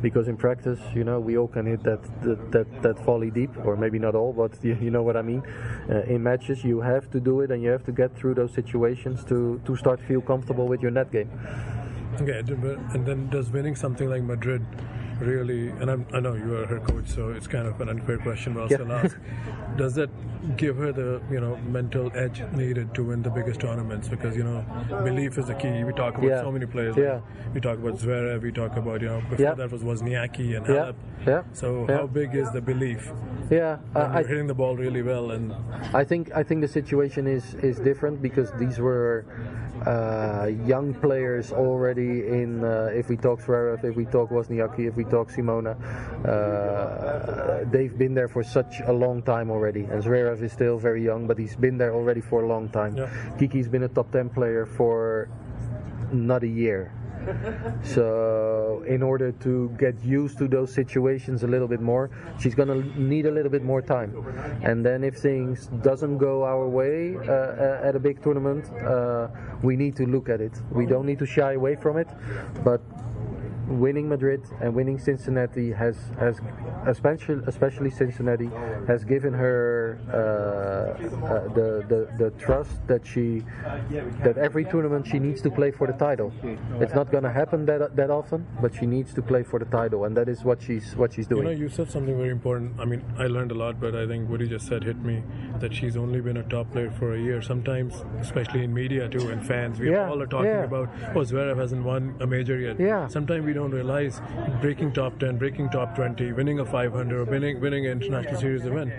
Because 0.00 0.28
in 0.28 0.36
practice, 0.36 0.80
you 0.94 1.04
know, 1.04 1.18
we 1.18 1.36
all 1.36 1.48
can 1.48 1.66
hit 1.66 1.82
that 1.82 2.02
that 2.22 2.52
that, 2.52 2.82
that 2.82 2.98
volley 3.04 3.30
deep, 3.30 3.50
or 3.64 3.76
maybe 3.76 3.98
not 3.98 4.14
all, 4.14 4.32
but 4.32 4.52
you, 4.64 4.76
you 4.80 4.90
know 4.90 5.02
what 5.02 5.16
I 5.16 5.22
mean. 5.22 5.42
Uh, 5.90 6.02
in 6.02 6.22
matches, 6.22 6.64
you 6.64 6.80
have 6.80 7.10
to 7.10 7.20
do 7.20 7.40
it, 7.40 7.50
and 7.50 7.62
you 7.62 7.70
have 7.70 7.84
to 7.84 7.92
get 7.92 8.16
through 8.16 8.34
those 8.34 8.52
situations 8.52 9.24
to 9.24 9.60
to 9.64 9.76
start 9.76 10.00
feel 10.00 10.20
comfortable 10.20 10.66
with 10.66 10.82
your 10.82 10.90
net 10.90 11.10
game. 11.10 11.30
Okay, 12.20 12.42
but- 12.42 12.78
and 12.94 13.06
then 13.06 13.28
does 13.30 13.50
winning 13.50 13.76
something 13.76 14.08
like 14.10 14.22
Madrid 14.22 14.64
really? 15.20 15.68
And 15.80 15.90
I'm, 15.90 16.06
I 16.12 16.20
know 16.20 16.34
you 16.34 16.54
are 16.56 16.66
her 16.66 16.78
coach, 16.78 17.08
so 17.08 17.30
it's 17.30 17.48
kind 17.48 17.66
of 17.66 17.80
an 17.80 17.88
unfair 17.88 18.18
question, 18.18 18.54
but 18.54 18.60
I'll 18.62 18.70
Yeah. 18.70 18.76
still 18.76 18.92
ask. 18.92 19.18
Does 19.76 19.94
that 19.96 20.10
give 20.56 20.76
her 20.76 20.92
the 20.92 21.20
you 21.30 21.40
know 21.40 21.56
mental 21.68 22.10
edge 22.14 22.40
needed 22.52 22.94
to 22.94 23.02
win 23.04 23.22
the 23.22 23.30
biggest 23.30 23.58
tournaments? 23.60 24.08
Because 24.08 24.36
you 24.36 24.44
know 24.44 24.64
belief 25.04 25.36
is 25.38 25.46
the 25.46 25.54
key. 25.54 25.82
We 25.84 25.92
talk 25.92 26.16
about 26.18 26.28
Yeah. 26.30 26.42
so 26.42 26.52
many 26.52 26.66
players. 26.66 26.96
Yeah. 26.96 27.20
We 27.52 27.60
talk 27.60 27.78
about 27.78 27.94
Zverev. 27.98 28.42
We 28.42 28.52
talk 28.52 28.76
about 28.76 29.00
you 29.02 29.08
know 29.08 29.20
before 29.28 29.44
Yeah. 29.44 29.54
that 29.54 29.72
was 29.72 29.82
Wozniacki 29.82 30.56
and 30.56 30.64
Yeah. 30.66 30.74
Halep. 30.74 30.94
Yeah. 31.26 31.42
So 31.52 31.86
how 31.88 32.06
big 32.06 32.34
is 32.36 32.50
the 32.52 32.60
belief? 32.60 33.10
Yeah, 33.50 33.78
uh, 33.96 34.00
you're 34.00 34.06
I, 34.18 34.22
hitting 34.22 34.46
the 34.46 34.54
ball 34.54 34.76
really 34.76 35.02
well, 35.02 35.32
and 35.32 35.52
I 35.92 36.04
think 36.04 36.30
I 36.34 36.42
think 36.44 36.60
the 36.60 36.68
situation 36.68 37.26
is 37.26 37.54
is 37.56 37.80
different 37.80 38.22
because 38.22 38.52
these 38.52 38.78
were 38.78 39.24
uh, 39.88 40.46
young 40.66 40.92
players 40.92 41.52
already 41.52 42.28
in. 42.28 42.62
Uh, 42.62 42.90
if 42.92 43.08
we 43.08 43.16
talk 43.16 43.40
Zverev, 43.40 43.84
if 43.84 43.96
we 43.96 44.04
talk 44.04 44.28
Wozniacki, 44.30 44.86
if 44.86 44.96
we 44.96 45.04
talk 45.04 45.30
Simona, 45.30 45.74
uh, 46.28 47.64
they've 47.70 47.96
been 47.96 48.14
there 48.14 48.28
for 48.28 48.42
such 48.42 48.80
a 48.84 48.92
long 48.92 49.22
time 49.22 49.50
already. 49.50 49.84
And 49.84 50.02
Zverev 50.04 50.42
is 50.42 50.52
still 50.52 50.76
very 50.78 51.02
young, 51.02 51.26
but 51.26 51.38
he's 51.38 51.56
been 51.56 51.78
there 51.78 51.94
already 51.94 52.20
for 52.20 52.42
a 52.42 52.46
long 52.46 52.68
time. 52.68 52.96
Yeah. 52.96 53.08
Kiki's 53.38 53.68
been 53.68 53.84
a 53.84 53.88
top 53.88 54.12
ten 54.12 54.28
player 54.28 54.66
for 54.66 55.28
not 56.12 56.42
a 56.42 56.48
year. 56.48 56.92
So, 57.82 58.84
in 58.86 59.02
order 59.02 59.32
to 59.32 59.70
get 59.78 59.94
used 60.04 60.38
to 60.38 60.48
those 60.48 60.72
situations 60.72 61.42
a 61.42 61.46
little 61.46 61.68
bit 61.68 61.80
more, 61.80 62.10
she's 62.40 62.54
gonna 62.54 62.82
need 62.96 63.26
a 63.26 63.30
little 63.30 63.50
bit 63.50 63.62
more 63.62 63.82
time. 63.82 64.10
And 64.62 64.84
then, 64.84 65.04
if 65.04 65.16
things 65.16 65.66
doesn't 65.82 66.18
go 66.18 66.44
our 66.44 66.68
way 66.68 67.16
uh, 67.16 67.32
uh, 67.32 67.80
at 67.88 67.96
a 67.96 67.98
big 67.98 68.22
tournament, 68.22 68.70
uh, 68.82 69.28
we 69.62 69.76
need 69.76 69.96
to 69.96 70.06
look 70.06 70.28
at 70.28 70.40
it. 70.40 70.52
We 70.70 70.86
don't 70.86 71.06
need 71.06 71.18
to 71.18 71.26
shy 71.26 71.52
away 71.52 71.76
from 71.76 71.96
it, 71.98 72.08
but 72.64 72.80
winning 73.68 74.08
Madrid 74.08 74.42
and 74.60 74.74
winning 74.74 74.98
Cincinnati 74.98 75.70
has 75.72 75.96
has 76.18 76.40
especially 76.86 77.40
especially 77.46 77.90
Cincinnati 77.90 78.50
has 78.86 79.04
given 79.04 79.32
her 79.34 79.98
uh, 80.10 80.16
uh, 81.26 81.48
the, 81.54 81.84
the 81.88 82.08
the 82.24 82.30
trust 82.38 82.86
that 82.86 83.06
she 83.06 83.44
that 84.24 84.36
every 84.38 84.64
tournament 84.64 85.06
she 85.06 85.18
needs 85.18 85.40
to 85.42 85.50
play 85.50 85.70
for 85.70 85.86
the 85.86 85.92
title. 85.94 86.32
It's 86.80 86.94
not 86.94 87.10
going 87.10 87.24
to 87.24 87.30
happen 87.30 87.66
that 87.66 87.94
that 87.96 88.10
often, 88.10 88.46
but 88.62 88.74
she 88.74 88.86
needs 88.86 89.12
to 89.14 89.22
play 89.22 89.42
for 89.42 89.58
the 89.58 89.66
title, 89.66 90.04
and 90.04 90.16
that 90.16 90.28
is 90.28 90.44
what 90.44 90.62
she's 90.62 90.94
what 90.96 91.12
she's 91.12 91.26
doing. 91.26 91.42
you 91.42 91.48
know 91.50 91.58
you 91.64 91.68
said 91.68 91.90
something 91.90 92.16
very 92.16 92.30
important. 92.30 92.78
I 92.80 92.84
mean 92.84 93.02
I 93.18 93.26
learned 93.26 93.52
a 93.52 93.54
lot, 93.64 93.80
but 93.80 93.94
I 93.94 94.06
think 94.06 94.28
what 94.30 94.40
you 94.40 94.46
just 94.46 94.66
said 94.66 94.82
hit 94.84 94.98
me. 94.98 95.22
That 95.60 95.74
she's 95.74 95.96
only 95.96 96.20
been 96.20 96.36
a 96.36 96.42
top 96.44 96.70
player 96.72 96.90
for 96.98 97.14
a 97.14 97.20
year. 97.20 97.42
Sometimes, 97.42 98.04
especially 98.20 98.62
in 98.64 98.72
media 98.72 99.08
too, 99.08 99.28
and 99.28 99.44
fans, 99.44 99.80
we 99.80 99.90
Yeah, 99.90 100.08
all 100.08 100.22
are 100.22 100.26
talking 100.26 100.46
yeah. 100.46 100.64
about 100.72 100.88
oh 101.14 101.20
Zverev 101.30 101.56
hasn't 101.56 101.84
won 101.84 102.14
a 102.20 102.26
major 102.26 102.58
yet. 102.58 102.78
Yeah. 102.78 103.08
Sometimes 103.08 103.44
we 103.44 103.52
don't 103.58 103.72
realize 103.72 104.20
breaking 104.60 104.92
top 104.92 105.18
10, 105.18 105.36
breaking 105.36 105.68
top 105.70 105.94
20, 105.96 106.32
winning 106.32 106.60
a 106.60 106.64
500, 106.64 107.20
or 107.20 107.24
winning 107.24 107.60
winning 107.60 107.86
an 107.86 108.00
international 108.00 108.40
series 108.40 108.64
event. 108.64 108.92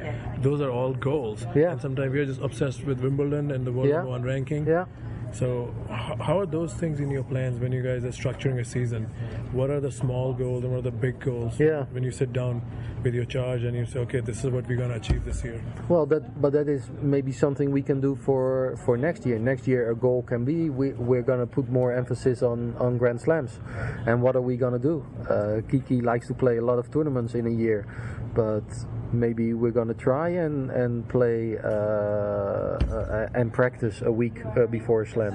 Those 0.44 0.60
are 0.62 0.70
all 0.70 0.94
goals. 0.94 1.46
Yeah. 1.56 1.72
And 1.72 1.82
sometimes 1.82 2.12
we 2.14 2.20
are 2.20 2.26
just 2.26 2.42
obsessed 2.42 2.84
with 2.86 3.00
Wimbledon 3.00 3.52
and 3.52 3.66
the 3.66 3.72
world 3.72 3.90
Yeah. 3.90 4.04
one 4.04 4.24
ranking. 4.24 4.66
yeah. 4.68 4.86
So, 5.34 5.74
how 5.90 6.40
are 6.40 6.46
those 6.46 6.74
things 6.74 7.00
in 7.00 7.10
your 7.12 7.24
plans 7.24 7.60
when 7.60 7.72
you 7.72 7.84
guys 7.84 8.04
are 8.04 8.10
structuring 8.10 8.60
a 8.60 8.66
season? 8.66 9.06
What 9.52 9.70
are 9.70 9.80
the 9.80 9.92
small 9.92 10.34
goals 10.34 10.64
and 10.64 10.72
what 10.72 10.80
are 10.80 10.90
the 10.90 10.92
big 10.92 11.20
goals? 11.20 11.60
Yeah. 11.60 11.86
When 11.92 12.04
you 12.04 12.12
sit 12.12 12.34
down 12.34 12.62
with 13.04 13.14
your 13.14 13.26
charge 13.26 13.64
and 13.64 13.76
you 13.76 13.86
say, 13.86 14.00
okay, 14.00 14.20
this 14.20 14.44
is 14.44 14.52
what 14.52 14.68
we're 14.68 14.78
going 14.78 14.90
to 14.90 14.96
achieve 14.96 15.24
this 15.24 15.44
year. 15.44 15.64
Well, 15.88 16.06
that 16.08 16.42
but 16.42 16.54
that 16.54 16.68
is 16.68 16.90
maybe 17.02 17.32
something 17.32 17.72
we 17.72 17.82
can 17.82 18.02
do 18.02 18.16
for 18.16 18.78
for 18.86 18.98
next 18.98 19.26
year. 19.26 19.40
Next 19.40 19.68
year, 19.68 19.92
a 19.92 19.96
goal 19.96 20.24
can 20.24 20.46
be 20.46 20.70
we 20.70 20.92
we're 20.94 21.22
gonna 21.22 21.48
put 21.48 21.70
more 21.70 21.94
emphasis 21.94 22.44
on 22.44 22.76
on 22.78 22.98
Grand 22.98 23.22
Slams, 23.22 23.60
and 24.06 24.22
what 24.22 24.36
are 24.36 24.42
we 24.42 24.58
gonna 24.58 24.80
do? 24.80 25.06
Uh, 25.30 25.62
Kiki 25.70 26.02
likes 26.02 26.28
to 26.28 26.34
play 26.34 26.58
a 26.58 26.62
lot 26.62 26.80
of 26.80 26.92
tournaments 26.92 27.36
in 27.36 27.48
a 27.48 27.50
year, 27.50 27.86
but 28.34 28.64
maybe 29.12 29.54
we're 29.54 29.72
gonna 29.72 29.94
try 29.94 30.30
and 30.30 30.70
and 30.72 31.08
play 31.10 31.58
uh, 31.58 31.68
uh, 31.68 33.30
and 33.34 33.52
practice 33.52 34.02
a 34.02 34.12
week 34.12 34.46
uh, 34.46 34.66
before 34.68 35.02
a 35.04 35.08
slam. 35.08 35.34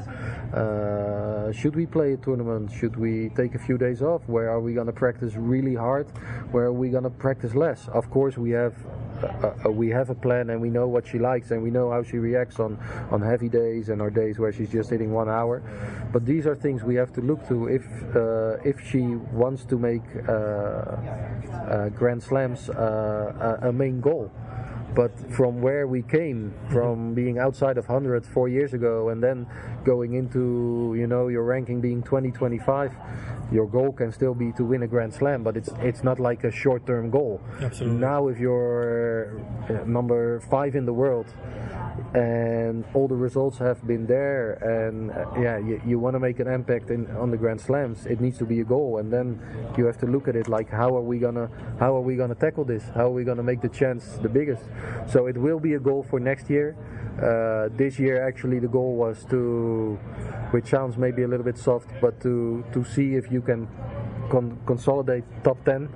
Uh, 0.52 1.52
should 1.52 1.74
we 1.74 1.86
play 1.86 2.12
a 2.12 2.16
tournament? 2.16 2.70
Should 2.72 2.96
we 2.96 3.30
take 3.30 3.54
a 3.54 3.58
few 3.58 3.78
days 3.78 4.02
off? 4.02 4.22
Where 4.26 4.50
are 4.50 4.60
we 4.60 4.74
gonna 4.74 4.92
practice 4.92 5.34
really 5.34 5.74
hard? 5.74 6.06
Where 6.52 6.64
are 6.64 6.72
we 6.72 6.88
gonna 6.88 7.10
practice 7.10 7.54
less? 7.54 7.88
Of 7.88 8.10
course, 8.10 8.38
we 8.38 8.50
have 8.50 8.74
uh, 9.22 9.52
uh, 9.66 9.70
we 9.70 9.88
have 9.88 10.10
a 10.10 10.14
plan 10.14 10.50
and 10.50 10.60
we 10.60 10.70
know 10.70 10.86
what 10.88 11.06
she 11.06 11.18
likes 11.18 11.50
and 11.50 11.62
we 11.62 11.70
know 11.70 11.90
how 11.90 12.02
she 12.02 12.18
reacts 12.18 12.58
on, 12.58 12.78
on 13.10 13.20
heavy 13.20 13.48
days 13.48 13.88
and 13.88 14.00
or 14.00 14.10
days 14.10 14.38
where 14.38 14.52
she's 14.52 14.70
just 14.70 14.90
hitting 14.90 15.12
one 15.12 15.28
hour. 15.28 15.62
But 16.12 16.26
these 16.26 16.46
are 16.46 16.54
things 16.54 16.82
we 16.82 16.94
have 16.96 17.12
to 17.14 17.20
look 17.20 17.46
to 17.48 17.68
if 17.68 17.84
uh, 18.14 18.56
if 18.64 18.80
she 18.88 19.02
wants 19.32 19.64
to 19.66 19.78
make 19.78 20.02
uh, 20.28 20.32
uh, 20.32 21.88
Grand 21.90 22.22
Slams 22.22 22.68
a 22.68 23.72
main 23.74 24.00
goal. 24.00 24.30
But 24.94 25.10
from 25.32 25.60
where 25.60 25.86
we 25.86 26.02
came, 26.02 26.54
from 26.70 27.14
being 27.14 27.38
outside 27.38 27.78
of 27.78 27.88
100 27.88 28.24
four 28.26 28.48
years 28.48 28.74
ago, 28.74 29.08
and 29.08 29.22
then 29.22 29.46
going 29.84 30.14
into 30.14 30.94
you 30.96 31.06
know 31.06 31.28
your 31.28 31.44
ranking 31.44 31.80
being 31.80 32.02
20, 32.02 32.30
25, 32.30 32.92
your 33.52 33.66
goal 33.66 33.92
can 33.92 34.12
still 34.12 34.34
be 34.34 34.52
to 34.52 34.64
win 34.64 34.82
a 34.82 34.86
Grand 34.86 35.12
Slam, 35.12 35.42
but 35.42 35.56
it's 35.56 35.70
it's 35.80 36.04
not 36.04 36.20
like 36.20 36.44
a 36.44 36.50
short-term 36.50 37.10
goal. 37.10 37.40
Absolutely. 37.60 37.98
Now, 37.98 38.28
if 38.28 38.38
you're 38.38 39.40
uh, 39.68 39.84
number 39.84 40.40
five 40.50 40.74
in 40.74 40.86
the 40.86 40.92
world 40.92 41.26
and 42.14 42.84
all 42.94 43.08
the 43.08 43.14
results 43.14 43.58
have 43.58 43.84
been 43.86 44.06
there 44.06 44.52
and 44.62 45.10
uh, 45.10 45.26
yeah 45.36 45.58
you, 45.58 45.80
you 45.84 45.98
want 45.98 46.14
to 46.14 46.20
make 46.20 46.38
an 46.38 46.46
impact 46.46 46.90
in 46.90 47.10
on 47.16 47.30
the 47.30 47.36
grand 47.36 47.60
slams 47.60 48.06
it 48.06 48.20
needs 48.20 48.38
to 48.38 48.44
be 48.44 48.60
a 48.60 48.64
goal 48.64 48.98
and 48.98 49.12
then 49.12 49.40
you 49.76 49.84
have 49.84 49.98
to 49.98 50.06
look 50.06 50.28
at 50.28 50.36
it 50.36 50.48
like 50.48 50.70
how 50.70 50.96
are 50.96 51.02
we 51.02 51.18
gonna 51.18 51.50
how 51.78 51.96
are 51.96 52.00
we 52.00 52.16
gonna 52.16 52.34
tackle 52.34 52.64
this? 52.64 52.84
How 52.94 53.06
are 53.06 53.16
we 53.20 53.24
gonna 53.24 53.42
make 53.42 53.60
the 53.60 53.68
chance 53.68 54.18
the 54.22 54.28
biggest? 54.28 54.62
So 55.08 55.26
it 55.26 55.36
will 55.36 55.58
be 55.58 55.74
a 55.74 55.80
goal 55.80 56.02
for 56.02 56.20
next 56.20 56.48
year. 56.48 56.76
Uh, 57.20 57.68
this 57.76 57.98
year 57.98 58.26
actually 58.26 58.58
the 58.58 58.68
goal 58.68 58.96
was 58.96 59.24
to 59.26 59.98
which 60.50 60.66
sounds 60.66 60.96
maybe 60.96 61.22
a 61.22 61.28
little 61.28 61.44
bit 61.44 61.56
soft 61.56 61.88
but 62.00 62.20
to 62.20 62.64
to 62.72 62.84
see 62.84 63.14
if 63.14 63.30
you 63.30 63.40
can 63.40 63.68
con- 64.30 64.58
consolidate 64.66 65.24
top 65.44 65.62
10 65.64 65.88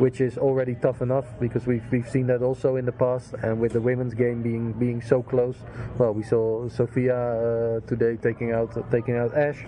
which 0.00 0.22
is 0.22 0.38
already 0.38 0.74
tough 0.74 1.02
enough 1.02 1.26
because 1.38 1.66
we've, 1.66 1.84
we've 1.92 2.08
seen 2.08 2.26
that 2.26 2.42
also 2.42 2.76
in 2.76 2.86
the 2.86 2.92
past. 2.92 3.34
And 3.42 3.60
with 3.60 3.74
the 3.74 3.80
women's 3.80 4.14
game 4.14 4.42
being 4.42 4.72
being 4.72 5.02
so 5.02 5.22
close 5.22 5.56
well 5.98 6.12
we 6.12 6.22
saw 6.22 6.68
Sofia 6.68 7.16
uh, 7.16 7.80
today 7.86 8.16
taking 8.16 8.52
out 8.52 8.70
taking 8.90 9.16
out 9.16 9.36
Ash. 9.36 9.60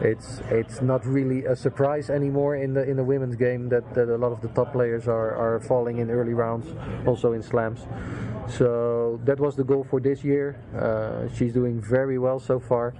It's 0.00 0.40
it's 0.50 0.80
not 0.80 1.04
really 1.04 1.44
a 1.44 1.56
surprise 1.56 2.08
anymore 2.08 2.56
in 2.56 2.72
the 2.72 2.88
in 2.88 2.96
the 2.96 3.04
women's 3.04 3.36
game 3.36 3.68
that, 3.70 3.94
that 3.94 4.08
a 4.08 4.16
lot 4.16 4.32
of 4.32 4.40
the 4.40 4.48
top 4.48 4.72
players 4.72 5.08
are, 5.08 5.34
are 5.34 5.60
falling 5.60 5.98
in 5.98 6.08
early 6.10 6.34
rounds 6.34 6.66
also 7.06 7.32
in 7.32 7.42
slams. 7.42 7.80
So 8.48 9.20
that 9.24 9.40
was 9.40 9.56
the 9.56 9.64
goal 9.64 9.84
for 9.90 10.00
this 10.00 10.22
year. 10.22 10.60
Uh, 10.76 11.34
she's 11.34 11.52
doing 11.52 11.80
very 11.80 12.18
well 12.18 12.38
so 12.38 12.60
far. 12.60 12.94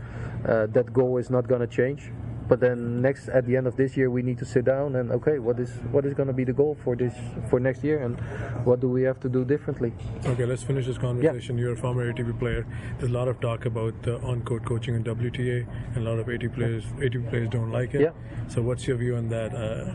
Uh, 0.44 0.66
that 0.66 0.92
goal 0.92 1.18
is 1.18 1.30
not 1.30 1.46
going 1.46 1.60
to 1.60 1.66
change 1.66 2.10
but 2.48 2.60
then 2.60 3.00
next 3.00 3.28
at 3.28 3.46
the 3.46 3.56
end 3.56 3.66
of 3.66 3.76
this 3.76 3.96
year 3.96 4.10
we 4.10 4.22
need 4.22 4.38
to 4.38 4.44
sit 4.44 4.64
down 4.64 4.96
and 4.96 5.10
okay 5.10 5.38
what 5.38 5.58
is 5.58 5.70
what 5.90 6.04
is 6.04 6.14
going 6.14 6.26
to 6.26 6.32
be 6.32 6.44
the 6.44 6.52
goal 6.52 6.76
for 6.84 6.94
this 6.96 7.14
for 7.48 7.58
next 7.60 7.82
year 7.82 8.02
and 8.02 8.18
what 8.64 8.80
do 8.80 8.88
we 8.88 9.02
have 9.02 9.18
to 9.20 9.28
do 9.28 9.44
differently 9.44 9.92
Okay, 10.26 10.46
let's 10.46 10.62
finish 10.62 10.86
this 10.86 10.98
conversation. 10.98 11.58
You're 11.58 11.74
a 11.74 11.76
former 11.76 12.10
ATP 12.12 12.38
player. 12.38 12.66
There's 12.98 13.10
a 13.10 13.14
lot 13.14 13.28
of 13.28 13.40
talk 13.40 13.66
about 13.66 13.94
uh, 14.06 14.16
on-court 14.22 14.64
coaching 14.64 14.94
in 14.94 15.04
WTA, 15.04 15.66
and 15.94 16.06
a 16.06 16.10
lot 16.10 16.18
of 16.18 16.26
ATP 16.26 16.54
players 16.54 16.84
ATP 16.96 17.28
players 17.30 17.48
don't 17.50 17.70
like 17.70 17.94
it. 17.94 18.00
Yeah. 18.00 18.10
So, 18.48 18.62
what's 18.62 18.86
your 18.86 18.96
view 18.96 19.16
on 19.16 19.28
that? 19.28 19.54
Uh, 19.54 19.92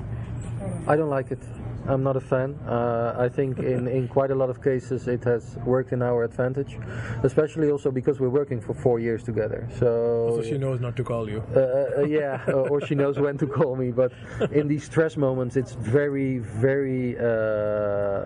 I 0.88 0.96
don't 0.96 1.10
like 1.10 1.32
it. 1.32 1.40
I'm 1.88 2.04
not 2.04 2.16
a 2.16 2.22
fan. 2.22 2.54
Uh, 2.68 3.16
I 3.18 3.30
think 3.30 3.60
in, 3.60 3.88
in 3.88 4.08
quite 4.08 4.30
a 4.30 4.36
lot 4.36 4.50
of 4.50 4.62
cases 4.64 5.08
it 5.08 5.24
has 5.24 5.56
worked 5.66 5.92
in 5.92 6.02
our 6.04 6.24
advantage, 6.24 6.78
especially 7.24 7.72
also 7.72 7.90
because 7.90 8.20
we're 8.20 8.30
working 8.30 8.62
for 8.62 8.74
four 8.74 9.00
years 9.00 9.24
together. 9.24 9.68
So, 9.80 10.36
so 10.36 10.44
she 10.44 10.58
knows 10.58 10.80
not 10.80 10.96
to 10.98 11.04
call 11.04 11.28
you. 11.30 11.44
uh, 11.56 11.60
uh, 12.02 12.06
yeah, 12.06 12.44
or, 12.52 12.80
she 12.86 12.96
knows 12.96 13.20
when 13.20 13.38
to 13.40 13.48
call 13.48 13.76
me. 13.76 13.92
But 13.92 14.12
in 14.52 14.68
these 14.68 14.84
stress 14.84 15.18
moments, 15.18 15.56
it's 15.58 15.74
very, 15.74 16.38
very. 16.38 17.18
Uh, 17.18 18.26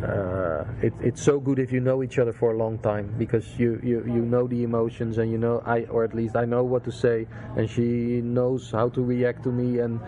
uh, 0.00 0.64
it, 0.80 0.94
it's 1.00 1.22
so 1.22 1.38
good 1.38 1.58
if 1.58 1.72
you 1.72 1.80
know 1.80 2.02
each 2.02 2.18
other 2.18 2.32
for 2.32 2.52
a 2.52 2.56
long 2.56 2.78
time 2.78 3.12
because 3.18 3.58
you, 3.58 3.78
you, 3.82 4.02
you 4.06 4.22
know 4.22 4.46
the 4.46 4.62
emotions 4.62 5.18
and 5.18 5.30
you 5.30 5.36
know 5.36 5.62
I 5.66 5.82
or 5.84 6.04
at 6.04 6.14
least 6.14 6.36
I 6.36 6.46
know 6.46 6.64
what 6.64 6.84
to 6.84 6.92
say 6.92 7.26
and 7.56 7.68
she 7.68 8.22
knows 8.22 8.70
how 8.70 8.88
to 8.90 9.02
react 9.02 9.42
to 9.44 9.50
me 9.50 9.80
and 9.80 10.00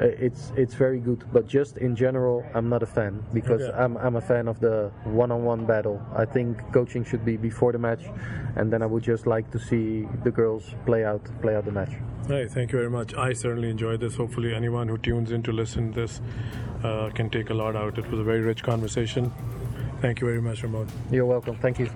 uh, 0.00 0.06
it's 0.06 0.52
it's 0.56 0.74
very 0.74 0.91
good. 1.00 1.24
But 1.32 1.46
just 1.48 1.76
in 1.78 1.94
general, 1.96 2.44
I'm 2.54 2.68
not 2.68 2.82
a 2.82 2.86
fan 2.86 3.22
because 3.32 3.62
Okay. 3.62 3.76
I'm 3.78 3.96
I'm 3.96 4.16
a 4.16 4.20
fan 4.20 4.48
of 4.48 4.60
the 4.60 4.90
one-on-one 5.04 5.66
battle. 5.66 6.00
I 6.14 6.24
think 6.24 6.58
coaching 6.72 7.04
should 7.04 7.24
be 7.24 7.36
before 7.36 7.72
the 7.72 7.78
match, 7.78 8.02
and 8.56 8.72
then 8.72 8.82
I 8.82 8.86
would 8.86 9.02
just 9.02 9.26
like 9.26 9.50
to 9.52 9.58
see 9.58 10.06
the 10.24 10.30
girls 10.30 10.74
play 10.86 11.04
out 11.04 11.22
play 11.40 11.54
out 11.56 11.64
the 11.64 11.72
match. 11.72 11.92
Hey, 12.28 12.46
thank 12.46 12.72
you 12.72 12.78
very 12.78 12.90
much. 12.90 13.14
I 13.14 13.32
certainly 13.32 13.68
enjoyed 13.70 14.00
this. 14.00 14.14
Hopefully, 14.16 14.54
anyone 14.54 14.88
who 14.88 14.96
tunes 14.98 15.32
in 15.32 15.42
to 15.42 15.52
listen 15.52 15.92
to 15.92 16.00
this 16.00 16.20
uh, 16.84 17.10
can 17.14 17.28
take 17.30 17.50
a 17.50 17.54
lot 17.54 17.74
out. 17.76 17.98
It 17.98 18.08
was 18.10 18.20
a 18.20 18.24
very 18.24 18.40
rich 18.40 18.62
conversation. 18.62 19.32
Thank 20.00 20.20
you 20.20 20.26
very 20.26 20.40
much, 20.40 20.62
Raemon. 20.62 20.88
You're 21.10 21.26
welcome. 21.26 21.56
Thank 21.56 21.78
you. 21.78 21.90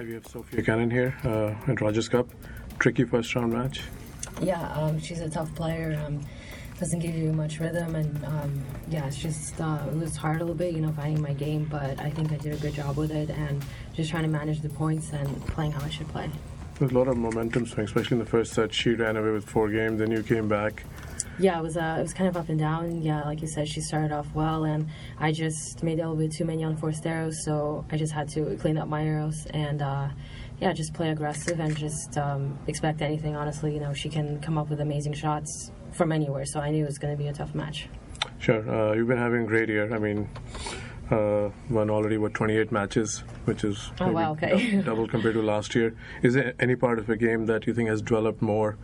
Hi, 0.00 0.06
we 0.06 0.14
have 0.14 0.26
Sofia 0.26 0.62
Kenin 0.62 0.90
here 0.90 1.14
uh, 1.24 1.70
at 1.70 1.82
Rogers 1.82 2.08
Cup. 2.08 2.26
Tricky 2.78 3.04
first 3.04 3.34
round 3.34 3.52
match. 3.52 3.82
Yeah, 4.40 4.72
um, 4.72 4.98
she's 4.98 5.20
a 5.20 5.28
tough 5.28 5.54
player. 5.54 6.02
Um, 6.06 6.24
doesn't 6.78 7.00
give 7.00 7.14
you 7.14 7.34
much 7.34 7.60
rhythm, 7.60 7.94
and 7.94 8.24
um, 8.24 8.64
yeah, 8.88 9.04
it's 9.04 9.18
just 9.18 9.60
uh, 9.60 9.78
it 9.86 9.94
was 9.94 10.16
hard 10.16 10.36
a 10.36 10.38
little 10.38 10.54
bit, 10.54 10.72
you 10.72 10.80
know, 10.80 10.90
finding 10.92 11.20
my 11.20 11.34
game. 11.34 11.66
But 11.66 12.00
I 12.00 12.08
think 12.08 12.32
I 12.32 12.38
did 12.38 12.54
a 12.54 12.56
good 12.56 12.72
job 12.72 12.96
with 12.96 13.10
it, 13.10 13.28
and 13.28 13.62
just 13.92 14.10
trying 14.10 14.22
to 14.22 14.30
manage 14.30 14.62
the 14.62 14.70
points 14.70 15.12
and 15.12 15.46
playing 15.48 15.72
how 15.72 15.84
I 15.84 15.90
should 15.90 16.08
play. 16.08 16.30
There's 16.78 16.92
a 16.92 16.94
lot 16.94 17.08
of 17.08 17.18
momentum 17.18 17.66
swing, 17.66 17.84
especially 17.84 18.14
in 18.14 18.24
the 18.24 18.30
first 18.30 18.54
set. 18.54 18.72
She 18.72 18.92
ran 18.92 19.18
away 19.18 19.32
with 19.32 19.44
four 19.44 19.68
games, 19.68 19.98
then 19.98 20.10
you 20.10 20.22
came 20.22 20.48
back. 20.48 20.82
Yeah, 21.40 21.58
it 21.58 21.62
was 21.62 21.76
uh, 21.76 21.96
it 21.98 22.02
was 22.02 22.12
kind 22.12 22.28
of 22.28 22.36
up 22.36 22.50
and 22.50 22.58
down. 22.58 23.02
Yeah, 23.02 23.22
like 23.22 23.40
you 23.40 23.48
said, 23.48 23.66
she 23.66 23.80
started 23.80 24.12
off 24.12 24.26
well, 24.34 24.64
and 24.64 24.88
I 25.18 25.32
just 25.32 25.82
made 25.82 25.98
a 25.98 26.02
little 26.02 26.16
bit 26.16 26.32
too 26.32 26.44
many 26.44 26.62
unforced 26.62 27.06
arrows, 27.06 27.42
so 27.44 27.84
I 27.90 27.96
just 27.96 28.12
had 28.12 28.28
to 28.30 28.56
clean 28.60 28.78
up 28.78 28.88
my 28.88 29.04
arrows 29.04 29.46
and. 29.46 29.82
Uh, 29.82 30.08
yeah, 30.60 30.74
just 30.74 30.92
play 30.92 31.08
aggressive 31.08 31.58
and 31.58 31.74
just 31.74 32.18
um, 32.18 32.58
expect 32.66 33.00
anything. 33.00 33.34
Honestly, 33.34 33.72
you 33.72 33.80
know, 33.80 33.94
she 33.94 34.10
can 34.10 34.40
come 34.40 34.58
up 34.58 34.68
with 34.68 34.80
amazing 34.80 35.14
shots 35.14 35.72
from 35.92 36.12
anywhere. 36.12 36.44
So 36.44 36.60
I 36.60 36.70
knew 36.70 36.84
it 36.84 36.86
was 36.86 36.98
going 36.98 37.16
to 37.16 37.18
be 37.18 37.28
a 37.28 37.32
tough 37.32 37.54
match. 37.54 37.88
Sure, 38.38 38.68
uh, 38.70 38.92
you've 38.92 39.08
been 39.08 39.18
having 39.18 39.44
a 39.44 39.46
great 39.46 39.68
year. 39.70 39.94
I 39.94 39.98
mean, 39.98 40.28
uh, 41.10 41.50
won 41.70 41.90
already 41.90 42.18
what 42.18 42.34
28 42.34 42.70
matches, 42.70 43.24
which 43.46 43.64
is 43.64 43.90
Oh, 44.00 44.12
wow, 44.12 44.32
okay. 44.32 44.80
double 44.84 45.08
compared 45.08 45.34
to 45.34 45.42
last 45.42 45.74
year. 45.74 45.96
Is 46.22 46.34
there 46.34 46.54
any 46.60 46.76
part 46.76 46.98
of 46.98 47.06
the 47.06 47.16
game 47.16 47.46
that 47.46 47.66
you 47.66 47.74
think 47.74 47.88
has 47.88 48.02
developed 48.02 48.42
more 48.42 48.76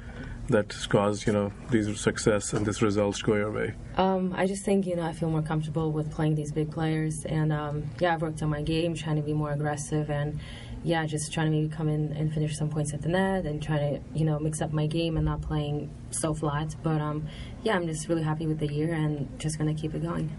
that's 0.48 0.86
caused 0.86 1.26
you 1.26 1.32
know 1.32 1.52
these 1.70 2.00
success 2.00 2.52
and 2.52 2.64
these 2.64 2.82
results 2.82 3.18
to 3.18 3.24
go 3.24 3.34
your 3.34 3.50
way? 3.50 3.74
Um, 3.96 4.34
I 4.36 4.46
just 4.46 4.64
think 4.64 4.86
you 4.86 4.96
know 4.96 5.02
I 5.02 5.12
feel 5.12 5.30
more 5.30 5.42
comfortable 5.42 5.92
with 5.92 6.10
playing 6.10 6.34
these 6.34 6.52
big 6.52 6.70
players, 6.70 7.24
and 7.24 7.52
um, 7.52 7.84
yeah, 8.00 8.14
I've 8.14 8.22
worked 8.22 8.42
on 8.42 8.50
my 8.50 8.62
game, 8.62 8.94
trying 8.94 9.16
to 9.16 9.22
be 9.22 9.32
more 9.32 9.52
aggressive, 9.52 10.10
and 10.10 10.38
yeah, 10.84 11.04
just 11.06 11.32
trying 11.32 11.46
to 11.46 11.50
maybe 11.50 11.68
come 11.68 11.88
in 11.88 12.12
and 12.12 12.32
finish 12.32 12.56
some 12.56 12.68
points 12.68 12.94
at 12.94 13.02
the 13.02 13.08
net, 13.08 13.44
and 13.44 13.62
trying 13.62 13.94
to 13.94 14.00
you 14.18 14.24
know 14.24 14.38
mix 14.38 14.60
up 14.60 14.72
my 14.72 14.86
game 14.86 15.16
and 15.16 15.26
not 15.26 15.42
playing 15.42 15.90
so 16.10 16.34
flat. 16.34 16.74
But 16.82 17.00
um, 17.00 17.26
yeah, 17.62 17.76
I'm 17.76 17.86
just 17.86 18.08
really 18.08 18.22
happy 18.22 18.46
with 18.46 18.58
the 18.58 18.72
year, 18.72 18.94
and 18.94 19.28
just 19.38 19.58
gonna 19.58 19.74
keep 19.74 19.94
it 19.94 20.02
going. 20.02 20.30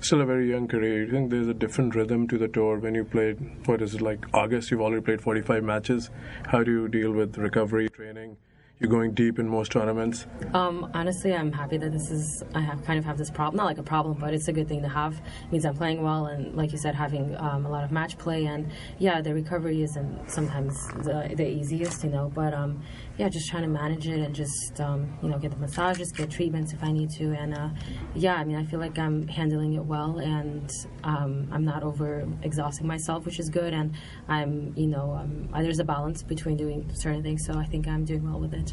Still 0.00 0.20
a 0.20 0.26
very 0.26 0.48
young 0.48 0.68
career. 0.68 1.04
You 1.04 1.10
think 1.10 1.30
there's 1.30 1.48
a 1.48 1.54
different 1.54 1.94
rhythm 1.94 2.28
to 2.28 2.38
the 2.38 2.46
tour 2.46 2.78
when 2.78 2.94
you 2.94 3.04
played? 3.04 3.38
What 3.66 3.82
is 3.82 3.94
it 3.94 4.00
like? 4.00 4.26
August, 4.34 4.70
you've 4.70 4.80
already 4.80 5.02
played 5.02 5.20
45 5.20 5.64
matches. 5.64 6.10
How 6.46 6.62
do 6.62 6.70
you 6.70 6.88
deal 6.88 7.10
with 7.10 7.36
recovery, 7.38 7.88
training? 7.88 8.36
You're 8.80 8.90
going 8.90 9.12
deep 9.12 9.40
in 9.40 9.48
most 9.48 9.72
tournaments. 9.72 10.24
Um, 10.54 10.88
honestly, 10.94 11.34
I'm 11.34 11.50
happy 11.50 11.78
that 11.78 11.90
this 11.90 12.12
is. 12.12 12.44
I 12.54 12.60
have 12.60 12.84
kind 12.84 12.96
of 12.96 13.04
have 13.04 13.18
this 13.18 13.28
problem, 13.28 13.56
not 13.56 13.66
like 13.66 13.78
a 13.78 13.82
problem, 13.82 14.18
but 14.20 14.32
it's 14.32 14.46
a 14.46 14.52
good 14.52 14.68
thing 14.68 14.82
to 14.82 14.88
have. 14.88 15.14
It 15.14 15.52
means 15.52 15.64
I'm 15.64 15.74
playing 15.74 16.00
well, 16.00 16.26
and 16.26 16.54
like 16.54 16.70
you 16.70 16.78
said, 16.78 16.94
having 16.94 17.34
um, 17.38 17.66
a 17.66 17.68
lot 17.68 17.82
of 17.82 17.90
match 17.90 18.16
play, 18.18 18.46
and 18.46 18.70
yeah, 19.00 19.20
the 19.20 19.34
recovery 19.34 19.82
isn't 19.82 20.30
sometimes 20.30 20.86
the, 20.98 21.28
the 21.34 21.44
easiest, 21.44 22.04
you 22.04 22.10
know. 22.10 22.30
But 22.32 22.54
um, 22.54 22.80
yeah, 23.16 23.28
just 23.28 23.48
trying 23.50 23.64
to 23.64 23.68
manage 23.68 24.06
it 24.06 24.20
and 24.20 24.32
just 24.32 24.80
um, 24.80 25.12
you 25.24 25.28
know 25.28 25.38
get 25.38 25.50
the 25.50 25.56
massages, 25.56 26.12
get 26.12 26.30
treatments 26.30 26.72
if 26.72 26.84
I 26.84 26.92
need 26.92 27.10
to, 27.18 27.32
and 27.32 27.54
uh, 27.54 27.70
yeah, 28.14 28.36
I 28.36 28.44
mean, 28.44 28.56
I 28.56 28.64
feel 28.64 28.78
like 28.78 28.96
I'm 28.96 29.26
handling 29.26 29.72
it 29.72 29.84
well, 29.84 30.18
and 30.18 30.70
um, 31.02 31.48
I'm 31.50 31.64
not 31.64 31.82
over 31.82 32.28
exhausting 32.44 32.86
myself, 32.86 33.26
which 33.26 33.40
is 33.40 33.50
good, 33.50 33.74
and 33.74 33.92
I'm 34.28 34.72
you 34.76 34.86
know 34.86 35.14
um, 35.14 35.48
there's 35.64 35.80
a 35.80 35.84
balance 35.84 36.22
between 36.22 36.56
doing 36.56 36.88
certain 36.94 37.24
things, 37.24 37.44
so 37.44 37.54
I 37.54 37.64
think 37.64 37.88
I'm 37.88 38.04
doing 38.04 38.22
well 38.22 38.38
with 38.38 38.54
it. 38.54 38.67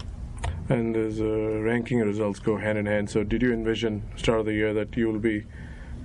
And 0.68 0.96
there's 0.96 1.22
uh, 1.22 1.62
ranking 1.62 2.00
results 2.00 2.40
go 2.40 2.58
hand 2.58 2.78
in 2.78 2.86
hand. 2.88 3.10
So, 3.10 3.24
did 3.24 3.42
you 3.42 3.54
envision 3.54 4.02
start 4.16 4.40
of 4.40 4.46
the 4.48 4.54
year 4.54 4.74
that 4.74 4.98
you 4.98 5.08
will 5.08 5.20
be 5.20 5.46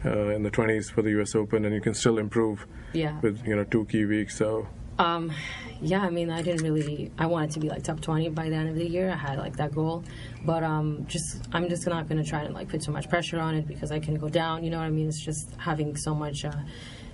uh, 0.04 0.28
in 0.28 0.42
the 0.42 0.50
20s 0.50 0.90
for 0.92 1.00
the 1.02 1.10
U.S. 1.10 1.34
Open, 1.34 1.64
and 1.64 1.74
you 1.74 1.80
can 1.80 1.94
still 1.94 2.18
improve 2.18 2.66
Yeah. 2.92 3.18
with 3.20 3.46
you 3.46 3.56
know 3.56 3.64
two 3.64 3.86
key 3.86 4.04
weeks? 4.04 4.36
So, 4.36 4.68
Um, 4.98 5.32
yeah, 5.80 6.02
I 6.02 6.10
mean, 6.10 6.28
I 6.30 6.42
didn't 6.42 6.62
really. 6.62 7.10
I 7.18 7.24
wanted 7.24 7.52
to 7.52 7.60
be 7.60 7.70
like 7.70 7.82
top 7.84 8.02
twenty 8.02 8.28
by 8.28 8.50
the 8.50 8.56
end 8.56 8.68
of 8.68 8.74
the 8.76 8.86
year. 8.86 9.10
I 9.10 9.16
had 9.16 9.38
like 9.38 9.56
that 9.56 9.74
goal, 9.74 10.04
but 10.44 10.62
um, 10.62 11.06
just 11.06 11.40
I'm 11.54 11.66
just 11.70 11.86
not 11.86 12.06
gonna 12.06 12.22
try 12.24 12.46
to 12.46 12.52
like 12.52 12.68
put 12.68 12.82
so 12.82 12.92
much 12.92 13.08
pressure 13.08 13.40
on 13.40 13.54
it 13.54 13.66
because 13.66 13.90
I 13.90 13.98
can 13.98 14.16
go 14.16 14.28
down. 14.28 14.62
You 14.62 14.68
know 14.70 14.76
what 14.78 14.84
I 14.84 14.90
mean? 14.90 15.08
It's 15.08 15.24
just 15.24 15.54
having 15.56 15.96
so 15.96 16.14
much. 16.14 16.44
Uh, 16.44 16.52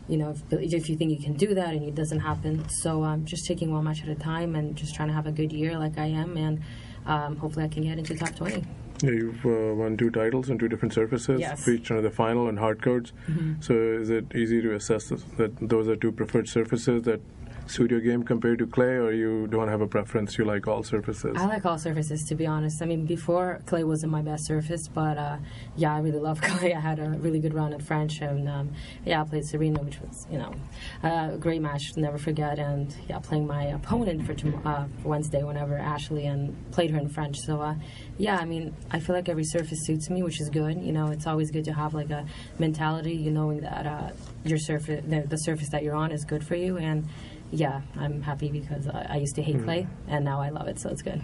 you 0.09 0.17
know, 0.17 0.31
if, 0.31 0.41
if 0.75 0.89
you 0.89 0.97
think 0.97 1.11
you 1.11 1.19
can 1.19 1.35
do 1.35 1.53
that 1.55 1.75
and 1.75 1.83
it 1.83 1.97
doesn't 1.97 2.21
happen, 2.21 2.69
so 2.69 3.03
I'm 3.03 3.21
um, 3.21 3.25
just 3.25 3.45
taking 3.47 3.73
one 3.73 3.83
match 3.85 4.03
at 4.05 4.09
a 4.09 4.15
time 4.15 4.55
and 4.55 4.77
just 4.77 4.95
trying 4.95 5.09
to 5.09 5.15
have 5.15 5.27
a 5.27 5.33
good 5.33 5.53
year 5.53 5.77
like 5.79 5.99
I 5.99 6.07
am, 6.07 6.37
and 6.37 6.63
um, 7.07 7.37
hopefully 7.37 7.65
I 7.65 7.69
can 7.69 7.83
get 7.85 7.99
into 7.99 8.15
top 8.17 8.35
twenty. 8.37 8.65
Yeah, 9.03 9.11
you've 9.11 9.45
uh, 9.45 9.75
won 9.75 9.97
two 9.99 10.11
titles 10.11 10.49
on 10.51 10.59
two 10.59 10.69
different 10.69 10.95
surfaces, 10.95 11.39
Yes. 11.39 11.67
reached 11.67 11.91
another 11.91 12.11
final 12.11 12.47
on 12.49 12.57
hard 12.57 12.83
courts. 12.83 13.13
So 13.61 13.75
is 13.75 14.09
it 14.09 14.35
easy 14.35 14.63
to 14.63 14.75
assess 14.75 15.11
this, 15.11 15.23
that 15.37 15.53
those 15.61 15.87
are 15.87 15.97
two 15.97 16.13
preferred 16.13 16.49
surfaces 16.49 17.03
that 17.03 17.21
your 17.79 18.01
game 18.01 18.23
compared 18.23 18.59
to 18.59 18.67
clay, 18.67 18.97
or 18.97 19.13
you 19.13 19.47
don't 19.49 19.69
have 19.69 19.81
a 19.81 19.87
preference? 19.87 20.39
You 20.39 20.45
like 20.45 20.67
all 20.67 20.83
surfaces? 20.83 21.37
I 21.37 21.47
like 21.47 21.65
all 21.67 21.79
surfaces, 21.79 22.25
to 22.29 22.35
be 22.35 22.47
honest. 22.47 22.83
I 22.83 22.87
mean, 22.87 23.07
before 23.07 23.61
clay 23.67 23.85
wasn't 23.85 24.13
my 24.13 24.23
best 24.23 24.47
surface, 24.47 24.89
but 24.89 25.19
uh, 25.19 25.37
yeah, 25.77 25.95
I 25.95 25.99
really 25.99 26.19
love 26.19 26.41
clay. 26.43 26.75
I 26.75 26.81
had 26.81 26.99
a 26.99 27.11
really 27.11 27.39
good 27.39 27.55
run 27.55 27.73
at 27.73 27.83
French, 27.83 28.21
and 28.21 28.49
um, 28.49 28.71
yeah, 29.05 29.21
I 29.21 29.25
played 29.25 29.45
Serena, 29.45 29.83
which 29.83 30.01
was 30.01 30.27
you 30.31 30.39
know 30.39 30.55
a 31.03 31.37
great 31.39 31.61
match 31.61 31.97
never 31.97 32.19
forget. 32.19 32.59
And 32.59 32.95
yeah, 33.09 33.19
playing 33.19 33.47
my 33.47 33.65
opponent 33.65 34.27
for, 34.27 34.35
uh, 34.69 34.87
Wednesday, 35.05 35.43
whenever 35.43 35.77
Ashley, 35.77 36.27
and 36.27 36.55
played 36.71 36.91
her 36.91 36.99
in 36.99 37.09
French. 37.09 37.39
So 37.39 37.61
uh, 37.61 37.75
yeah, 38.19 38.37
I 38.37 38.45
mean, 38.45 38.75
I 38.91 39.01
feel 39.01 39.15
like 39.15 39.29
every 39.29 39.45
surface 39.45 39.85
suits 39.85 40.09
me, 40.09 40.23
which 40.23 40.41
is 40.41 40.49
good. 40.49 40.81
You 40.81 40.93
know, 40.93 41.09
it's 41.09 41.27
always 41.27 41.51
good 41.51 41.65
to 41.65 41.73
have 41.73 41.95
like 41.95 42.11
a 42.11 42.27
mentality, 42.59 43.15
you 43.15 43.31
knowing 43.31 43.61
that 43.61 43.87
uh, 43.87 44.11
your 44.45 44.59
surface, 44.59 45.05
the, 45.07 45.21
the 45.21 45.37
surface 45.37 45.69
that 45.71 45.83
you're 45.83 45.95
on, 45.95 46.13
is 46.13 46.25
good 46.25 46.47
for 46.47 46.55
you, 46.55 46.79
and 46.79 47.09
yeah, 47.51 47.83
I'm 47.97 48.23
happy 48.23 48.51
because 48.51 48.89
I, 48.89 49.07
I 49.11 49.17
used 49.17 49.35
to 49.37 49.43
hate 49.43 49.63
clay, 49.65 49.87
and 50.09 50.25
now 50.25 50.41
I 50.41 50.51
love 50.51 50.69
it, 50.69 50.79
so 50.79 50.89
it's 50.91 51.03
good. 51.03 51.23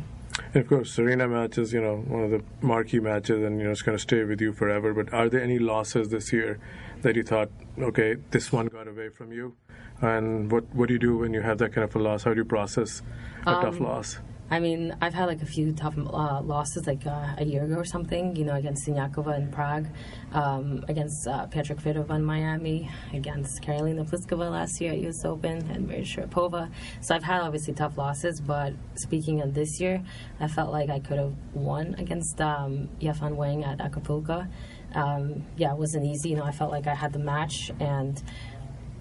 And 0.55 0.63
of 0.63 0.69
course, 0.69 0.91
Serena 0.91 1.29
matches, 1.29 1.73
you 1.73 1.81
know 1.81 1.97
one 1.97 2.25
of 2.25 2.31
the 2.31 2.43
marquee 2.61 3.01
matches, 3.01 3.43
and 3.43 3.59
you 3.59 3.65
know 3.65 3.71
it's 3.71 3.83
going 3.83 3.97
to 3.97 4.03
stay 4.03 4.25
with 4.25 4.41
you 4.41 4.53
forever. 4.53 4.95
But 4.95 5.13
are 5.13 5.29
there 5.29 5.43
any 5.43 5.59
losses 5.59 6.09
this 6.09 6.33
year 6.33 6.59
that 7.03 7.17
you 7.17 7.23
thought, 7.23 7.51
okay, 7.79 8.17
this 8.31 8.53
one 8.53 8.67
got 8.67 8.89
away 8.89 9.09
from 9.11 9.33
you? 9.33 9.57
And 10.01 10.51
what 10.51 10.65
what 10.75 10.89
do 10.89 10.95
you 10.95 10.99
do 11.01 11.19
when 11.19 11.35
you 11.35 11.43
have 11.43 11.59
that 11.59 11.73
kind 11.73 11.85
of 11.85 11.95
a 11.95 11.99
loss? 11.99 12.25
How 12.25 12.33
do 12.35 12.41
you 12.41 12.45
process 12.45 13.03
a 13.43 13.53
tough 13.53 13.77
Um, 13.77 13.85
loss? 13.85 14.19
I 14.53 14.61
mean, 14.61 14.95
I've 15.01 15.15
had 15.15 15.25
like 15.25 15.41
a 15.41 15.47
few 15.47 15.73
tough 15.73 15.97
uh, 15.97 16.43
losses, 16.43 16.87
like 16.87 17.07
uh, 17.07 17.37
a 17.39 17.43
year 17.43 17.65
ago 17.65 17.77
or 17.77 17.87
something. 17.87 18.37
You 18.37 18.45
know, 18.45 18.55
against 18.55 18.87
Siniakova 18.87 19.39
in 19.39 19.51
Prague, 19.51 19.87
um, 20.33 20.85
against 20.89 21.27
uh, 21.27 21.47
Petra 21.47 21.75
Kvitova 21.75 22.17
in 22.17 22.23
Miami, 22.23 22.91
against 23.15 23.63
Karolina 23.63 24.07
Pliskova 24.07 24.51
last 24.51 24.79
year 24.79 24.93
at 24.93 24.99
U.S. 24.99 25.25
Open, 25.25 25.67
and 25.71 25.87
Maria 25.87 26.03
Sharapova. 26.03 26.71
So 27.01 27.15
I've 27.15 27.23
had 27.23 27.41
obviously 27.41 27.73
tough 27.73 27.97
losses. 27.97 28.43
But 28.43 28.75
speaking 28.97 29.41
of 29.41 29.55
this 29.55 29.81
year, 29.81 30.05
I 30.39 30.49
felt 30.49 30.71
like 30.71 30.91
I 30.91 30.99
could 30.99 31.19
have 31.19 31.35
won 31.55 31.95
against 31.97 32.39
um, 32.43 32.91
Yafan 33.01 33.37
Wang 33.37 33.65
at 33.65 33.81
Acapulco. 33.81 34.47
Um, 34.95 35.47
yeah, 35.57 35.73
it 35.73 35.79
wasn't 35.79 36.05
easy. 36.05 36.29
You 36.29 36.37
know, 36.37 36.45
I 36.45 36.53
felt 36.53 36.71
like 36.71 36.87
I 36.87 36.95
had 36.95 37.15
the 37.15 37.21
match 37.21 37.73
and. 37.81 38.23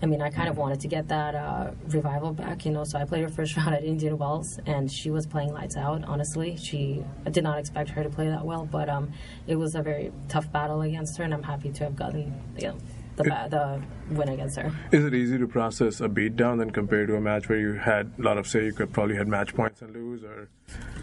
I 0.03 0.07
mean, 0.07 0.21
I 0.21 0.31
kind 0.31 0.49
of 0.49 0.57
wanted 0.57 0.79
to 0.81 0.87
get 0.87 1.07
that 1.09 1.35
uh, 1.35 1.71
revival 1.87 2.33
back, 2.33 2.65
you 2.65 2.71
know. 2.71 2.83
So 2.83 2.97
I 2.97 3.05
played 3.05 3.21
her 3.21 3.29
first 3.29 3.55
round 3.57 3.75
at 3.75 3.83
Indian 3.83 4.17
Wells, 4.17 4.59
and 4.65 4.91
she 4.91 5.11
was 5.11 5.27
playing 5.27 5.53
lights 5.53 5.77
out. 5.77 6.03
Honestly, 6.05 6.57
she 6.57 7.03
I 7.25 7.29
did 7.29 7.43
not 7.43 7.59
expect 7.59 7.91
her 7.91 8.03
to 8.03 8.09
play 8.09 8.27
that 8.27 8.43
well, 8.43 8.65
but 8.65 8.89
um, 8.89 9.11
it 9.45 9.55
was 9.55 9.75
a 9.75 9.81
very 9.81 10.11
tough 10.27 10.51
battle 10.51 10.81
against 10.81 11.17
her, 11.17 11.23
and 11.23 11.33
I'm 11.33 11.43
happy 11.43 11.71
to 11.71 11.83
have 11.83 11.95
gotten 11.95 12.33
you 12.57 12.69
know, 12.69 12.77
the 13.23 13.29
ba- 13.29 13.47
the 13.49 14.15
win 14.15 14.29
against 14.29 14.57
her. 14.59 14.71
Is 14.91 15.05
it 15.05 15.13
easy 15.13 15.37
to 15.37 15.47
process 15.47 16.01
a 16.01 16.09
beatdown 16.09 16.57
than 16.59 16.71
compared 16.71 17.07
to 17.07 17.15
a 17.15 17.21
match 17.21 17.47
where 17.49 17.59
you 17.59 17.73
had 17.73 18.11
a 18.19 18.21
lot 18.21 18.37
of 18.37 18.47
say 18.47 18.65
you 18.65 18.73
could 18.73 18.91
probably 18.93 19.15
had 19.15 19.27
match 19.27 19.55
points 19.55 19.81
and 19.81 19.93
lose 19.93 20.23
or 20.23 20.49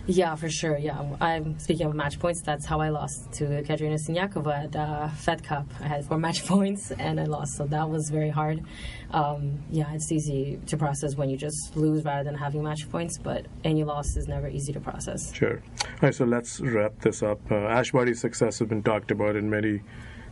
Yeah, 0.07 0.35
for 0.37 0.49
sure. 0.49 0.79
Yeah, 0.79 1.03
I'm 1.21 1.59
speaking 1.59 1.87
of 1.87 1.95
match 1.95 2.19
points. 2.19 2.43
That's 2.43 2.67
how 2.67 2.81
I 2.81 2.89
lost 2.89 3.33
to 3.35 3.63
Katerina 3.63 3.97
Siniakova 3.97 4.65
at 4.65 4.77
uh, 4.77 5.09
Fed 5.09 5.43
Cup. 5.43 5.67
I 5.81 5.89
had 5.89 6.05
four 6.07 6.19
match 6.27 6.47
points 6.47 6.91
and 6.93 7.21
I 7.21 7.25
lost, 7.25 7.57
so 7.57 7.67
that 7.67 7.89
was 7.89 8.09
very 8.11 8.31
hard. 8.31 8.63
Um, 9.11 9.59
yeah, 9.71 9.93
it's 9.95 10.11
easy 10.13 10.61
to 10.67 10.77
process 10.77 11.15
when 11.17 11.31
you 11.31 11.37
just 11.37 11.77
lose 11.77 12.05
rather 12.05 12.25
than 12.25 12.35
having 12.35 12.63
match 12.63 12.91
points, 12.91 13.19
but 13.19 13.47
any 13.65 13.85
loss 13.85 14.17
is 14.17 14.29
never 14.29 14.49
easy 14.49 14.73
to 14.73 14.81
process. 14.81 15.33
Sure. 15.35 15.63
All 15.83 15.89
right, 16.03 16.15
so 16.15 16.25
let's 16.25 16.61
wrap 16.61 17.01
this 17.01 17.23
up. 17.23 17.41
Uh, 17.51 17.57
Ash 17.57 17.93
Barty's 17.93 18.21
success 18.21 18.59
has 18.59 18.69
been 18.69 18.83
talked 18.83 19.11
about 19.11 19.37
in 19.37 19.49
many 19.49 19.81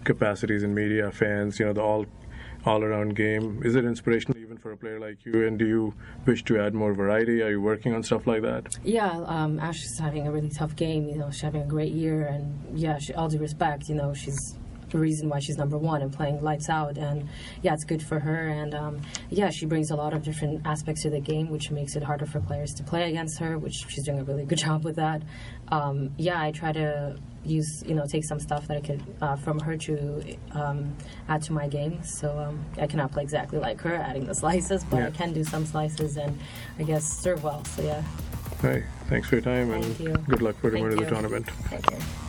capacities 0.07 0.63
in 0.63 0.75
media, 0.75 1.11
fans, 1.11 1.59
you 1.59 1.67
know, 1.67 1.75
the 1.75 1.83
all 1.83 2.07
all 2.65 2.83
around 2.83 3.15
game. 3.15 3.63
Is 3.65 3.77
it 3.77 3.85
inspirational 3.85 4.39
even 4.39 4.59
for 4.59 4.73
a 4.73 4.77
player 4.77 4.99
like 4.99 5.25
you? 5.25 5.47
And 5.47 5.59
do 5.59 5.67
you 5.67 5.95
wish 6.25 6.43
to 6.45 6.61
add 6.61 6.75
more 6.75 6.95
variety? 6.95 7.43
Are 7.43 7.51
you 7.51 7.61
working 7.61 7.95
on 7.95 8.03
stuff 8.03 8.27
like 8.27 8.43
that? 8.43 8.77
Yeah, 8.83 9.23
um, 9.27 9.61
Ash 9.61 9.85
is 9.85 9.99
having 9.99 10.27
a 10.27 10.33
really 10.33 10.51
tough 10.51 10.75
game. 10.75 11.09
You 11.09 11.19
know, 11.19 11.31
she's 11.31 11.43
having 11.43 11.63
a 11.63 11.67
great 11.67 11.93
year, 11.93 12.27
and 12.27 12.79
yeah, 12.79 12.99
she, 12.99 13.15
all 13.15 13.29
due 13.29 13.39
respect, 13.39 13.89
you 13.89 13.95
know, 13.95 14.15
she's 14.15 14.57
the 14.91 14.99
reason 14.99 15.29
why 15.29 15.41
she's 15.41 15.59
number 15.59 15.77
one 15.77 16.03
and 16.03 16.13
playing 16.13 16.43
lights 16.43 16.69
out. 16.69 16.97
And 16.97 17.29
yeah, 17.63 17.75
it's 17.75 17.85
good 17.85 18.03
for 18.03 18.19
her. 18.21 18.49
And 18.49 18.75
um, 18.75 19.01
yeah, 19.31 19.51
she 19.51 19.67
brings 19.67 19.91
a 19.91 19.97
lot 19.97 20.13
of 20.13 20.23
different 20.23 20.67
aspects 20.67 21.03
to 21.03 21.11
the 21.11 21.21
game, 21.21 21.51
which 21.51 21.71
makes 21.71 21.97
it 21.97 22.03
harder 22.03 22.27
for 22.27 22.41
players 22.41 22.73
to 22.75 22.83
play 22.85 23.09
against 23.09 23.39
her. 23.39 23.59
Which 23.59 23.85
she's 23.89 24.05
doing 24.05 24.21
a 24.21 24.25
really 24.25 24.45
good 24.45 24.59
job 24.67 24.85
with 24.85 24.97
that. 24.97 25.23
Um, 25.69 26.11
yeah, 26.17 26.41
I 26.41 26.51
try 26.53 26.73
to 26.73 27.17
use 27.47 27.83
you 27.87 27.95
know 27.95 28.07
take 28.07 28.25
some 28.25 28.41
stuff 28.41 28.67
that 28.69 28.77
I 28.77 28.81
could 28.81 29.03
uh, 29.21 29.37
from 29.37 29.59
her 29.61 29.77
to 29.77 30.37
um, 30.53 30.95
add 31.29 31.43
to 31.43 31.53
my 31.53 31.69
game. 31.69 32.03
So 32.03 32.37
um, 32.39 32.65
I 32.81 32.87
cannot 32.87 33.13
play 33.13 33.23
exactly 33.23 33.59
like 33.59 33.81
her, 33.83 33.95
adding 33.95 34.27
the 34.27 34.35
slices, 34.35 34.85
but 34.85 34.99
Yeah. 34.99 35.07
I 35.07 35.11
can 35.11 35.33
do 35.33 35.45
some 35.45 35.65
slices 35.67 36.17
and 36.17 36.39
I 36.79 36.83
guess 36.83 37.05
serve 37.05 37.43
well. 37.45 37.65
So 37.65 37.83
yeah. 37.83 38.03
Hey, 38.61 38.85
thanks 39.09 39.29
for 39.29 39.37
your 39.37 39.43
time 39.43 39.71
Thank 39.71 39.85
and 39.85 40.01
you. 40.01 40.15
good 40.29 40.43
luck 40.43 40.57
for 40.61 40.71
the 40.71 40.79
tournament. 41.07 41.47
Thank 41.69 41.91
you. 41.91 42.26